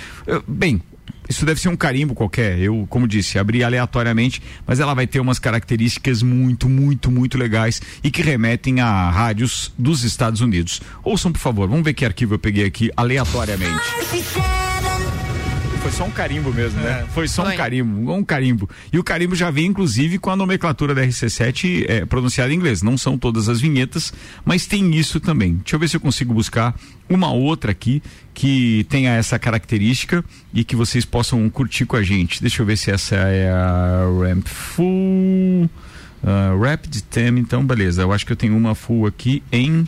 bem, 0.48 0.82
isso 1.30 1.46
deve 1.46 1.60
ser 1.60 1.70
um 1.70 1.76
carimbo 1.76 2.14
qualquer. 2.14 2.58
Eu, 2.60 2.86
como 2.90 3.08
disse, 3.08 3.38
abri 3.38 3.64
aleatoriamente, 3.64 4.42
mas 4.66 4.80
ela 4.80 4.94
vai 4.94 5.06
ter 5.08 5.20
umas 5.20 5.40
características 5.40 6.22
muito, 6.24 6.70
muito, 6.70 7.12
muito 7.12 7.38
legais 7.38 7.82
e 8.04 8.10
que 8.10 8.22
remetem 8.22 8.80
a 8.80 9.10
rádios 9.10 9.74
dos 9.78 10.04
Estados 10.04 10.40
Unidos. 10.42 10.82
Ouçam, 11.04 11.32
por 11.32 11.40
favor, 11.40 11.68
vamos 11.68 11.84
ver 11.84 11.94
que 11.94 12.06
arquivo 12.06 12.36
eu 12.36 12.40
peguei 12.40 12.66
aqui 12.66 12.90
aleatoriamente. 12.96 13.82
Foi 15.82 15.92
só 15.92 16.04
um 16.06 16.12
carimbo 16.12 16.54
mesmo, 16.54 16.80
né? 16.82 17.06
Foi 17.14 17.28
só 17.28 17.44
Foi. 17.44 17.54
um 17.54 17.58
carimbo, 17.58 18.14
um 18.14 18.24
carimbo. 18.24 18.70
E 18.92 19.00
o 19.00 19.04
carimbo 19.04 19.36
já 19.36 19.50
vem, 19.50 19.68
inclusive, 19.68 20.18
com 20.18 20.30
a 20.30 20.36
nomenclatura 20.36 20.94
da 20.94 21.02
RC7 21.02 21.86
é, 21.88 22.06
pronunciada 22.06 22.52
em 22.52 22.56
inglês. 22.56 22.82
Não 22.82 22.98
são 22.98 23.18
todas 23.18 23.48
as 23.48 23.62
vinhetas, 23.62 24.14
mas 24.44 24.66
tem 24.66 24.96
isso 24.96 25.20
também. 25.20 25.56
Deixa 25.56 25.76
eu 25.76 25.80
ver 25.80 25.88
se 25.88 25.96
eu 25.96 26.02
consigo 26.02 26.34
buscar 26.34 26.76
uma 27.10 27.32
outra 27.32 27.72
aqui 27.72 28.02
que 28.34 28.86
tenha 28.90 29.12
essa 29.12 29.40
característica 29.40 30.24
e 30.54 30.64
que 30.64 30.76
vocês 30.76 31.06
possam 31.06 31.50
curtir 31.50 31.86
com 31.86 31.96
a 31.96 32.04
gente. 32.04 32.42
Deixa 32.42 32.62
eu 32.62 32.66
ver 32.66 32.78
se 32.78 32.92
essa 32.92 33.16
é 33.16 33.50
a 33.50 34.06
Ramp 34.22 34.48
Full. 34.48 35.70
Uh, 36.24 36.60
Rapid 36.60 37.02
Theme, 37.10 37.40
então 37.40 37.64
beleza. 37.64 38.02
Eu 38.02 38.12
acho 38.12 38.26
que 38.26 38.32
eu 38.32 38.36
tenho 38.36 38.58
uma 38.58 38.74
full 38.74 39.06
aqui 39.06 39.44
em 39.52 39.88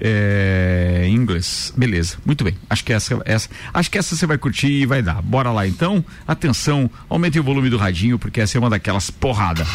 é, 0.00 1.06
inglês. 1.08 1.72
Beleza, 1.76 2.16
muito 2.24 2.44
bem. 2.44 2.56
Acho 2.68 2.84
que 2.84 2.92
essa, 2.92 3.20
essa, 3.24 3.48
acho 3.72 3.90
que 3.90 3.98
essa 3.98 4.14
você 4.14 4.26
vai 4.26 4.38
curtir 4.38 4.68
e 4.68 4.86
vai 4.86 5.02
dar. 5.02 5.22
Bora 5.22 5.50
lá 5.50 5.66
então. 5.66 6.04
Atenção, 6.26 6.90
aumentem 7.08 7.40
o 7.40 7.44
volume 7.44 7.70
do 7.70 7.76
radinho 7.76 8.18
porque 8.18 8.40
essa 8.40 8.56
é 8.56 8.60
uma 8.60 8.70
daquelas 8.70 9.10
porrada. 9.10 9.66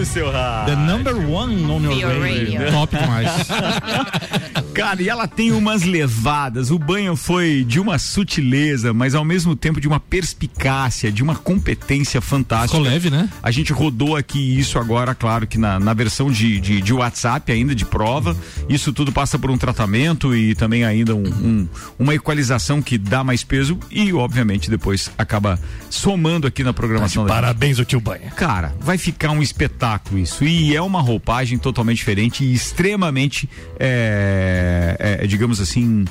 A 0.00 0.02
número 0.02 0.02
um 0.02 0.04
do 0.04 0.06
seu 0.06 0.30
rádio. 0.32 0.74
The 0.74 0.80
number 0.80 1.14
one 1.30 1.64
on 1.70 1.82
your 1.82 1.92
Your 1.98 2.20
radio. 2.20 2.58
radio. 2.60 2.70
Top 2.72 2.96
demais. 2.96 3.28
Cara, 4.72 5.02
e 5.02 5.08
ela 5.08 5.28
tem 5.28 5.52
umas 5.52 5.82
levadas. 5.82 6.70
O 6.70 6.78
banho 6.78 7.14
foi 7.16 7.64
de 7.64 7.78
uma 7.78 7.98
sutileza, 7.98 8.94
mas 8.94 9.14
ao 9.14 9.24
mesmo 9.24 9.54
tempo 9.54 9.80
de 9.80 9.86
uma 9.86 10.00
perspicácia, 10.00 11.12
de 11.12 11.22
uma 11.22 11.34
competência 11.34 12.20
fantástica. 12.20 12.78
Ficou 12.78 12.90
leve, 12.90 13.10
né? 13.10 13.28
A 13.42 13.50
gente 13.50 13.72
rodou 13.72 14.16
aqui 14.16 14.58
isso 14.58 14.78
agora, 14.78 15.14
claro 15.14 15.46
que 15.46 15.58
na, 15.58 15.78
na 15.78 15.92
versão 15.92 16.30
de, 16.30 16.58
de, 16.60 16.80
de 16.80 16.92
WhatsApp 16.94 17.50
ainda, 17.52 17.74
de 17.74 17.84
prova. 17.84 18.34
Isso 18.68 18.92
tudo 18.92 19.12
passa 19.12 19.38
por 19.38 19.50
um 19.50 19.58
tratamento 19.58 20.34
e 20.34 20.54
também 20.54 20.84
ainda 20.84 21.14
um, 21.14 21.26
um- 21.26 21.68
uma 21.98 22.14
equalização 22.14 22.80
que 22.80 22.96
dá 22.96 23.22
mais 23.22 23.42
peso 23.44 23.78
e, 23.90 24.12
obviamente, 24.12 24.70
depois 24.70 25.10
acaba 25.18 25.58
somando 25.90 26.46
aqui 26.46 26.62
na 26.64 26.72
programação 26.72 27.24
da 27.26 27.34
gente. 27.34 27.40
Parabéns, 27.42 27.78
o 27.78 27.84
tio 27.84 28.00
Banha. 28.00 28.30
Cara, 28.30 28.74
vai 28.80 28.96
ficar 28.96 29.30
um 29.32 29.42
espetáculo 29.42 29.89
isso. 30.14 30.44
E 30.44 30.76
é 30.76 30.82
uma 30.82 31.00
roupagem 31.00 31.58
totalmente 31.58 31.98
diferente 31.98 32.44
e 32.44 32.52
extremamente, 32.52 33.48
é, 33.78 35.18
é, 35.22 35.26
digamos 35.26 35.60
assim, 35.60 36.04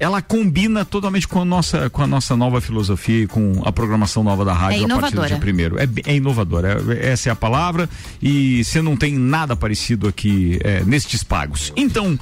ela 0.00 0.22
combina 0.22 0.84
totalmente 0.84 1.26
com 1.26 1.40
a 1.40 1.44
nossa, 1.44 1.90
com 1.90 2.02
a 2.02 2.06
nossa 2.06 2.36
nova 2.36 2.60
filosofia 2.60 3.24
e 3.24 3.26
com 3.26 3.60
a 3.64 3.72
programação 3.72 4.22
nova 4.22 4.44
da 4.44 4.52
rádio 4.52 4.82
É 4.82 4.92
a 4.92 4.98
partir 5.00 5.16
do 5.16 5.26
dia 5.26 5.36
primeiro. 5.38 5.76
É, 5.78 5.88
é 6.06 6.16
inovadora, 6.16 6.80
é- 6.94 7.10
essa 7.10 7.28
é 7.28 7.32
a 7.32 7.36
palavra 7.36 7.88
e 8.22 8.62
você 8.62 8.80
não 8.80 8.96
tem 8.96 9.18
nada 9.18 9.56
parecido 9.56 10.06
aqui 10.06 10.58
é, 10.62 10.84
nestes 10.84 11.24
pagos. 11.24 11.72
Então, 11.76 12.18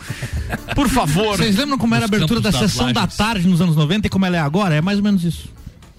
por 0.74 0.88
favor. 0.88 1.36
Vocês 1.36 1.56
lembram 1.56 1.76
como 1.76 1.94
era 1.94 2.04
a 2.04 2.08
abertura 2.08 2.40
da 2.40 2.52
sessão 2.52 2.92
da 2.92 3.06
tarde 3.06 3.46
nos 3.46 3.60
anos 3.60 3.76
90 3.76 4.06
e 4.06 4.10
como 4.10 4.24
ela 4.24 4.36
é 4.36 4.40
agora? 4.40 4.74
É 4.74 4.80
mais 4.80 4.98
ou 4.98 5.04
menos 5.04 5.22
isso. 5.22 5.48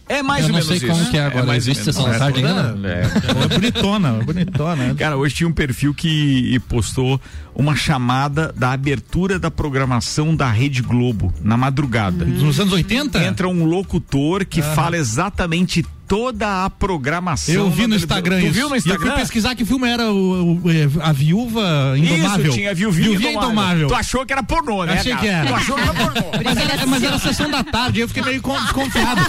É 0.09 0.23
mais 0.23 0.41
Eu 0.41 0.45
ou 0.45 0.59
não 0.59 0.65
menos 0.65 0.67
sei 0.67 0.77
isso. 0.77 0.87
como 0.87 1.11
que 1.11 1.17
é 1.17 1.25
agora. 1.25 1.45
mais 1.45 1.65
ou 1.67 1.71
Existe 1.71 1.85
da 1.91 1.91
isso. 2.09 2.19
tarde 2.19 2.45
ainda? 2.45 2.87
É. 2.87 3.01
É 3.01 3.47
bonitona, 3.59 4.11
bonitona. 4.23 4.95
Cara, 4.95 5.17
hoje 5.17 5.35
tinha 5.35 5.47
um 5.49 5.51
perfil 5.53 5.93
que 5.93 6.59
postou 6.69 7.19
uma 7.53 7.75
chamada 7.75 8.53
da 8.55 8.71
abertura 8.71 9.37
da 9.37 9.51
programação 9.51 10.35
da 10.35 10.49
Rede 10.49 10.81
Globo 10.81 11.33
na 11.41 11.57
madrugada. 11.57 12.23
Nos 12.25 12.59
anos 12.59 12.71
80? 12.73 13.21
Entra 13.23 13.47
um 13.49 13.65
locutor 13.65 14.45
que 14.45 14.61
fala 14.61 14.95
exatamente 14.97 15.85
toda 16.07 16.65
a 16.65 16.69
programação. 16.69 17.53
Eu 17.53 17.69
vi 17.69 17.85
no. 17.87 17.95
Instagram 17.95 18.39
Tu 18.39 18.45
isso. 18.45 18.53
viu 18.53 18.69
no 18.69 18.75
E 18.75 18.77
eu 18.77 18.81
fui 18.81 18.91
Instagram? 18.93 19.15
pesquisar 19.15 19.55
que 19.55 19.65
filme 19.65 19.87
era 19.89 20.11
o, 20.11 20.61
o- 20.63 20.71
é, 20.71 20.87
a 21.01 21.11
viúva 21.11 21.93
indomável. 21.97 22.45
Isso, 22.47 22.55
tinha 22.57 22.73
Viuvinha 22.73 23.09
Viuvinha 23.09 23.31
indomável. 23.33 23.87
Tu 23.87 23.95
achou 23.95 24.25
que 24.25 24.31
era 24.33 24.41
pornô, 24.43 24.85
né? 24.85 24.93
Achei 24.93 25.11
cara? 25.11 25.21
que 25.23 25.27
era. 25.27 25.47
Tu 25.47 25.55
achou 25.55 25.75
que 25.75 25.81
era 25.81 25.93
pornô. 25.93 26.27
Mas 26.47 26.57
era, 26.57 26.85
mas 26.85 27.03
era 27.03 27.15
a 27.15 27.19
sessão 27.19 27.49
da 27.49 27.63
tarde, 27.63 27.99
eu 27.99 28.07
fiquei 28.07 28.23
meio 28.23 28.41
con- 28.41 28.59
desconfiado. 28.61 29.19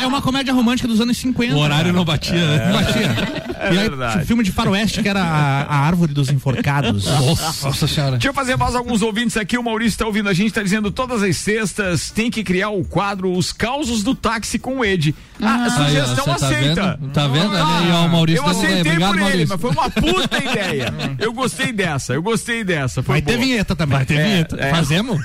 É 0.00 0.06
uma 0.06 0.20
comédia 0.22 0.52
romântica 0.52 0.86
dos 0.86 1.00
anos 1.00 1.16
50. 1.18 1.54
O 1.54 1.58
horário 1.58 1.84
cara. 1.86 1.92
não 1.96 2.04
batia, 2.04 2.34
né? 2.34 2.66
Não 2.66 2.72
batia. 2.80 3.50
É 3.58 3.64
e 3.74 3.78
aí, 3.78 3.88
verdade. 3.88 4.12
tinha 4.12 4.22
um 4.22 4.26
filme 4.26 4.44
de 4.44 4.52
faroeste 4.52 5.02
que 5.02 5.08
era 5.08 5.22
a, 5.22 5.62
a 5.62 5.76
Árvore 5.86 6.12
dos 6.14 6.30
Enforcados. 6.30 7.04
Nossa 7.06 7.86
senhora. 7.88 8.12
Deixa 8.12 8.28
eu 8.28 8.34
fazer 8.34 8.56
mais 8.56 8.74
alguns 8.74 9.02
ouvintes 9.02 9.36
aqui. 9.36 9.58
O 9.58 9.62
Maurício 9.62 9.94
está 9.94 10.06
ouvindo 10.06 10.28
a 10.28 10.32
gente, 10.32 10.48
está 10.48 10.62
dizendo 10.62 10.90
todas 10.90 11.22
as 11.22 11.36
sextas 11.36 12.10
tem 12.10 12.30
que 12.30 12.42
criar 12.44 12.70
o 12.70 12.84
quadro 12.84 13.32
Os 13.32 13.52
Causos 13.52 14.02
do 14.02 14.14
Táxi 14.14 14.58
com 14.58 14.78
o 14.78 14.84
Ed. 14.84 15.14
Ah, 15.42 15.64
a 15.82 15.86
Aí, 15.86 16.00
ó, 16.00 16.04
sugestão 16.06 16.34
aceita. 16.34 16.98
vendo? 17.00 17.12
Tá 17.12 17.26
vendo? 17.28 17.50
Olha 17.50 17.64
aí, 17.78 17.92
ó, 17.92 18.04
o 18.06 18.08
Maurício 18.08 18.42
eu 18.44 18.48
aceitei 18.50 18.80
Obrigado, 18.80 19.10
por 19.10 19.16
ele, 19.16 19.24
Maurício. 19.24 19.48
mas 19.48 19.60
foi 19.60 19.70
uma 19.70 19.90
puta 19.90 20.38
ideia. 20.44 20.94
Eu 21.18 21.32
gostei 21.32 21.72
dessa, 21.72 22.12
eu 22.14 22.22
gostei 22.22 22.64
dessa. 22.64 23.02
Foi 23.02 23.14
Vai 23.14 23.22
ter 23.22 23.32
boa. 23.36 23.44
vinheta 23.46 23.74
também. 23.76 23.96
Vai 23.96 24.06
ter 24.06 24.22
vinheta. 24.22 24.56
é. 24.60 24.70
Fazemos? 24.70 25.20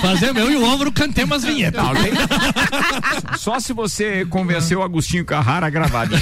Fazemos. 0.00 0.42
Eu 0.42 0.50
e 0.50 0.56
o 0.56 0.64
Álvaro 0.66 0.90
cantemos 0.92 1.36
as 1.38 1.44
vinhetas. 1.44 1.82
Não, 1.82 1.92
Só 3.38 3.58
se 3.60 3.72
você 3.72 4.24
convenceu 4.26 4.80
o 4.80 4.82
Agostinho 4.82 5.24
Carrara 5.24 5.66
a 5.66 5.70
gravar. 5.70 6.06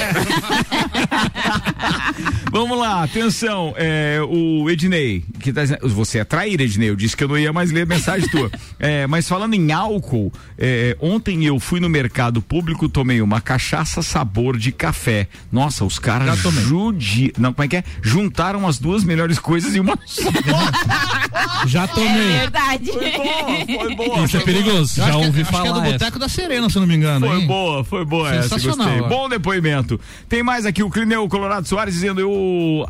Vamos 2.50 2.78
lá, 2.78 3.02
atenção. 3.04 3.72
é, 3.76 4.18
o 4.28 4.68
Ednei, 4.70 5.24
que 5.40 5.52
tá. 5.52 5.62
Você 5.82 6.18
é 6.18 6.24
traíra, 6.24 6.62
Ednei. 6.62 6.90
Eu 6.90 6.96
disse 6.96 7.16
que 7.16 7.24
eu 7.24 7.28
não 7.28 7.38
ia 7.38 7.52
mais 7.52 7.70
ler 7.70 7.82
a 7.82 7.86
mensagem 7.86 8.28
tua. 8.28 8.50
É, 8.82 9.06
mas 9.06 9.28
falando 9.28 9.52
em 9.52 9.72
álcool, 9.72 10.32
é, 10.56 10.96
ontem 11.02 11.44
eu 11.44 11.60
fui 11.60 11.80
no 11.80 11.88
mercado 11.90 12.40
público, 12.40 12.88
tomei 12.88 13.20
uma 13.20 13.38
cachaça 13.38 14.00
sabor 14.00 14.56
de 14.56 14.72
café. 14.72 15.28
Nossa, 15.52 15.84
os 15.84 15.98
caras 15.98 16.38
judi... 16.38 17.30
Não, 17.38 17.52
como 17.52 17.62
é 17.66 17.68
que 17.68 17.76
é? 17.76 17.84
Juntaram 18.00 18.66
as 18.66 18.78
duas 18.78 19.04
melhores 19.04 19.38
coisas 19.38 19.76
em 19.76 19.80
uma 19.80 19.98
só. 20.06 20.22
Já 21.66 21.84
É 21.84 21.86
tomei. 21.88 22.28
verdade. 22.38 22.90
Foi 22.90 23.10
boa, 23.12 23.66
foi 23.66 23.94
boa. 23.96 24.24
Isso 24.24 24.36
é 24.36 24.40
perigoso. 24.40 24.94
Já 24.96 25.08
acho 25.08 25.18
que- 25.18 25.26
ouvi 25.26 25.40
acho 25.42 25.50
que 25.50 25.56
é 25.56 25.58
falar 25.58 25.72
do 25.72 25.80
essa. 25.82 25.92
Boteco 25.92 26.18
da 26.18 26.28
Serena, 26.30 26.70
se 26.70 26.76
eu 26.76 26.80
não 26.80 26.88
me 26.88 26.94
engano. 26.96 27.26
Foi 27.26 27.38
hein? 27.38 27.46
boa, 27.46 27.84
foi 27.84 28.04
boa 28.06 28.34
essa, 28.34 28.58
Sensacional, 28.58 28.86
gostei. 28.86 29.02
ó. 29.02 29.08
Bom 29.08 29.28
depoimento. 29.28 30.00
Tem 30.26 30.42
mais 30.42 30.64
aqui 30.64 30.82
o 30.82 30.88
Clineu 30.88 31.28
Colorado 31.28 31.68
Soares 31.68 31.92
dizendo: 31.92 32.18
Eu 32.20 32.30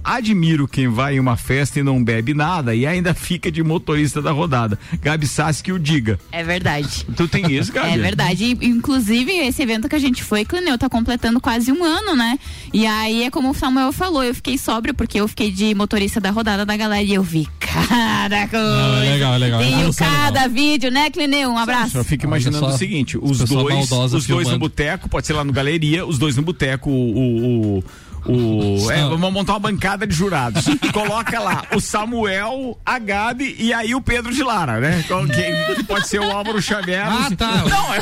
admiro 0.05 0.67
quem 0.67 0.89
vai 0.89 1.17
em 1.17 1.21
uma 1.21 1.37
festa 1.37 1.79
e 1.81 1.83
não 1.83 2.03
bebe 2.03 2.35
nada 2.35 2.75
e 2.75 2.87
ainda 2.87 3.13
fica 3.15 3.51
de 3.51 3.63
motorista 3.63 4.21
da 4.21 4.31
rodada. 4.31 4.79
Gabi 5.01 5.27
Sassi 5.27 5.63
que 5.63 5.73
o 5.73 5.79
diga. 5.79 6.19
É 6.33 6.43
verdade. 6.43 7.07
Tu 7.17 7.29
tem 7.29 7.53
isso, 7.53 7.73
Gabi? 7.73 7.91
É 7.91 7.99
verdade. 7.99 8.57
Inclusive, 8.61 9.33
esse 9.33 9.63
evento 9.63 9.89
que 9.89 9.97
a 9.97 9.99
gente 9.99 10.23
foi, 10.23 10.45
Clineu, 10.45 10.79
tá 10.79 10.89
completando 10.89 11.41
quase 11.41 11.71
um 11.71 11.85
ano, 11.85 12.17
né? 12.17 12.39
E 12.73 12.87
aí 12.87 13.25
é 13.25 13.31
como 13.31 13.51
o 13.51 13.55
Samuel 13.55 13.93
falou, 13.93 14.25
eu 14.25 14.35
fiquei 14.35 14.57
sóbria 14.57 14.95
porque 14.95 15.21
eu 15.21 15.29
fiquei 15.29 15.51
de 15.51 15.75
motorista 15.75 16.21
da 16.21 16.31
rodada 16.31 16.65
da 16.65 16.77
galera 16.77 17.03
e 17.03 17.15
eu 17.15 17.23
vi 17.23 17.49
cada 17.59 18.49
coisa. 18.49 18.65
Não, 18.65 18.97
é 18.97 19.13
legal, 19.13 19.35
é 19.35 19.39
legal. 19.39 19.61
Tenho 19.61 19.95
cada 19.95 20.49
vídeo, 20.49 20.91
né, 20.91 21.11
Clineu? 21.11 21.51
Um 21.51 21.59
abraço. 21.59 21.97
Eu 21.97 22.05
fico 22.05 22.25
imaginando 22.25 22.67
só, 22.67 22.75
o 22.75 22.79
seguinte: 22.79 23.19
os 23.21 23.39
dois, 23.39 23.91
os 23.91 24.27
dois 24.27 24.49
no 24.49 24.59
boteco, 24.59 25.09
pode 25.09 25.27
ser 25.27 25.33
lá 25.33 25.45
no 25.45 25.53
galeria, 25.53 26.07
os 26.07 26.19
dois 26.19 26.37
no 26.37 26.43
boteco, 26.43 26.91
o. 26.91 27.79
o, 27.79 27.85
o- 28.27 28.91
é, 28.91 29.03
vamos 29.03 29.33
montar 29.33 29.53
uma 29.55 29.61
bancada 29.61 30.07
de 30.07 30.15
jurados. 30.15 30.65
Coloca 30.93 31.39
lá 31.41 31.65
o 31.75 31.81
Samuel, 31.81 32.79
a 32.85 32.99
Gabi 32.99 33.57
e 33.59 33.73
aí 33.73 33.95
o 33.95 34.01
Pedro 34.01 34.33
de 34.33 34.43
Lara, 34.43 34.81
né? 34.81 35.05
Que, 35.07 35.75
que 35.77 35.83
pode 35.85 36.07
ser 36.09 36.21
o 36.21 36.31
Álvaro 36.31 36.61
Xavier. 36.61 37.07
Ah, 37.07 37.29
tá. 37.37 37.47
Não, 37.69 37.95
é, 37.95 38.01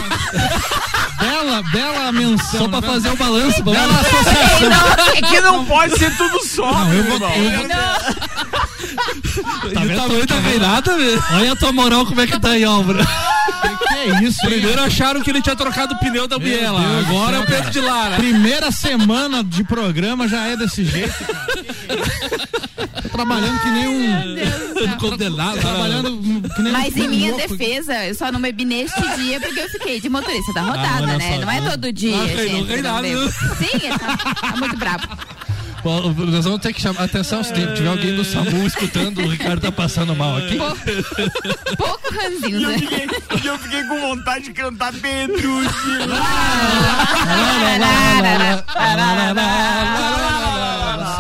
Bela, 1.21 1.63
bela 1.73 2.13
menção. 2.13 2.61
Só 2.61 2.69
pra 2.69 2.81
né? 2.81 2.87
fazer 2.87 3.09
o 3.11 3.17
balanço. 3.17 3.65
vamos 3.65 3.79
Bela 3.81 3.93
lá. 3.93 4.01
associação. 4.01 4.71
é 5.17 5.23
que 5.23 5.41
não 5.41 5.65
pode 5.65 5.99
ser 5.99 6.17
tudo 6.17 6.45
só. 6.45 6.71
Não, 6.73 6.93
eu 6.93 7.05
meu 7.05 7.19
vou- 7.19 7.29
irmão. 7.31 7.53
eu 8.53 8.58
E 9.65 9.69
o 9.93 9.97
tamanho 9.97 10.27
da 10.27 10.37
virada, 10.41 10.97
velho. 10.97 11.25
Olha 11.35 11.53
a 11.53 11.57
tua 11.57 11.73
moral 11.73 12.07
como 12.07 12.21
é 12.21 12.27
que 12.27 12.39
tá 12.39 12.51
aí, 12.51 12.65
Álvaro. 12.65 12.99
Que 12.99 13.95
é 13.95 14.07
isso, 14.23 14.39
hein? 14.45 14.51
Primeiro 14.53 14.83
acharam 14.83 15.21
que 15.23 15.31
ele 15.31 15.41
tinha 15.43 15.57
trocado 15.57 15.95
o 15.95 15.99
pneu 15.99 16.29
da 16.29 16.39
Biela. 16.39 16.81
Deus 16.81 17.07
Agora 17.07 17.37
é 17.37 17.41
o 17.41 17.47
Pedro 17.47 17.71
de 17.71 17.81
Lara. 17.81 18.17
Primeira 18.17 18.71
semana 18.71 19.43
de 19.43 19.65
programa 19.65 20.29
já 20.29 20.47
é 20.47 20.57
desse 20.57 20.85
jeito, 20.85 21.15
cara. 21.25 23.03
Tô 23.03 23.09
trabalhando 23.09 23.61
que 23.61 23.69
nem 23.71 23.89
um. 23.89 24.99
Condenado. 24.99 25.59
Trabalhando 25.61 26.51
que 26.55 26.63
nem 26.63 26.73
Mas 26.73 26.95
um 26.95 26.99
em 26.99 27.09
minha 27.09 27.31
louco. 27.33 27.57
defesa, 27.57 28.05
eu 28.07 28.15
só 28.15 28.31
não 28.31 28.41
bebi 28.41 28.65
neste 28.65 29.01
dia 29.17 29.41
porque 29.41 29.59
eu 29.61 29.69
fiquei 29.71 30.01
de 30.01 30.09
motorista 30.09 30.53
da 30.53 30.63
rodada, 30.63 31.03
olha 31.05 31.19
né? 31.19 31.35
só, 31.35 31.41
não 31.41 31.51
é 31.51 31.61
não- 31.61 31.71
todo 31.71 31.93
dia, 31.93 32.17
não 32.17 32.27
não 32.27 32.29
gente. 32.37 32.77
não 32.77 32.83
nada, 32.83 33.03
bebo. 33.03 33.21
viu? 33.21 33.31
Sim, 33.57 33.87
ele 33.87 33.99
tá, 33.99 34.17
tá 34.17 34.57
muito 34.57 34.77
bravo. 34.77 35.09
Bom, 35.83 36.13
Nós 36.13 36.45
vamos 36.45 36.61
ter 36.61 36.73
que 36.73 36.81
chamar 36.81 37.05
atenção 37.05 37.43
se 37.43 37.53
tiver 37.53 37.89
alguém 37.89 38.15
do 38.15 38.25
SAMU 38.25 38.67
escutando, 38.67 39.21
o 39.23 39.29
Ricardo 39.29 39.61
tá 39.61 39.73
passando 39.73 40.15
mal 40.15 40.37
aqui. 40.37 40.59
Pouco 41.77 42.15
ranzinho, 42.15 42.61
E 42.61 42.65
eu 42.65 42.71
né? 42.71 42.79
fiquei, 42.79 43.09
e 43.43 43.47
eu 43.47 43.59
fiquei 43.59 43.83
com 43.85 44.01
vontade 44.01 44.45
de 44.47 44.53
cantar 44.53 44.93
Pedro 44.93 45.63
Isso 45.63 46.03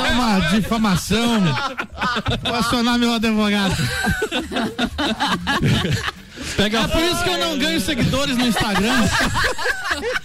é 0.03 0.11
uma 0.11 0.41
difamação. 0.51 1.41
Vou 2.43 2.55
acionar 2.55 2.99
meu 2.99 3.13
advogado. 3.15 3.77
Pega 6.57 6.81
É 6.81 6.89
por 6.89 7.03
isso 7.03 7.23
que 7.23 7.31
eu 7.31 7.39
não 7.39 7.59
ganho 7.59 7.81
seguidores 7.81 8.37
no 8.37 8.47
Instagram. 8.47 9.09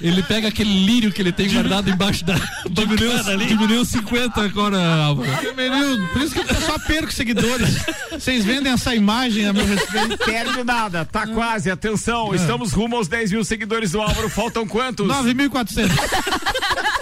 Ele 0.01 0.21
pega 0.23 0.47
aquele 0.47 0.85
lírio 0.85 1.11
que 1.11 1.21
ele 1.21 1.31
tem 1.31 1.49
guardado 1.51 1.89
embaixo 1.89 2.23
da 2.25 2.35
bancada 2.69 3.31
ali. 3.31 3.45
Diminuiu 3.45 3.85
50 3.85 4.41
agora, 4.41 4.77
Álvaro. 4.77 5.29
Menino, 5.55 6.07
por 6.09 6.21
isso 6.21 6.33
que 6.33 6.39
eu 6.39 6.61
só 6.61 6.77
perco 6.79 7.11
seguidores. 7.11 7.77
Vocês 8.11 8.43
vendem 8.45 8.71
essa 8.71 8.95
imagem 8.95 9.47
a 9.47 9.53
meu 9.53 9.65
respeito. 9.65 10.17
Perde 10.17 10.63
nada, 10.63 11.05
tá 11.05 11.27
quase, 11.27 11.69
atenção, 11.69 12.33
estamos 12.33 12.71
rumo 12.73 12.97
aos 12.97 13.07
10 13.07 13.31
mil 13.31 13.43
seguidores 13.43 13.91
do 13.91 14.01
Álvaro, 14.01 14.29
faltam 14.29 14.67
quantos? 14.67 15.07
9.400. 15.07 15.89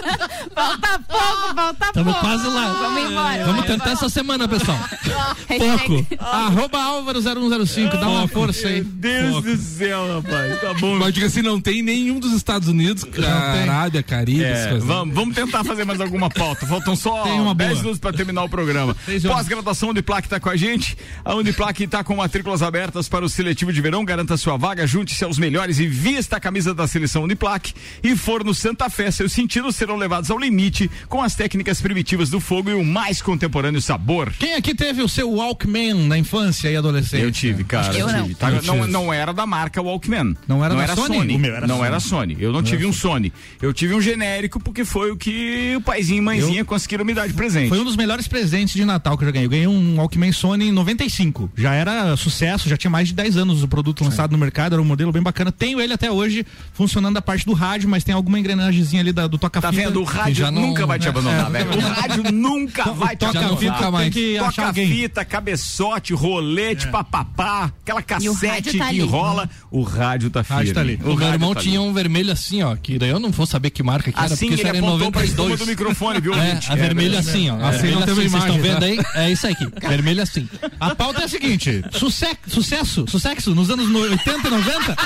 Falta 0.54 0.98
pouco, 1.08 1.54
falta 1.54 1.86
Estamos 1.86 2.12
pouco. 2.14 2.26
quase 2.28 2.46
lá. 2.48 2.72
Vamos 2.72 3.10
embora. 3.10 3.44
Vamos 3.46 3.66
tentar 3.66 3.90
essa 3.92 4.08
semana, 4.08 4.48
pessoal. 4.48 4.78
Hashtag- 5.48 6.06
Arroba 6.18 6.82
Álvaro 6.82 7.20
0105, 7.20 7.96
dá 7.96 8.08
uma 8.08 8.28
força 8.28 8.68
aí. 8.68 8.82
Deus 8.82 9.42
do 9.42 9.56
céu, 9.56 10.16
rapaz, 10.22 10.60
tá 10.60 10.74
bom. 10.74 10.98
Mas 10.98 11.14
diga 11.14 11.26
assim, 11.26 11.42
não 11.42 11.60
tem 11.60 11.82
nenhum 11.82 12.18
dos 12.20 12.32
Estados 12.32 12.68
Unidos, 12.68 13.04
Arábia, 13.24 14.02
Caribe, 14.02 14.44
É, 14.44 14.68
coisas. 14.68 14.84
vamos, 14.84 15.14
vamos 15.14 15.34
tentar 15.34 15.64
fazer 15.64 15.84
mais 15.84 16.00
alguma 16.00 16.28
pauta. 16.30 16.66
Faltam 16.66 16.94
só 16.96 17.22
Tem 17.22 17.40
uma 17.40 17.54
10 17.54 17.70
boa. 17.70 17.80
minutos 17.82 17.98
para 18.00 18.12
terminar 18.16 18.42
o 18.44 18.48
programa. 18.48 18.96
Pós-graduação 19.26 19.90
Uniplac 19.90 20.26
está 20.26 20.38
com 20.40 20.48
a 20.50 20.56
gente. 20.56 20.96
A 21.24 21.34
Uniplac 21.34 21.82
está 21.82 22.02
com 22.04 22.16
matrículas 22.16 22.62
abertas 22.62 23.08
para 23.08 23.24
o 23.24 23.28
seletivo 23.28 23.72
de 23.72 23.80
verão. 23.80 24.04
Garanta 24.04 24.36
sua 24.36 24.56
vaga, 24.56 24.86
junte-se 24.86 25.24
aos 25.24 25.38
melhores 25.38 25.78
e 25.78 25.86
vista 25.86 26.36
a 26.36 26.40
camisa 26.40 26.74
da 26.74 26.86
seleção 26.86 27.22
Uniplac. 27.24 27.72
E 28.02 28.16
Forno 28.16 28.52
Santa 28.54 28.88
Fé, 28.90 29.10
seus 29.10 29.32
sentidos 29.32 29.76
serão 29.92 29.96
levados 29.96 30.30
ao 30.30 30.38
limite 30.38 30.90
com 31.08 31.20
as 31.22 31.34
técnicas 31.34 31.80
primitivas 31.80 32.30
do 32.30 32.40
fogo 32.40 32.70
e 32.70 32.74
o 32.74 32.84
mais 32.84 33.20
contemporâneo 33.20 33.80
sabor. 33.80 34.32
Quem 34.38 34.54
aqui 34.54 34.74
teve 34.74 35.02
o 35.02 35.08
seu 35.08 35.30
Walkman 35.30 36.06
na 36.06 36.18
infância 36.18 36.70
e 36.70 36.76
adolescência? 36.76 37.18
Eu 37.24 37.30
tive, 37.30 37.64
cara. 37.64 37.92
Eu 37.94 38.08
não. 38.08 38.22
tive. 38.22 38.34
Tá, 38.34 38.50
Eu 38.50 38.62
não, 38.62 38.80
tive. 38.80 38.90
não 38.90 39.12
era 39.12 39.32
da 39.32 39.46
marca 39.46 39.82
Walkman. 39.82 40.36
Não 40.48 40.64
era 40.64 40.74
da 40.74 40.94
Sony? 40.96 41.34
O 41.34 41.38
meu 41.38 41.54
era 41.54 41.66
não 41.66 41.76
Sony. 41.76 41.86
era 41.86 42.00
Sony. 42.00 42.36
Eu 42.40 42.52
não 42.52 42.62
tive 42.62 42.86
um 42.86 42.92
Sony. 42.92 43.32
Eu 43.60 43.72
tive 43.72 43.94
um 43.94 44.00
genérico 44.00 44.58
porque 44.58 44.84
foi 44.84 45.10
o 45.10 45.16
que 45.16 45.74
o 45.76 45.80
paizinho 45.80 46.18
e 46.18 46.20
mãezinha 46.22 46.64
conseguiram 46.64 47.04
me 47.04 47.14
dar 47.14 47.26
de 47.26 47.34
presente. 47.34 47.68
Foi 47.68 47.78
um 47.80 47.84
dos 47.84 47.96
melhores 47.96 48.26
presentes 48.26 48.74
de 48.74 48.84
Natal 48.84 49.16
que 49.16 49.24
eu 49.24 49.28
já 49.28 49.32
ganhei. 49.32 49.46
Eu 49.46 49.50
ganhei 49.50 49.66
um 49.66 49.96
Walkman 49.96 50.32
Sony 50.32 50.68
em 50.68 50.72
95. 50.72 51.50
Já 51.56 51.74
era 51.74 52.16
sucesso, 52.16 52.68
já 52.68 52.76
tinha 52.76 52.90
mais 52.90 53.08
de 53.08 53.14
10 53.14 53.36
anos 53.36 53.62
o 53.62 53.68
produto 53.68 54.04
lançado 54.04 54.32
no 54.32 54.38
mercado, 54.38 54.74
era 54.74 54.82
um 54.82 54.84
modelo 54.84 55.12
bem 55.12 55.22
bacana. 55.22 55.52
Tenho 55.52 55.80
ele 55.80 55.92
até 55.92 56.10
hoje 56.10 56.46
funcionando 56.72 57.16
a 57.16 57.22
parte 57.22 57.44
do 57.44 57.52
rádio, 57.52 57.88
mas 57.88 58.04
tem 58.04 58.14
alguma 58.14 58.38
engrenagemzinha 58.38 59.02
ali 59.02 59.12
da, 59.12 59.26
do 59.26 59.38
toca-fita. 59.38 59.70
Tá 59.70 59.81
vendo? 59.86 60.00
O 60.00 60.04
rádio 60.04 60.34
já 60.34 60.50
não- 60.50 60.62
nunca 60.62 60.86
vai 60.86 60.98
te 60.98 61.06
é, 61.06 61.10
abandonar, 61.10 61.46
é, 61.54 61.64
velho. 61.64 61.76
O 61.76 61.80
rádio 61.80 62.32
nunca 62.32 62.84
vai 62.92 63.16
te 63.16 63.20
toca 63.20 63.38
abandonar. 63.38 63.76
fica 63.76 63.90
mais. 63.90 64.04
Tem 64.14 64.22
que 64.22 64.38
achar 64.38 64.50
Toca 64.52 64.66
alguém. 64.68 64.88
fita, 64.88 65.24
cabeçote, 65.24 66.14
rolete, 66.14 66.88
papapá, 66.88 67.72
aquela 67.82 68.00
o 68.00 68.04
cassete 68.04 68.70
que 68.70 68.78
tá 68.78 68.86
ali. 68.88 69.00
enrola. 69.00 69.48
O 69.70 69.82
rádio 69.82 70.30
tá 70.30 70.42
firme. 70.44 70.58
Rádio 70.60 70.74
tá 70.74 70.80
ali. 70.80 70.94
O 71.02 71.06
meu 71.08 71.14
rádio 71.14 71.34
irmão 71.34 71.54
tá 71.54 71.60
tinha 71.60 71.78
ali. 71.80 71.88
um 71.88 71.92
vermelho 71.92 72.32
assim, 72.32 72.62
ó, 72.62 72.74
que 72.76 72.98
daí 72.98 73.10
eu 73.10 73.20
não 73.20 73.30
vou 73.30 73.46
saber 73.46 73.70
que 73.70 73.82
marca 73.82 74.10
que 74.12 74.18
era, 74.18 74.26
Assim 74.26 74.46
porque 74.46 74.54
isso 74.54 74.62
ele 74.62 74.68
era 74.68 74.78
em 74.78 74.80
apontou 74.80 75.10
pra 75.12 75.24
espuma 75.24 75.48
92. 75.50 75.60
do 75.60 75.66
microfone, 75.66 76.20
viu, 76.20 76.34
É, 76.34 76.58
a 76.68 76.74
vermelha 76.74 77.18
assim, 77.18 77.50
ó. 77.50 77.56
Assim 77.64 77.90
não 77.90 78.02
tem 78.02 78.14
vocês 78.14 78.32
estão 78.34 78.58
vendo 78.60 78.80
tá? 78.80 78.86
aí? 78.86 78.98
É 79.14 79.30
isso 79.32 79.46
aqui. 79.46 79.66
Vermelho 79.88 80.22
assim. 80.22 80.48
A 80.80 80.94
pauta 80.94 81.22
é 81.22 81.24
a 81.24 81.28
seguinte: 81.28 81.82
suce 81.92 82.26
sucesso, 82.46 83.04
sucesso 83.08 83.54
nos 83.54 83.70
anos 83.70 83.88
no- 83.88 84.00
80 84.00 84.46
e 84.48 84.50
90. 84.50 84.96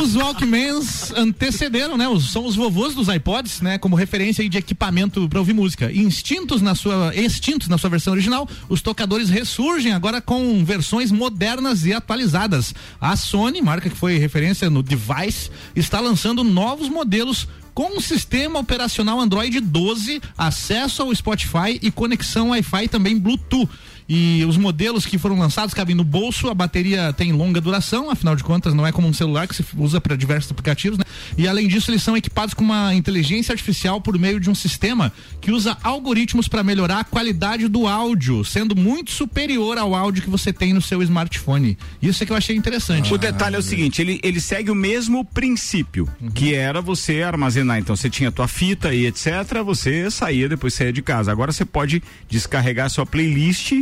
Os 0.00 0.16
Walkmans 0.16 1.12
antecederam, 1.12 1.96
né? 1.96 2.06
São 2.20 2.46
os 2.46 2.56
vovôs 2.56 2.94
dos 2.94 3.08
iPods, 3.08 3.60
né? 3.60 3.76
Como 3.76 3.94
referência 3.94 4.48
de 4.48 4.56
equipamento 4.56 5.28
para 5.28 5.38
ouvir 5.38 5.52
música. 5.52 5.92
Instintos 5.92 6.62
na 6.62 6.74
sua, 6.74 7.14
extintos 7.14 7.68
na 7.68 7.76
sua 7.76 7.90
versão 7.90 8.12
original, 8.12 8.48
os 8.68 8.80
tocadores 8.80 9.28
ressurgem 9.28 9.92
agora 9.92 10.20
com 10.20 10.64
versões 10.64 11.12
modernas 11.12 11.84
e 11.84 11.92
atualizadas. 11.92 12.74
A 13.00 13.14
Sony, 13.16 13.60
marca 13.60 13.90
que 13.90 13.96
foi 13.96 14.16
referência 14.16 14.70
no 14.70 14.82
device, 14.82 15.50
está 15.76 16.00
lançando 16.00 16.42
novos 16.42 16.88
modelos 16.88 17.46
com 17.74 17.96
um 17.96 18.00
sistema 18.00 18.60
operacional 18.60 19.20
Android 19.20 19.60
12, 19.60 20.22
acesso 20.38 21.02
ao 21.02 21.14
Spotify 21.14 21.78
e 21.82 21.90
conexão 21.90 22.50
Wi-Fi 22.50 22.88
também 22.88 23.18
Bluetooth. 23.18 23.68
E 24.08 24.44
os 24.44 24.56
modelos 24.56 25.06
que 25.06 25.16
foram 25.16 25.38
lançados 25.38 25.72
cabem 25.72 25.94
no 25.94 26.04
bolso, 26.04 26.48
a 26.48 26.54
bateria 26.54 27.12
tem 27.12 27.32
longa 27.32 27.60
duração, 27.60 28.10
afinal 28.10 28.36
de 28.36 28.44
contas 28.44 28.74
não 28.74 28.86
é 28.86 28.92
como 28.92 29.08
um 29.08 29.12
celular 29.12 29.48
que 29.48 29.54
se 29.54 29.64
usa 29.76 30.00
para 30.00 30.14
diversos 30.14 30.50
aplicativos, 30.50 30.98
né? 30.98 31.04
E 31.38 31.48
além 31.48 31.66
disso, 31.66 31.90
eles 31.90 32.02
são 32.02 32.16
equipados 32.16 32.52
com 32.52 32.62
uma 32.62 32.94
inteligência 32.94 33.52
artificial 33.52 34.00
por 34.00 34.18
meio 34.18 34.38
de 34.38 34.50
um 34.50 34.54
sistema 34.54 35.12
que 35.40 35.50
usa 35.50 35.76
algoritmos 35.82 36.48
para 36.48 36.62
melhorar 36.62 37.00
a 37.00 37.04
qualidade 37.04 37.66
do 37.66 37.86
áudio, 37.86 38.44
sendo 38.44 38.76
muito 38.76 39.10
superior 39.10 39.78
ao 39.78 39.94
áudio 39.94 40.22
que 40.22 40.30
você 40.30 40.52
tem 40.52 40.74
no 40.74 40.82
seu 40.82 41.02
smartphone. 41.02 41.78
Isso 42.02 42.22
é 42.22 42.26
que 42.26 42.32
eu 42.32 42.36
achei 42.36 42.54
interessante. 42.54 43.12
O 43.12 43.18
detalhe 43.18 43.56
é 43.56 43.58
o 43.58 43.62
seguinte, 43.62 44.02
ele, 44.02 44.20
ele 44.22 44.40
segue 44.40 44.70
o 44.70 44.74
mesmo 44.74 45.24
princípio, 45.24 46.08
que 46.34 46.54
era 46.54 46.80
você 46.82 47.22
armazenar, 47.22 47.78
então 47.78 47.96
você 47.96 48.10
tinha 48.10 48.30
tua 48.30 48.48
fita 48.48 48.94
e 48.94 49.06
etc, 49.06 49.62
você 49.64 50.10
saía, 50.10 50.48
depois 50.48 50.74
saía 50.74 50.92
de 50.92 51.00
casa. 51.00 51.32
Agora 51.32 51.52
você 51.52 51.64
pode 51.64 52.02
descarregar 52.28 52.90
sua 52.90 53.06
playlist 53.06 53.72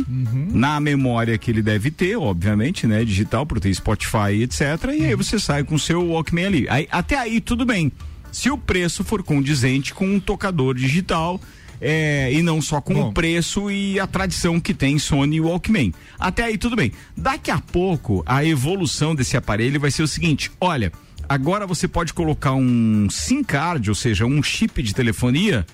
na 0.51 0.79
memória 0.79 1.37
que 1.37 1.49
ele 1.49 1.61
deve 1.61 1.89
ter, 1.89 2.15
obviamente, 2.17 2.85
né, 2.85 3.03
digital, 3.03 3.45
por 3.45 3.59
ter 3.59 3.73
Spotify 3.73 4.33
e 4.33 4.43
etc, 4.43 4.61
e 4.97 5.05
aí 5.05 5.15
você 5.15 5.39
sai 5.39 5.63
com 5.63 5.75
o 5.75 5.79
seu 5.79 6.07
Walkman 6.09 6.45
ali. 6.45 6.67
Aí, 6.69 6.87
até 6.91 7.17
aí 7.17 7.41
tudo 7.41 7.65
bem. 7.65 7.91
Se 8.31 8.49
o 8.49 8.57
preço 8.57 9.03
for 9.03 9.23
condizente 9.23 9.93
com 9.93 10.07
um 10.07 10.19
tocador 10.19 10.75
digital, 10.75 11.39
é, 11.79 12.31
e 12.31 12.41
não 12.41 12.61
só 12.61 12.79
com 12.79 12.93
Bom. 12.93 13.09
o 13.09 13.13
preço 13.13 13.69
e 13.69 13.99
a 13.99 14.07
tradição 14.07 14.59
que 14.59 14.73
tem 14.73 14.97
Sony 14.97 15.35
e 15.35 15.41
Walkman. 15.41 15.93
Até 16.17 16.45
aí 16.45 16.57
tudo 16.57 16.75
bem. 16.77 16.93
Daqui 17.15 17.51
a 17.51 17.59
pouco 17.59 18.23
a 18.25 18.43
evolução 18.45 19.13
desse 19.13 19.35
aparelho 19.35 19.79
vai 19.79 19.91
ser 19.91 20.01
o 20.01 20.07
seguinte: 20.07 20.49
olha, 20.61 20.91
agora 21.27 21.67
você 21.67 21.87
pode 21.87 22.13
colocar 22.13 22.53
um 22.53 23.09
SIM 23.09 23.43
card, 23.43 23.89
ou 23.89 23.95
seja, 23.95 24.25
um 24.25 24.41
chip 24.41 24.81
de 24.81 24.95
telefonia 24.95 25.65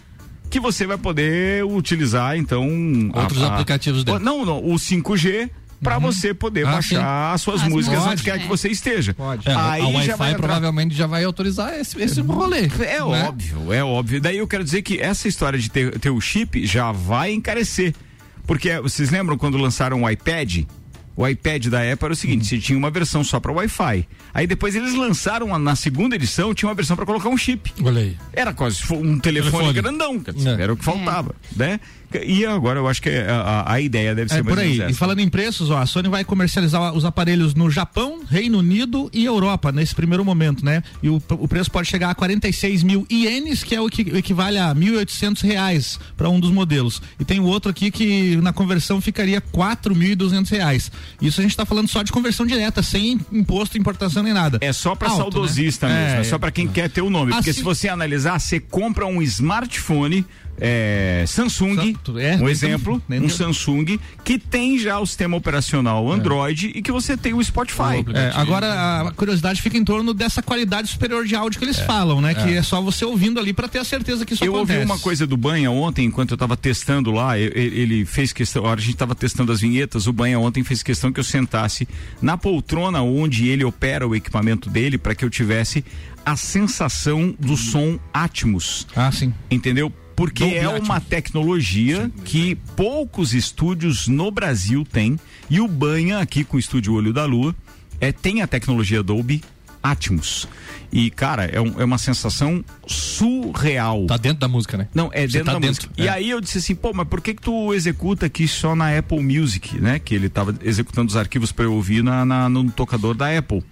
que 0.49 0.59
você 0.59 0.85
vai 0.85 0.97
poder 0.97 1.63
utilizar 1.63 2.37
então 2.37 2.67
Outros 3.13 3.43
aplicativos 3.43 4.03
dele. 4.03 4.19
Não, 4.19 4.45
não, 4.45 4.57
o 4.59 4.75
5G 4.75 5.49
para 5.81 5.97
você 5.97 6.33
poder 6.33 6.67
Ah, 6.67 6.71
baixar 6.73 7.33
as 7.33 7.41
suas 7.41 7.61
As 7.63 7.69
músicas 7.69 7.99
músicas, 7.99 8.13
onde 8.13 8.23
quer 8.23 8.35
é. 8.35 8.39
que 8.39 8.47
você 8.47 8.69
esteja. 8.69 9.13
Pode. 9.13 9.47
É, 9.47 9.55
Aí 9.55 9.81
a 9.81 10.03
já 10.03 10.15
Wi-Fi 10.17 10.35
provavelmente 10.37 10.95
já 10.95 11.07
vai 11.07 11.23
autorizar 11.23 11.73
esse, 11.79 12.01
esse 12.01 12.21
rolê. 12.21 12.65
é 12.65 12.97
né? 12.99 13.01
óbvio, 13.01 13.73
é 13.73 13.83
óbvio. 13.83 14.19
Daí 14.19 14.37
eu 14.37 14.47
quero 14.47 14.63
dizer 14.63 14.81
que 14.81 14.99
essa 14.99 15.27
história 15.27 15.57
de 15.57 15.69
ter, 15.69 15.97
ter 15.99 16.09
o 16.09 16.19
chip 16.19 16.65
já 16.65 16.91
vai 16.91 17.31
encarecer. 17.31 17.93
Porque 18.45 18.69
eh, 18.69 18.81
vocês 18.81 19.09
lembram 19.09 19.37
quando 19.37 19.57
lançaram 19.57 20.03
o 20.03 20.09
iPad? 20.09 20.65
O 21.19 21.27
iPad 21.27 21.65
da 21.67 21.79
Apple 21.79 22.05
era 22.05 22.13
o 22.13 22.15
seguinte, 22.15 22.45
você 22.45 22.57
tinha 22.59 22.77
uma 22.77 22.89
versão 22.89 23.25
só 23.25 23.41
para 23.41 23.51
Wi-Fi. 23.51 24.07
Aí 24.33 24.47
depois 24.47 24.73
eles 24.73 24.93
lançaram 24.93 25.59
na 25.59 25.75
segunda 25.75 26.15
edição, 26.15 26.53
tinha 26.53 26.69
uma 26.69 26.75
versão 26.75 26.95
para 26.95 27.05
colocar 27.05 27.27
um 27.27 27.35
chip. 27.37 27.73
Olha 27.83 27.99
aí. 27.99 28.15
Era 28.31 28.53
quase 28.53 28.81
um 28.93 29.19
telefone, 29.19 29.51
Telefone. 29.73 29.73
grandão, 29.73 30.17
dizer, 30.33 30.57
É. 30.57 30.63
era 30.63 30.71
o 30.71 30.77
que 30.77 30.83
faltava, 30.85 31.35
né? 31.53 31.77
E 32.25 32.43
agora 32.43 32.79
eu 32.79 32.87
acho 32.87 33.03
que 33.03 33.09
a, 33.09 33.71
a- 33.71 33.79
ideia 33.81 34.15
deve 34.15 34.29
ser 34.31 34.39
É 34.39 34.41
mais 34.41 34.55
por 34.55 34.63
aí. 34.63 34.89
E 34.89 34.93
falando 34.95 35.19
em 35.19 35.29
preços, 35.29 35.69
ó, 35.69 35.77
a 35.77 35.85
Sony 35.85 36.09
vai 36.09 36.23
comercializar 36.23 36.91
os 36.95 37.05
aparelhos 37.05 37.53
no 37.53 37.69
Japão, 37.69 38.21
Reino 38.27 38.57
Unido 38.57 39.11
e 39.13 39.25
Europa 39.25 39.71
nesse 39.71 39.93
primeiro 39.93 40.25
momento, 40.25 40.65
né? 40.65 40.81
E 41.03 41.09
o, 41.09 41.21
o 41.29 41.47
preço 41.47 41.69
pode 41.69 41.87
chegar 41.87 42.09
a 42.09 42.15
46 42.15 42.81
mil 42.81 43.05
ienes, 43.11 43.63
que 43.63 43.75
é 43.75 43.81
o 43.81 43.87
que 43.89 44.01
equivale 44.17 44.57
a 44.57 44.73
1.800 44.73 45.41
reais 45.43 45.99
para 46.17 46.27
um 46.29 46.39
dos 46.39 46.49
modelos. 46.49 46.99
E 47.19 47.23
tem 47.25 47.39
o 47.39 47.43
outro 47.43 47.69
aqui 47.69 47.91
que 47.91 48.37
na 48.37 48.51
conversão 48.53 48.99
ficaria 48.99 49.39
4.200 49.39 50.49
reais. 50.49 50.91
Isso 51.21 51.39
a 51.39 51.43
gente 51.43 51.51
está 51.51 51.65
falando 51.65 51.87
só 51.87 52.03
de 52.03 52.11
conversão 52.11 52.45
direta, 52.45 52.81
sem 52.83 53.19
imposto, 53.31 53.77
importação 53.77 54.23
nem 54.23 54.33
nada. 54.33 54.57
É 54.61 54.71
só 54.73 54.95
para 54.95 55.09
Alto, 55.09 55.21
saudosista 55.21 55.87
né? 55.87 56.03
mesmo, 56.03 56.17
é, 56.17 56.21
É, 56.21 56.23
só 56.23 56.37
para 56.39 56.51
quem 56.51 56.67
quer 56.67 56.89
ter 56.89 57.01
o 57.01 57.09
nome. 57.09 57.31
Porque 57.31 57.49
Assim- 57.49 57.59
se 57.59 57.63
você 57.63 57.87
analisar, 57.89 58.39
você 58.39 58.59
compra 58.59 59.05
um 59.05 59.21
smartphone 59.21 60.25
é, 60.59 61.23
Samsung, 61.27 61.75
Sa- 62.05 62.19
é, 62.21 62.35
um 62.37 62.49
exemplo, 62.49 63.01
um 63.09 63.29
Samsung 63.29 63.99
que 64.23 64.37
tem 64.37 64.77
já 64.77 64.99
o 64.99 65.05
sistema 65.05 65.37
operacional 65.37 66.11
Android 66.11 66.71
e 66.75 66.81
que 66.81 66.91
você 66.91 67.15
tem 67.17 67.33
o 67.33 67.43
Spotify. 67.43 68.03
É, 68.13 68.31
agora 68.35 69.01
a 69.07 69.11
curiosidade 69.11 69.61
fica 69.61 69.77
em 69.77 69.83
torno 69.83 70.13
dessa 70.13 70.41
qualidade 70.41 70.87
superior 70.89 71.25
de 71.25 71.35
áudio 71.35 71.59
que 71.59 71.65
eles 71.65 71.79
falam, 71.79 72.21
né? 72.21 72.33
Que 72.33 72.53
é 72.55 72.61
só 72.63 72.81
você 72.81 73.05
ouvindo 73.05 73.39
ali 73.39 73.53
para 73.53 73.67
ter 73.67 73.79
a 73.79 73.83
certeza 73.83 74.25
que 74.25 74.33
isso 74.33 74.43
eu 74.43 74.55
acontece. 74.55 74.79
ouvi 74.79 74.91
uma 74.91 74.99
coisa 74.99 75.25
do 75.25 75.37
Banha 75.37 75.71
ontem, 75.71 76.05
enquanto 76.05 76.31
eu 76.31 76.35
estava 76.35 76.55
testando 76.57 77.11
lá, 77.11 77.37
ele 77.37 78.05
fez 78.05 78.31
questão, 78.33 78.65
a 78.65 78.69
hora 78.69 78.79
a 78.79 78.83
gente 78.83 78.93
estava 78.93 79.15
testando 79.15 79.51
as 79.51 79.61
vinhetas, 79.61 80.07
o 80.07 80.13
Banha 80.13 80.39
ontem 80.39 80.63
fez 80.63 80.83
questão 80.83 81.11
que 81.11 81.19
eu 81.19 81.23
sentasse 81.23 81.87
na 82.21 82.37
poltrona 82.37 83.01
onde 83.01 83.47
ele 83.47 83.63
opera 83.63 84.07
o 84.07 84.15
equipamento 84.15 84.69
dele 84.69 84.97
para 84.97 85.15
que 85.15 85.23
eu 85.23 85.29
tivesse 85.29 85.83
a 86.25 86.35
sensação 86.35 87.33
do 87.39 87.55
som 87.57 87.97
Atmos. 88.13 88.85
Ah, 88.95 89.11
sim. 89.11 89.33
Entendeu? 89.49 89.91
Porque 90.19 90.43
Dolby 90.43 90.57
é 90.57 90.65
Atmos. 90.65 90.89
uma 90.89 90.99
tecnologia 90.99 92.11
que 92.25 92.55
poucos 92.75 93.33
estúdios 93.33 94.07
no 94.07 94.29
Brasil 94.29 94.85
têm 94.85 95.17
e 95.49 95.61
o 95.61 95.67
Banha 95.67 96.19
aqui 96.19 96.43
com 96.43 96.57
o 96.57 96.59
estúdio 96.59 96.93
Olho 96.93 97.13
da 97.13 97.23
Lua 97.25 97.55
é, 98.01 98.11
tem 98.11 98.41
a 98.41 98.47
tecnologia 98.47 99.01
Dolby 99.01 99.41
Atmos. 99.81 100.45
E, 100.91 101.09
cara, 101.09 101.45
é, 101.45 101.61
um- 101.61 101.79
é 101.79 101.85
uma 101.85 101.97
sensação 101.97 102.61
surreal. 102.85 104.05
Tá 104.07 104.17
dentro 104.17 104.39
da 104.39 104.47
música, 104.47 104.75
né? 104.77 104.87
Não, 104.93 105.09
é 105.13 105.21
Você 105.21 105.37
dentro 105.37 105.45
tá 105.45 105.53
da 105.53 105.59
dentro, 105.59 105.87
música. 105.87 105.93
E 105.97 106.07
é. 106.07 106.09
aí 106.09 106.29
eu 106.29 106.41
disse 106.41 106.57
assim, 106.57 106.75
pô, 106.75 106.91
mas 106.93 107.07
por 107.07 107.21
que 107.21 107.33
que 107.33 107.41
tu 107.41 107.73
executa 107.73 108.25
aqui 108.25 108.47
só 108.47 108.75
na 108.75 108.97
Apple 108.97 109.21
Music, 109.23 109.79
né? 109.79 109.99
Que 109.99 110.15
ele 110.15 110.27
tava 110.29 110.53
executando 110.63 111.07
os 111.09 111.15
arquivos 111.15 111.51
para 111.53 111.65
eu 111.65 111.73
ouvir 111.73 112.03
na, 112.03 112.25
na- 112.25 112.49
no 112.49 112.69
tocador 112.71 113.15
da 113.15 113.35
Apple. 113.37 113.63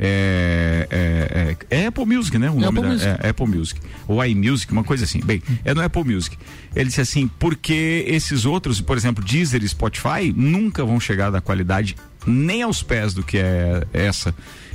É, 0.00 0.86
é, 0.90 1.56
é- 1.70 1.82
é 1.82 1.86
Apple 1.86 2.06
Music, 2.06 2.38
né? 2.38 2.48
O 2.50 2.58
É 2.58 2.60
nome 2.60 2.66
Apple 2.78 2.82
da, 2.82 2.88
Music. 2.88 3.08
é 3.20 3.28
Apple 3.30 3.46
Music. 3.46 3.80
Ou 4.06 4.24
iMusic, 4.24 4.72
uma 4.72 4.84
coisa 4.84 5.04
assim. 5.04 5.20
Bem, 5.20 5.42
é 5.64 5.74
no 5.74 5.82
Apple 5.82 6.04
Music. 6.04 6.38
Ele 6.74 6.86
disse 6.86 7.00
assim, 7.00 7.28
porque 7.38 8.04
esses 8.06 8.44
outros, 8.44 8.80
por 8.80 8.96
exemplo, 8.96 9.24
Deezer 9.24 9.62
e 9.62 9.68
Spotify, 9.68 10.32
nunca 10.34 10.84
vão 10.84 11.00
chegar 11.00 11.30
da 11.30 11.40
qualidade 11.40 11.96
nem 12.26 12.62
aos 12.62 12.82
pés 12.82 13.12
do 13.14 13.22
que 13.22 13.38
é 13.38 13.84
essa. 13.92 14.34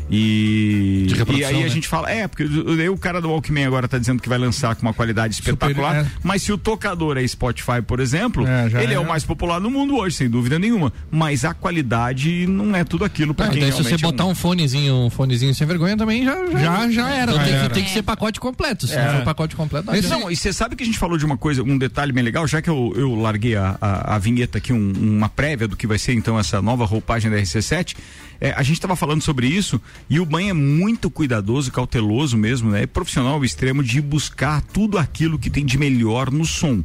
E, 0.09 1.07
e 1.35 1.43
aí 1.45 1.55
a 1.55 1.63
né? 1.63 1.69
gente 1.69 1.87
fala, 1.87 2.09
é, 2.11 2.27
porque 2.27 2.43
o, 2.43 2.97
cara 2.97 3.21
do 3.21 3.29
Walkman 3.29 3.65
agora 3.65 3.87
tá 3.87 3.97
dizendo 3.97 4.21
que 4.21 4.29
vai 4.29 4.37
lançar 4.37 4.75
com 4.75 4.81
uma 4.83 4.93
qualidade 4.93 5.33
espetacular, 5.33 5.95
é. 5.97 6.07
mas 6.23 6.41
se 6.41 6.51
o 6.51 6.57
tocador 6.57 7.17
é 7.17 7.27
Spotify, 7.27 7.81
por 7.85 7.99
exemplo, 7.99 8.45
É, 8.47 8.83
ele 8.83 8.93
é. 8.93 8.95
é. 8.95 8.99
o 8.99 9.07
mais 9.07 9.23
popular 9.23 9.59
no 9.59 9.69
mundo 9.71 9.95
hoje, 9.97 10.15
sem 10.17 10.29
dúvida 10.29 10.59
nenhuma. 10.59 10.91
Mas 11.09 11.45
a 11.45 11.53
qualidade 11.53 12.45
não 12.47 12.75
é 12.75 12.83
tudo 12.83 13.05
aquilo 13.05 13.33
para 13.33 13.49
quem 13.49 13.61
daí 13.61 13.71
se 13.71 13.77
você 13.77 13.83
realmente 13.89 14.03
é 14.03 14.07
botar 14.07 14.25
um 14.25 14.35
fonezinho, 14.35 14.93
um 14.95 15.09
fonezinho 15.09 15.53
sem 15.55 15.65
vergonha 15.65 15.95
também 15.97 16.23
já 16.25 16.35
já, 16.51 16.59
Já- 16.59 16.91
já 16.91 17.09
era, 17.11 17.33
já 17.33 17.43
tem, 17.43 17.53
era. 17.53 17.67
Que, 17.69 17.73
tem 17.75 17.83
que 17.83 17.91
ser 17.91 18.03
pacote 18.03 18.39
completo. 18.39 18.87
Se 18.87 18.95
É. 18.95 19.05
não 19.07 19.15
for 19.17 19.23
pacote 19.23 19.55
completo, 19.55 19.87
não 19.91 20.19
não, 20.19 20.31
e 20.31 20.35
você 20.35 20.51
sabe 20.53 20.75
que 20.75 20.83
a 20.83 20.85
gente 20.85 20.97
falou 20.99 21.17
de 21.17 21.25
uma 21.25 21.37
coisa, 21.37 21.63
um 21.63 21.77
detalhe 21.77 22.11
bem 22.11 22.23
legal, 22.23 22.45
já 22.47 22.61
que 22.61 22.69
eu, 22.69 22.93
eu 22.95 23.15
larguei 23.15 23.55
a, 23.55 23.77
a, 23.81 24.15
a 24.15 24.19
vinheta 24.19 24.57
aqui, 24.57 24.71
um- 24.73 24.93
uma 24.95 25.29
prévia 25.29 25.67
do 25.67 25.75
que 25.75 25.87
vai 25.87 25.97
ser 25.97 26.13
então 26.13 26.37
essa 26.37 26.61
nova 26.61 26.85
roupagem 26.85 27.31
da 27.31 27.37
RC7. 27.37 27.95
é, 28.41 28.51
a 28.51 28.61
gente 28.63 28.73
estava 28.75 28.95
falando 28.95 29.21
sobre 29.21 29.47
isso 29.47 29.79
e 30.09 30.19
o 30.19 30.25
Banha 30.25 30.51
é 30.51 30.53
muito 30.53 31.09
cuidadoso, 31.09 31.71
cauteloso 31.71 32.37
mesmo, 32.37 32.71
né? 32.71 32.83
É 32.83 32.87
profissional 32.87 33.33
ao 33.35 33.45
extremo 33.45 33.83
de 33.83 33.99
buscar 34.01 34.61
tudo 34.61 34.97
aquilo 34.97 35.39
que 35.39 35.49
tem 35.49 35.65
de 35.65 35.77
melhor 35.77 36.31
no 36.31 36.45
som. 36.45 36.83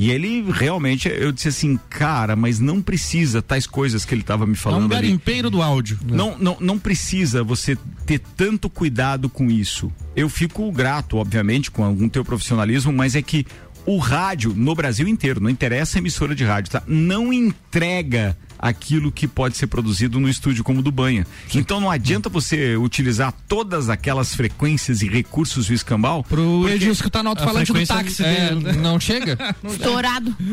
E 0.00 0.10
ele 0.12 0.44
realmente, 0.52 1.08
eu 1.08 1.32
disse 1.32 1.48
assim, 1.48 1.76
cara, 1.90 2.36
mas 2.36 2.60
não 2.60 2.80
precisa 2.80 3.42
tais 3.42 3.66
coisas 3.66 4.04
que 4.04 4.14
ele 4.14 4.20
estava 4.20 4.46
me 4.46 4.52
É 4.52 4.54
um 4.54 4.56
falando 4.56 4.92
ali. 4.94 5.02
garimpeiro 5.08 5.50
do 5.50 5.60
áudio. 5.60 5.98
Não, 6.06 6.38
não, 6.38 6.56
não 6.60 6.78
precisa 6.78 7.42
você 7.42 7.76
ter 8.06 8.20
tanto 8.36 8.70
cuidado 8.70 9.28
com 9.28 9.50
isso. 9.50 9.90
Eu 10.14 10.28
fico 10.28 10.70
grato, 10.70 11.16
obviamente, 11.16 11.68
com 11.68 11.82
algum 11.82 12.08
teu 12.08 12.24
profissionalismo, 12.24 12.92
mas 12.92 13.16
é 13.16 13.22
que 13.22 13.44
o 13.84 13.98
rádio 13.98 14.52
no 14.54 14.72
Brasil 14.72 15.08
inteiro, 15.08 15.40
não 15.40 15.50
interessa 15.50 15.98
a 15.98 16.00
emissora 16.00 16.32
de 16.32 16.44
rádio, 16.44 16.70
tá? 16.70 16.82
Não 16.86 17.32
entrega 17.32 18.36
aquilo 18.58 19.12
que 19.12 19.26
pode 19.28 19.56
ser 19.56 19.66
produzido 19.66 20.18
no 20.18 20.28
estúdio 20.28 20.64
como 20.64 20.80
o 20.80 20.82
do 20.82 20.90
Banha. 20.90 21.26
Então 21.54 21.80
não 21.80 21.90
adianta 21.90 22.28
você 22.28 22.76
utilizar 22.76 23.32
todas 23.46 23.88
aquelas 23.88 24.34
frequências 24.34 25.02
e 25.02 25.08
recursos 25.08 25.66
do 25.66 25.74
escambau. 25.74 26.24
Pro 26.24 26.60
porque- 26.62 26.74
Edilson 26.74 27.04
que 27.04 27.10
tá 27.10 27.22
no 27.22 27.30
alto-falante 27.30 27.72
do 27.72 27.86
táxi 27.86 28.24
é, 28.24 28.48
dele. 28.50 28.64
né? 28.64 28.72
não 28.80 28.98
chega. 28.98 29.38
Estourado. 29.64 30.36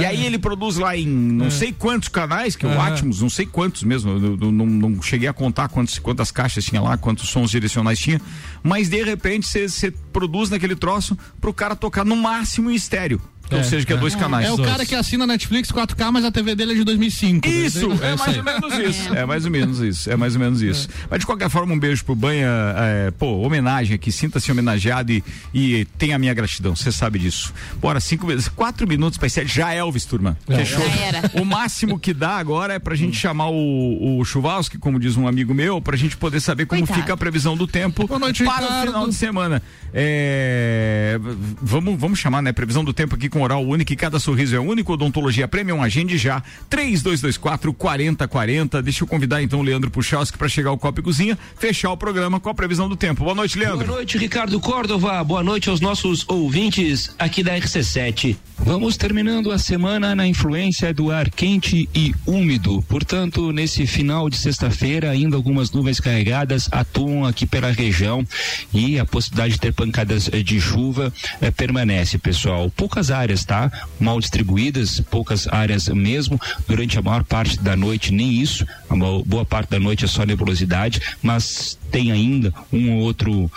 E 0.00 0.04
aí 0.04 0.24
ele 0.24 0.38
produz 0.38 0.76
lá 0.76 0.96
em 0.96 1.06
não 1.06 1.50
sei 1.50 1.72
quantos 1.72 2.08
canais, 2.08 2.56
que 2.56 2.66
é 2.66 2.68
o 2.68 2.80
Atmos, 2.80 3.20
não 3.20 3.30
sei 3.30 3.46
quantos 3.46 3.82
mesmo, 3.82 4.10
eu, 4.10 4.38
eu 4.40 4.52
não, 4.52 4.66
não 4.66 5.02
cheguei 5.02 5.28
a 5.28 5.32
contar 5.32 5.68
quantos, 5.68 5.98
quantas 5.98 6.30
caixas 6.30 6.64
tinha 6.64 6.80
lá, 6.80 6.96
quantos 6.96 7.28
sons 7.28 7.50
direcionais 7.50 7.98
tinha, 7.98 8.20
mas 8.62 8.88
de 8.88 9.02
repente 9.02 9.46
você 9.46 9.90
produz 10.12 10.50
naquele 10.50 10.76
troço 10.76 11.16
pro 11.40 11.52
cara 11.52 11.74
tocar 11.76 12.04
no 12.04 12.16
máximo 12.16 12.70
em 12.70 12.74
estéreo. 12.74 13.20
Ou 13.56 13.64
seja, 13.64 13.86
que 13.86 13.92
é 13.92 13.96
dois 13.96 14.14
canais. 14.14 14.46
É 14.46 14.52
o 14.52 14.58
cara 14.62 14.84
que 14.86 14.94
assina 14.94 15.26
Netflix 15.26 15.70
4K, 15.70 16.10
mas 16.12 16.24
a 16.24 16.30
TV 16.30 16.54
dele 16.54 16.72
é 16.72 16.74
de 16.76 16.84
2005. 16.84 17.46
né? 17.48 17.54
Isso, 17.66 17.92
é 18.02 18.16
mais 18.16 18.36
ou 18.36 18.42
menos 18.44 18.78
isso. 18.78 19.14
É 19.14 19.26
mais 19.26 19.44
ou 19.44 19.50
menos 19.50 19.78
isso. 19.80 20.10
É 20.10 20.16
mais 20.16 20.34
ou 20.34 20.40
menos 20.40 20.62
isso. 20.62 20.88
Mas 21.10 21.20
de 21.20 21.26
qualquer 21.26 21.48
forma, 21.50 21.72
um 21.74 21.78
beijo 21.78 22.04
pro 22.04 22.14
Banha. 22.14 22.48
é, 22.76 23.10
pô, 23.12 23.26
homenagem 23.42 23.94
aqui. 23.94 24.10
Sinta-se 24.12 24.50
homenageado 24.50 25.12
e, 25.12 25.22
e 25.52 25.84
tenha 25.98 26.16
a 26.16 26.18
minha 26.18 26.34
gratidão. 26.34 26.74
Você 26.74 26.90
sabe 26.92 27.18
disso. 27.18 27.52
Bora, 27.76 28.00
cinco 28.00 28.26
vezes. 28.26 28.48
Quatro 28.48 28.86
minutos 28.86 29.18
para 29.18 29.28
sete. 29.28 29.54
Já 29.54 29.72
Elvis, 29.72 30.04
turma. 30.04 30.36
Fechou? 30.46 30.80
Já 30.88 30.94
era. 31.02 31.30
O 31.34 31.44
máximo 31.44 31.98
que 31.98 32.12
dá 32.14 32.36
agora 32.36 32.74
é 32.74 32.78
pra 32.78 32.94
gente 32.94 33.16
chamar 33.16 33.48
o, 33.50 34.18
o 34.18 34.24
Chuvalski, 34.24 34.78
como 34.78 34.98
diz 34.98 35.16
um 35.16 35.26
amigo 35.28 35.54
meu, 35.54 35.80
pra 35.80 35.96
gente 35.96 36.16
poder 36.16 36.40
saber 36.40 36.66
como 36.66 36.80
Coitado. 36.82 37.00
fica 37.00 37.12
a 37.14 37.16
previsão 37.16 37.56
do 37.56 37.66
tempo 37.66 38.06
Boa 38.06 38.18
noite, 38.18 38.44
para 38.44 38.62
o 38.62 38.68
Ricardo. 38.68 38.86
final 38.86 39.08
de 39.08 39.14
semana. 39.14 39.62
É, 39.94 41.18
vamos, 41.60 41.98
vamos 41.98 42.18
chamar, 42.18 42.42
né? 42.42 42.52
Previsão 42.52 42.84
do 42.84 42.92
tempo 42.92 43.14
aqui 43.14 43.28
com 43.28 43.41
oral 43.42 43.64
único 43.64 43.92
e 43.92 43.96
cada 43.96 44.18
sorriso 44.18 44.56
é 44.56 44.60
único. 44.60 44.92
Odontologia 44.92 45.46
Premium, 45.46 45.82
agende 45.82 46.16
já. 46.16 46.42
3224 46.70 47.72
4040. 47.72 48.82
Deixa 48.82 49.04
eu 49.04 49.08
convidar 49.08 49.42
então 49.42 49.60
o 49.60 49.62
Leandro 49.62 49.90
Puchalski 49.90 50.38
para 50.38 50.48
chegar 50.48 50.70
ao 50.70 50.78
Copa 50.78 51.00
e 51.00 51.02
Cozinha, 51.02 51.38
fechar 51.56 51.90
o 51.90 51.96
programa 51.96 52.40
com 52.40 52.48
a 52.48 52.54
previsão 52.54 52.88
do 52.88 52.96
tempo. 52.96 53.24
Boa 53.24 53.34
noite, 53.34 53.58
Leandro. 53.58 53.86
Boa 53.86 53.98
noite, 53.98 54.18
Ricardo 54.18 54.58
Córdova. 54.60 55.22
Boa 55.24 55.42
noite 55.42 55.68
aos 55.68 55.80
nossos 55.80 56.24
ouvintes 56.28 57.14
aqui 57.18 57.42
da 57.42 57.56
RC7. 57.56 58.36
Vamos 58.58 58.96
terminando 58.96 59.50
a 59.50 59.58
semana 59.58 60.14
na 60.14 60.26
influência 60.26 60.94
do 60.94 61.10
ar 61.10 61.28
quente 61.30 61.88
e 61.92 62.14
úmido. 62.24 62.80
Portanto, 62.88 63.50
nesse 63.50 63.86
final 63.86 64.30
de 64.30 64.36
sexta-feira, 64.36 65.10
ainda 65.10 65.34
algumas 65.34 65.72
nuvens 65.72 65.98
carregadas 65.98 66.68
atuam 66.70 67.24
aqui 67.24 67.44
pela 67.44 67.72
região 67.72 68.24
e 68.72 69.00
a 69.00 69.04
possibilidade 69.04 69.54
de 69.54 69.60
ter 69.60 69.72
pancadas 69.72 70.30
de 70.44 70.60
chuva 70.60 71.12
eh, 71.40 71.50
permanece, 71.50 72.18
pessoal. 72.18 72.70
Poucas 72.70 73.10
áreas, 73.10 73.31
tá? 73.44 73.70
Mal 73.98 74.20
distribuídas, 74.20 75.00
poucas 75.10 75.48
áreas 75.48 75.88
mesmo. 75.88 76.40
Durante 76.66 76.98
a 76.98 77.02
maior 77.02 77.24
parte 77.24 77.58
da 77.60 77.74
noite, 77.74 78.12
nem 78.12 78.32
isso. 78.32 78.66
A 78.88 78.94
boa 79.24 79.44
parte 79.44 79.70
da 79.70 79.78
noite 79.78 80.04
é 80.04 80.08
só 80.08 80.24
nebulosidade, 80.24 81.00
mas 81.22 81.78
tem 81.92 82.10
ainda 82.10 82.52
um 82.72 82.92
ou 82.94 83.00
outro, 83.02 83.50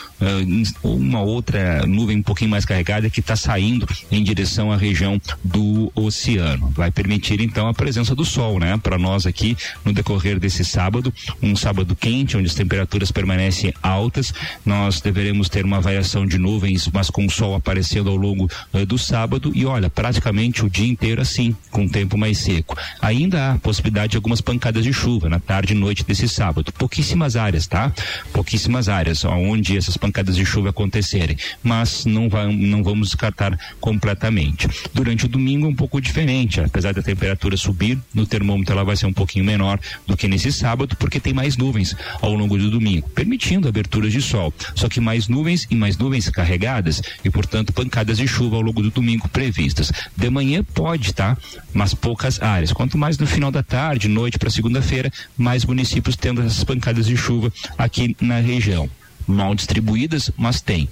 ins- 0.46 0.76
uma 0.84 1.22
outra 1.22 1.86
nuvem 1.88 2.18
um 2.18 2.22
pouquinho 2.22 2.52
mais 2.52 2.66
carregada 2.66 3.10
que 3.10 3.22
está 3.22 3.36
saindo 3.36 3.88
em 4.12 4.22
direção 4.24 4.72
à 4.72 4.78
região 4.78 5.20
do 5.44 5.92
oceano. 5.96 6.70
Vai 6.76 6.92
permitir 6.92 7.40
então 7.42 7.68
a 7.68 7.74
presença 7.74 8.14
do 8.14 8.26
sol, 8.26 8.60
né? 8.60 8.78
Para 8.78 8.98
nós 8.98 9.26
aqui 9.26 9.56
no 9.84 9.94
decorrer 9.94 10.40
desse 10.40 10.64
sábado, 10.66 11.14
um 11.42 11.56
sábado 11.56 11.96
quente, 11.96 12.36
onde 12.38 12.48
as 12.48 12.54
temperaturas 12.54 13.12
permanecem 13.12 13.74
altas. 13.82 14.34
Nós 14.66 15.00
deveremos 15.02 15.48
ter 15.50 15.64
uma 15.66 15.80
variação 15.80 16.26
de 16.26 16.38
nuvens, 16.38 16.90
mas 16.94 17.10
com 17.10 17.26
o 17.26 17.30
sol 17.30 17.56
aparecendo 17.56 18.10
ao 18.10 18.16
longo 18.18 18.50
eh, 18.74 18.86
do 18.86 18.98
sábado 18.98 19.52
e 19.56 19.66
olha, 19.66 19.90
praticamente 19.90 20.66
o 20.66 20.70
dia 20.70 20.88
inteiro 20.88 21.22
assim, 21.22 21.56
com 21.72 21.86
o 21.86 21.90
tempo 21.90 22.18
mais 22.18 22.40
seco. 22.40 22.78
Ainda 23.02 23.52
há 23.54 23.58
possibilidade 23.58 24.12
de 24.12 24.18
algumas 24.18 24.42
pancadas 24.42 24.84
de 24.84 24.92
chuva 24.92 25.30
na 25.30 25.40
tarde 25.40 25.74
e 25.74 25.76
noite 25.76 26.04
desse 26.04 26.28
sábado. 26.28 26.74
Pouquíssimas 26.74 27.36
áreas, 27.38 27.66
tá? 27.68 27.94
Pouquíssimas 28.34 28.89
áreas 28.89 29.23
onde 29.26 29.78
essas 29.78 29.97
pancadas 29.97 30.36
de 30.36 30.45
chuva 30.45 30.69
acontecerem, 30.69 31.38
mas 31.63 32.05
não, 32.05 32.30
vai, 32.30 32.53
não 32.53 32.84
vamos 32.84 33.07
descartar 33.09 33.57
completamente. 33.80 34.67
Durante 34.93 35.26
o 35.26 35.28
domingo 35.30 35.65
é 35.65 35.69
um 35.69 35.76
pouco 35.76 36.01
diferente, 36.01 36.59
apesar 36.59 36.93
da 36.93 37.01
temperatura 37.01 37.57
subir, 37.57 37.97
no 38.13 38.26
termômetro 38.26 38.73
ela 38.73 38.84
vai 38.84 38.95
ser 38.95 39.05
um 39.05 39.13
pouquinho 39.13 39.45
menor 39.45 39.80
do 40.05 40.17
que 40.17 40.28
nesse 40.28 40.51
sábado, 40.51 40.95
porque 40.97 41.19
tem 41.19 41.34
mais 41.34 41.57
nuvens 41.57 41.95
ao 42.21 42.34
longo 42.34 42.57
do 42.57 42.69
domingo, 42.69 43.09
permitindo 43.09 43.67
aberturas 43.67 44.11
de 44.11 44.21
sol. 44.21 44.53
Só 44.76 44.89
que 44.89 44.99
mais 44.99 45.28
nuvens 45.28 45.67
e 45.69 45.76
mais 45.76 45.97
nuvens 45.97 46.30
carregadas 46.30 47.01
e, 47.23 47.30
portanto, 47.30 47.73
pancadas 47.73 48.17
de 48.17 48.28
chuva 48.28 48.55
ao 48.55 48.61
longo 48.61 48.82
do 48.82 48.91
domingo 48.91 49.28
previstas. 49.30 49.91
De 50.15 50.30
manhã 50.30 50.63
pode, 50.63 51.13
tá? 51.13 51.38
Mas 51.73 51.93
poucas 51.93 52.41
áreas. 52.41 52.71
Quanto 52.71 52.97
mais 52.97 53.17
no 53.17 53.28
final 53.28 53.51
da 53.51 53.63
tarde, 53.63 54.07
noite 54.07 54.38
para 54.38 54.49
segunda-feira, 54.49 55.11
mais 55.38 55.65
municípios 55.65 56.15
tendo 56.15 56.41
essas 56.41 56.63
pancadas 56.63 57.05
de 57.05 57.17
chuva 57.17 57.51
aqui 57.78 58.14
na 58.20 58.39
região. 58.39 58.89
Mal 59.28 59.55
distribuídas, 59.55 60.30
mas 60.38 60.61
tem 60.61 60.88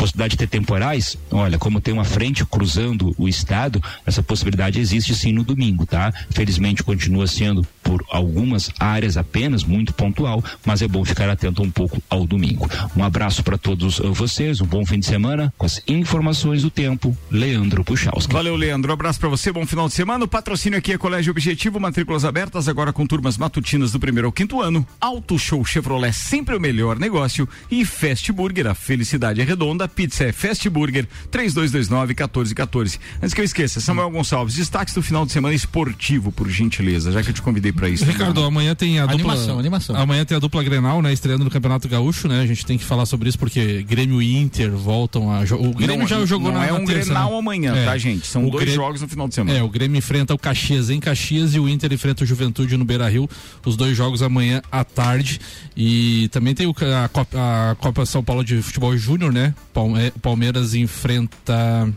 possibilidade 0.00 0.30
de 0.30 0.36
ter 0.38 0.46
temporais, 0.46 1.18
olha, 1.30 1.58
como 1.58 1.78
tem 1.78 1.92
uma 1.92 2.06
frente 2.06 2.42
cruzando 2.46 3.14
o 3.18 3.28
estado, 3.28 3.82
essa 4.06 4.22
possibilidade 4.22 4.80
existe 4.80 5.14
sim 5.14 5.30
no 5.30 5.44
domingo, 5.44 5.84
tá? 5.84 6.10
Felizmente 6.30 6.82
continua 6.82 7.26
sendo 7.26 7.66
por 7.82 8.02
algumas 8.10 8.70
áreas 8.78 9.18
apenas, 9.18 9.62
muito 9.62 9.92
pontual, 9.92 10.42
mas 10.64 10.80
é 10.80 10.88
bom 10.88 11.04
ficar 11.04 11.28
atento 11.28 11.62
um 11.62 11.70
pouco 11.70 12.02
ao 12.08 12.26
domingo. 12.26 12.66
Um 12.96 13.04
abraço 13.04 13.42
para 13.42 13.58
todos 13.58 13.98
uh, 13.98 14.10
vocês, 14.14 14.62
um 14.62 14.66
bom 14.66 14.86
fim 14.86 14.98
de 14.98 15.04
semana 15.04 15.52
com 15.58 15.66
as 15.66 15.82
informações 15.86 16.62
do 16.62 16.70
tempo, 16.70 17.14
Leandro 17.30 17.84
Puchalski. 17.84 18.32
Valeu, 18.32 18.56
Leandro. 18.56 18.90
Um 18.90 18.94
abraço 18.94 19.20
pra 19.20 19.28
você, 19.28 19.52
bom 19.52 19.66
final 19.66 19.86
de 19.86 19.92
semana. 19.92 20.24
O 20.24 20.28
patrocínio 20.28 20.78
aqui 20.78 20.92
é 20.92 20.98
Colégio 20.98 21.30
Objetivo, 21.30 21.78
matrículas 21.78 22.24
abertas 22.24 22.68
agora 22.68 22.90
com 22.90 23.06
turmas 23.06 23.36
matutinas 23.36 23.92
do 23.92 24.00
primeiro 24.00 24.28
ao 24.28 24.32
quinto 24.32 24.62
ano. 24.62 24.86
Auto 24.98 25.38
Show 25.38 25.62
Chevrolet, 25.62 26.14
sempre 26.14 26.56
o 26.56 26.60
melhor 26.60 26.98
negócio. 26.98 27.46
E 27.70 27.84
Fast 27.84 28.32
Burger, 28.32 28.68
a 28.68 28.74
felicidade 28.74 29.42
é 29.42 29.44
redonda. 29.44 29.89
Pizza 29.90 30.24
é 30.24 30.32
Fast 30.32 30.68
Burger 30.70 31.06
3229 31.30 32.14
1414. 32.14 32.98
Antes 33.22 33.34
que 33.34 33.40
eu 33.40 33.44
esqueça, 33.44 33.80
Samuel 33.80 34.10
Gonçalves, 34.10 34.54
destaques 34.54 34.94
do 34.94 35.02
final 35.02 35.26
de 35.26 35.32
semana 35.32 35.54
esportivo, 35.54 36.32
por 36.32 36.48
gentileza, 36.48 37.12
já 37.12 37.22
que 37.22 37.30
eu 37.30 37.34
te 37.34 37.42
convidei 37.42 37.72
para 37.72 37.88
isso. 37.88 38.04
Ricardo, 38.04 38.42
amanhã 38.44 38.74
tem 38.74 38.98
a 38.98 39.06
dupla. 39.06 39.32
Animação, 39.32 39.58
animação. 39.58 39.96
Amanhã 39.96 40.24
tem 40.24 40.36
a 40.36 40.40
dupla 40.40 40.62
Grenal, 40.62 41.02
né? 41.02 41.12
Estreando 41.12 41.44
no 41.44 41.50
Campeonato 41.50 41.88
Gaúcho, 41.88 42.28
né? 42.28 42.40
A 42.40 42.46
gente 42.46 42.64
tem 42.64 42.78
que 42.78 42.84
falar 42.84 43.06
sobre 43.06 43.28
isso 43.28 43.38
porque 43.38 43.82
Grêmio 43.82 44.22
e 44.22 44.36
Inter 44.36 44.70
voltam 44.70 45.30
a 45.32 45.44
jogar. 45.44 45.68
O 45.68 45.74
Grêmio 45.74 45.98
Não, 45.98 46.06
já 46.06 46.24
jogou 46.24 46.52
não 46.52 46.60
na 46.60 46.66
é 46.66 46.72
um 46.72 46.84
terça, 46.84 47.06
Grenal 47.10 47.30
né? 47.32 47.38
amanhã, 47.38 47.74
É. 47.76 47.84
tá, 47.84 47.98
gente? 47.98 48.26
São 48.26 48.46
O 48.46 48.50
dois 48.50 48.64
Grêmio- 48.64 48.80
jogos 48.80 49.00
no 49.02 49.08
final 49.08 49.28
de 49.28 49.34
semana. 49.34 49.58
É, 49.58 49.62
o 49.62 49.68
Grêmio 49.68 49.98
enfrenta 49.98 50.34
o 50.34 50.38
Caxias 50.38 50.90
em 50.90 51.00
Caxias 51.00 51.54
e 51.54 51.60
o 51.60 51.68
Inter 51.68 51.92
enfrenta 51.92 52.24
o 52.24 52.26
Juventude 52.26 52.76
no 52.76 52.84
Beira 52.84 53.08
Rio. 53.08 53.28
Os 53.64 53.76
dois 53.76 53.96
jogos 53.96 54.22
amanhã 54.22 54.62
à 54.70 54.84
tarde. 54.84 55.40
E 55.76 56.28
também 56.28 56.54
tem 56.54 56.66
o 56.66 56.74
a 57.04 57.08
Copa, 57.08 57.36
a 57.38 57.74
Copa 57.76 58.06
São 58.06 58.22
Paulo 58.22 58.44
de 58.44 58.60
Futebol 58.62 58.96
Júnior, 58.96 59.32
né? 59.32 59.54
Palme- 59.80 60.10
Palmeiras 60.20 60.74
enfrenta. 60.74 61.92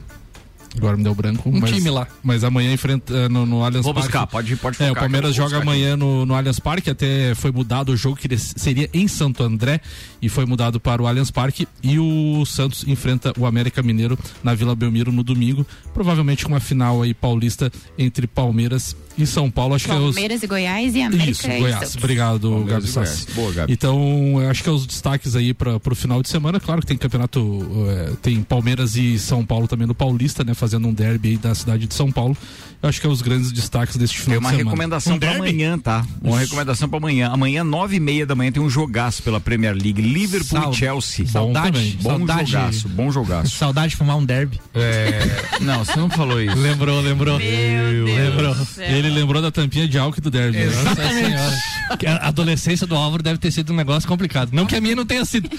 Agora 0.75 0.97
me 0.97 1.03
deu 1.03 1.13
branco. 1.13 1.49
Um 1.49 1.59
mas, 1.59 1.69
time 1.69 1.87
lá. 1.91 2.07
Mas 2.23 2.43
amanhã 2.43 2.73
enfrenta 2.73 3.13
eh, 3.15 3.29
no, 3.29 3.45
no 3.45 3.63
Allianz 3.63 3.83
Vou 3.85 3.93
Parque. 3.93 4.07
buscar, 4.09 4.25
pode, 4.25 4.55
pode 4.55 4.75
É, 4.81 4.87
focar 4.87 4.91
o 4.91 5.05
Palmeiras 5.05 5.35
joga 5.35 5.57
amanhã 5.59 5.95
no, 5.95 6.25
no 6.25 6.33
Allianz 6.33 6.59
Parque, 6.59 6.89
até 6.89 7.35
foi 7.35 7.51
mudado 7.51 7.91
o 7.91 7.95
jogo 7.95 8.15
que 8.15 8.35
seria 8.39 8.89
em 8.91 9.07
Santo 9.07 9.43
André 9.43 9.79
e 10.19 10.27
foi 10.29 10.47
mudado 10.47 10.79
para 10.79 10.99
o 10.99 11.05
Allianz 11.05 11.29
Parque 11.29 11.67
e 11.83 11.99
o 11.99 12.43
Santos 12.47 12.87
enfrenta 12.87 13.31
o 13.37 13.45
América 13.45 13.83
Mineiro 13.83 14.17
na 14.43 14.55
Vila 14.55 14.75
Belmiro 14.75 15.11
no 15.11 15.21
domingo, 15.23 15.63
provavelmente 15.93 16.43
com 16.43 16.53
uma 16.53 16.59
final 16.59 17.03
aí 17.03 17.13
paulista 17.13 17.71
entre 17.95 18.25
Palmeiras 18.25 18.95
e 19.17 19.25
São 19.27 19.49
Paulo, 19.49 19.75
acho 19.75 19.85
que 19.85 19.91
é 19.91 19.95
os 19.95 20.15
Palmeiras 20.15 20.43
e 20.43 20.47
Goiás 20.47 20.95
e 20.95 21.01
América 21.01 21.29
isso, 21.31 21.49
e 21.49 21.59
Goiás. 21.59 21.79
Santos. 21.89 21.95
Obrigado, 22.03 22.49
Palmeiras 22.49 22.69
Gabi 22.85 22.91
Goiás. 22.91 23.09
Sassi. 23.09 23.31
Boa, 23.33 23.51
Gabi. 23.53 23.73
Então, 23.73 24.41
eu 24.41 24.49
acho 24.49 24.63
que 24.63 24.69
é 24.69 24.71
os 24.71 24.85
destaques 24.85 25.35
aí 25.35 25.53
para 25.53 25.77
o 25.77 25.95
final 25.95 26.21
de 26.21 26.29
semana. 26.29 26.59
Claro 26.59 26.81
que 26.81 26.87
tem 26.87 26.97
campeonato, 26.97 27.85
eh, 27.89 28.11
tem 28.21 28.41
Palmeiras 28.43 28.95
e 28.95 29.17
São 29.19 29.45
Paulo 29.45 29.67
também 29.67 29.85
no 29.87 29.95
Paulista, 29.95 30.43
né? 30.43 30.53
Fazendo 30.53 30.87
um 30.87 30.93
derby 30.93 31.29
aí 31.29 31.37
da 31.37 31.53
cidade 31.53 31.85
de 31.87 31.93
São 31.93 32.11
Paulo. 32.11 32.35
Eu 32.81 32.89
acho 32.89 32.99
que 32.99 33.07
é 33.07 33.09
os 33.09 33.21
grandes 33.21 33.49
destaques 33.51 33.95
deste 33.95 34.19
final 34.19 34.31
Tem 34.31 34.37
uma 34.39 34.49
de 34.49 34.57
semana. 34.57 34.69
recomendação 34.71 35.17
para 35.17 35.31
amanhã, 35.35 35.79
tá? 35.79 36.05
Uma 36.21 36.37
recomendação 36.39 36.89
para 36.89 36.97
amanhã. 36.97 37.29
Amanhã, 37.31 37.63
nove 37.63 37.95
e 37.95 37.99
meia 37.99 38.25
da 38.25 38.35
manhã, 38.35 38.51
tem 38.51 38.61
um 38.61 38.69
jogaço 38.69 39.23
pela 39.23 39.39
Premier 39.39 39.73
League. 39.73 40.01
Liverpool 40.01 40.59
Sal- 40.61 40.71
e 40.73 40.75
Chelsea. 40.75 41.25
Saudade, 41.25 41.71
também. 41.71 41.97
Bom 42.01 42.09
saudade, 42.17 42.51
jogaço, 42.51 42.89
bom 42.89 43.09
jogaço. 43.11 43.55
Saudade 43.55 43.91
de 43.91 43.95
fumar 43.95 44.17
um 44.17 44.25
derby. 44.25 44.59
É... 44.73 45.19
Não, 45.61 45.85
você 45.85 45.95
não 45.95 46.09
falou 46.09 46.41
isso. 46.41 46.57
Lembrou, 46.57 46.99
lembrou. 46.99 47.37
lembrou. 47.37 48.55
Ele 49.05 49.15
lembrou 49.19 49.41
da 49.41 49.51
tampinha 49.51 49.87
de 49.87 49.97
álcool 49.97 50.21
do 50.21 50.31
derby. 50.31 50.63
Nossa 50.65 51.09
senhora. 51.09 51.57
Que 51.99 52.07
a 52.07 52.17
adolescência 52.27 52.87
do 52.87 52.95
Álvaro 52.95 53.21
deve 53.21 53.37
ter 53.37 53.51
sido 53.51 53.73
um 53.73 53.75
negócio 53.75 54.07
complicado. 54.07 54.49
Não 54.53 54.65
que 54.65 54.75
a 54.75 54.81
minha 54.81 54.95
não 54.95 55.05
tenha 55.05 55.25
sido. 55.25 55.49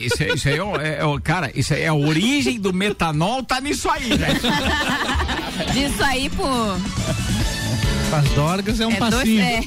Isso, 0.00 0.22
é- 0.22 0.32
isso 0.34 0.48
aí 0.48 0.54
é, 0.80 0.98
é, 1.00 1.04
o- 1.04 1.20
Cara, 1.20 1.50
isso 1.54 1.74
aí 1.74 1.82
é 1.82 1.88
a 1.88 1.94
origem 1.94 2.58
do 2.58 2.72
metanol, 2.72 3.42
tá 3.42 3.60
nisso 3.60 3.90
aí, 3.90 4.16
velho. 4.16 4.40
Disso 5.74 6.02
aí, 6.02 6.30
pô. 6.30 6.44
As 8.16 8.28
dorgas 8.34 8.80
é 8.80 8.86
um 8.86 8.92
é 8.92 8.96
passinho. 8.96 9.40
é, 9.42 9.60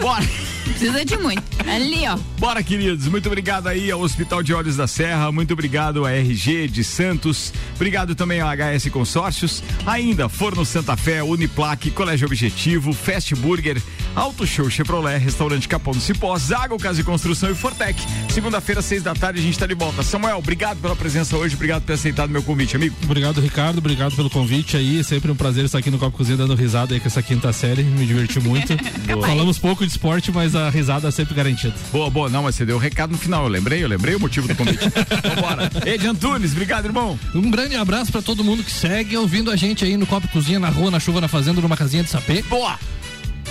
Bora. 0.00 0.24
precisa 0.64 1.04
de 1.04 1.16
muito. 1.18 1.42
Ali, 1.66 2.06
ó. 2.06 2.18
Bora, 2.38 2.62
queridos. 2.62 3.08
Muito 3.08 3.26
obrigado 3.26 3.68
aí 3.68 3.90
ao 3.90 4.00
Hospital 4.00 4.42
de 4.42 4.52
Olhos 4.52 4.76
da 4.76 4.86
Serra. 4.86 5.32
Muito 5.32 5.52
obrigado 5.54 6.04
à 6.04 6.12
RG 6.12 6.68
de 6.68 6.84
Santos. 6.84 7.52
Obrigado 7.74 8.14
também 8.14 8.40
ao 8.40 8.48
HS 8.50 8.88
Consórcios. 8.90 9.62
Ainda 9.86 10.28
Forno 10.28 10.64
Santa 10.64 10.96
Fé, 10.96 11.22
Uniplaque, 11.22 11.90
Colégio 11.90 12.26
Objetivo, 12.26 12.92
Fast 12.92 13.34
Burger, 13.36 13.80
Auto 14.14 14.46
Show 14.46 14.68
Chevrolet, 14.68 15.18
Restaurante 15.18 15.66
Capão 15.66 15.94
do 15.94 16.00
Cipó, 16.00 16.36
Zago 16.36 16.78
Casa 16.78 16.96
de 16.96 17.04
Construção 17.04 17.50
e 17.50 17.54
Fortec. 17.54 18.00
Segunda-feira, 18.28 18.82
seis 18.82 19.02
da 19.02 19.14
tarde, 19.14 19.40
a 19.40 19.42
gente 19.42 19.58
tá 19.58 19.66
de 19.66 19.74
volta. 19.74 20.02
Samuel, 20.02 20.38
obrigado 20.38 20.80
pela 20.80 20.94
presença 20.94 21.36
hoje. 21.36 21.54
Obrigado 21.54 21.82
por 21.82 21.86
ter 21.88 21.94
aceitado 21.94 22.30
meu 22.30 22.42
convite, 22.42 22.76
amigo. 22.76 22.94
Obrigado, 23.04 23.40
Ricardo. 23.40 23.78
Obrigado 23.78 24.14
pelo 24.14 24.28
convite 24.28 24.76
aí. 24.76 25.00
É 25.00 25.02
sempre 25.02 25.30
um 25.30 25.36
prazer 25.36 25.64
estar 25.64 25.78
aqui 25.78 25.90
no 25.90 25.98
Copo 25.98 26.16
Cozinha 26.16 26.36
dando 26.36 26.54
risada 26.54 26.92
aí 26.94 27.00
com 27.00 27.06
essa 27.06 27.22
quinta 27.22 27.52
série. 27.52 27.82
Me 27.82 28.06
diverti 28.06 28.38
muito. 28.38 28.74
Falamos 29.20 29.58
pouco 29.58 29.84
de 29.84 29.90
esporte, 29.90 30.30
mas 30.30 30.54
a 30.54 30.68
risada 30.68 31.10
sempre 31.10 31.34
garantida. 31.34 31.53
Boa, 31.92 32.10
boa. 32.10 32.28
Não, 32.28 32.42
mas 32.42 32.54
você 32.54 32.64
deu 32.64 32.76
o 32.76 32.78
recado 32.78 33.10
no 33.12 33.18
final. 33.18 33.44
Eu 33.44 33.48
lembrei, 33.48 33.82
eu 33.82 33.88
lembrei 33.88 34.14
o 34.14 34.20
motivo 34.20 34.48
do 34.48 34.54
convite. 34.54 34.84
Vambora. 35.34 35.70
Ed 35.86 36.06
Antunes, 36.06 36.52
obrigado, 36.52 36.86
irmão. 36.86 37.18
Um 37.34 37.50
grande 37.50 37.76
abraço 37.76 38.10
pra 38.12 38.22
todo 38.22 38.44
mundo 38.44 38.62
que 38.62 38.70
segue 38.70 39.16
ouvindo 39.16 39.50
a 39.50 39.56
gente 39.56 39.84
aí 39.84 39.96
no 39.96 40.06
Copo 40.06 40.28
Cozinha, 40.28 40.58
na 40.58 40.68
rua, 40.68 40.90
na 40.90 41.00
chuva, 41.00 41.20
na 41.20 41.28
fazenda, 41.28 41.60
numa 41.60 41.76
casinha 41.76 42.02
de 42.02 42.10
sapê. 42.10 42.42
Boa. 42.42 42.78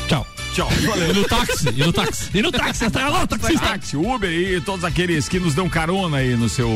Tchau. 0.08 0.28
Tchau. 0.54 0.70
Valeu. 0.86 1.10
E 1.10 1.14
no 1.14 1.24
táxi, 1.28 1.70
e 1.70 1.84
no 1.84 1.92
táxi. 1.92 2.30
E 2.32 2.42
no 2.44 2.52
táxi, 2.52 2.90
tá 2.92 3.10
lá, 3.10 3.26
taxista. 3.26 3.66
Táxi, 3.66 3.98
Uber 3.98 4.30
e 4.30 4.62
todos 4.62 4.86
aqueles 4.86 5.28
que 5.28 5.40
nos 5.40 5.56
dão 5.56 5.68
carona 5.68 6.18
aí 6.18 6.36
no 6.36 6.48
seu 6.48 6.70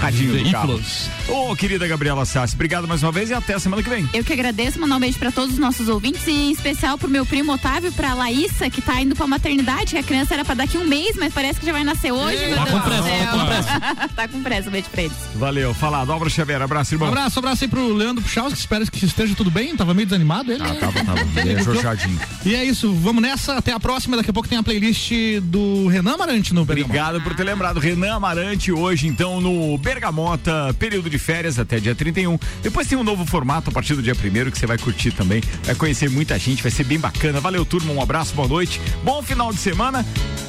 radinho 0.00 0.42
do 0.42 0.50
carro. 0.50 0.80
Ô, 1.28 1.54
querida 1.54 1.86
Gabriela 1.86 2.24
Sassi, 2.24 2.54
obrigado 2.54 2.88
mais 2.88 3.02
uma 3.02 3.12
vez 3.12 3.28
e 3.28 3.34
até 3.34 3.52
a 3.52 3.58
semana 3.58 3.82
que 3.82 3.90
vem. 3.90 4.08
Eu 4.14 4.24
que 4.24 4.32
agradeço, 4.32 4.80
mandar 4.80 4.96
um 4.96 5.00
beijo 5.00 5.18
pra 5.18 5.30
todos 5.30 5.52
os 5.52 5.58
nossos 5.58 5.90
ouvintes 5.90 6.26
e 6.26 6.30
em 6.30 6.52
especial 6.52 6.96
pro 6.96 7.08
meu 7.08 7.26
primo 7.26 7.52
Otávio, 7.52 7.92
pra 7.92 8.14
Laísa, 8.14 8.70
que 8.70 8.80
tá 8.80 8.98
indo 9.00 9.14
pra 9.14 9.26
maternidade, 9.26 9.90
que 9.92 9.98
a 9.98 10.02
criança 10.02 10.32
era 10.32 10.44
pra 10.44 10.54
daqui 10.54 10.78
um 10.78 10.86
mês, 10.86 11.16
mas 11.18 11.34
parece 11.34 11.60
que 11.60 11.66
já 11.66 11.72
vai 11.72 11.84
nascer 11.84 12.12
hoje. 12.12 12.54
Tá 12.54 12.66
com 12.66 12.80
pressa, 12.80 13.02
tá 13.02 13.30
com 13.30 13.46
pressa. 13.46 14.08
tá 14.16 14.28
com 14.28 14.42
pressa, 14.42 14.68
um 14.68 14.72
beijo 14.72 14.88
pra 14.88 15.02
eles. 15.02 15.16
Valeu, 15.34 15.74
falado. 15.74 16.10
Álvaro 16.12 16.30
Xavier, 16.30 16.62
abraço, 16.62 16.92
Um 16.92 16.96
irmão. 16.96 17.08
abraço, 17.08 17.38
abraço 17.38 17.64
aí 17.64 17.68
pro 17.68 17.92
Leandro 17.92 18.22
Puchaus, 18.22 18.54
que 18.54 18.58
espero 18.58 18.90
que 18.90 19.04
esteja 19.04 19.34
tudo 19.34 19.50
bem. 19.50 19.76
Tava 19.76 19.92
meio 19.92 20.06
desanimado 20.06 20.50
ele. 20.50 20.62
Ah, 20.62 20.74
tava, 20.74 21.04
tava. 21.04 21.26
Ele 21.36 21.52
é. 21.52 22.48
E 22.48 22.54
é 22.54 22.64
isso, 22.64 22.85
vamos 22.94 23.22
nessa. 23.22 23.54
Até 23.54 23.72
a 23.72 23.80
próxima. 23.80 24.16
Daqui 24.16 24.30
a 24.30 24.32
pouco 24.32 24.48
tem 24.48 24.58
a 24.58 24.62
playlist 24.62 25.12
do 25.42 25.86
Renan 25.88 26.14
Amarante 26.14 26.54
no 26.54 26.64
Bergamota. 26.64 26.90
Obrigado 26.90 27.22
por 27.22 27.34
ter 27.34 27.44
lembrado. 27.44 27.80
Renan 27.80 28.14
Amarante 28.14 28.72
hoje, 28.72 29.06
então, 29.06 29.40
no 29.40 29.76
Bergamota, 29.78 30.74
período 30.78 31.08
de 31.10 31.18
férias 31.18 31.58
até 31.58 31.78
dia 31.78 31.94
31. 31.94 32.38
Depois 32.62 32.86
tem 32.86 32.96
um 32.96 33.04
novo 33.04 33.24
formato 33.26 33.70
a 33.70 33.72
partir 33.72 33.94
do 33.94 34.02
dia 34.02 34.14
1 34.14 34.50
que 34.50 34.58
você 34.58 34.66
vai 34.66 34.78
curtir 34.78 35.12
também. 35.12 35.42
Vai 35.64 35.74
conhecer 35.74 36.10
muita 36.10 36.38
gente, 36.38 36.62
vai 36.62 36.70
ser 36.70 36.84
bem 36.84 36.98
bacana. 36.98 37.40
Valeu, 37.40 37.64
turma. 37.64 37.92
Um 37.92 38.00
abraço, 38.00 38.34
boa 38.34 38.48
noite. 38.48 38.80
Bom 39.02 39.22
final 39.22 39.52
de 39.52 39.58
semana. 39.58 40.04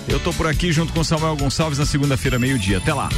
Eu 0.07 0.19
tô 0.19 0.31
por 0.33 0.47
aqui 0.47 0.71
junto 0.71 0.93
com 0.93 1.03
Samuel 1.03 1.35
Gonçalves 1.35 1.77
na 1.77 1.85
segunda-feira, 1.85 2.39
meio-dia. 2.39 2.77
Até 2.77 2.93
lá. 2.93 3.09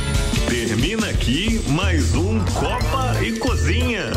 Termina 0.47 1.07
aqui 1.09 1.61
mais 1.69 2.15
um 2.15 2.39
Copa 2.45 3.23
e 3.23 3.33
Cozinha. 3.33 4.11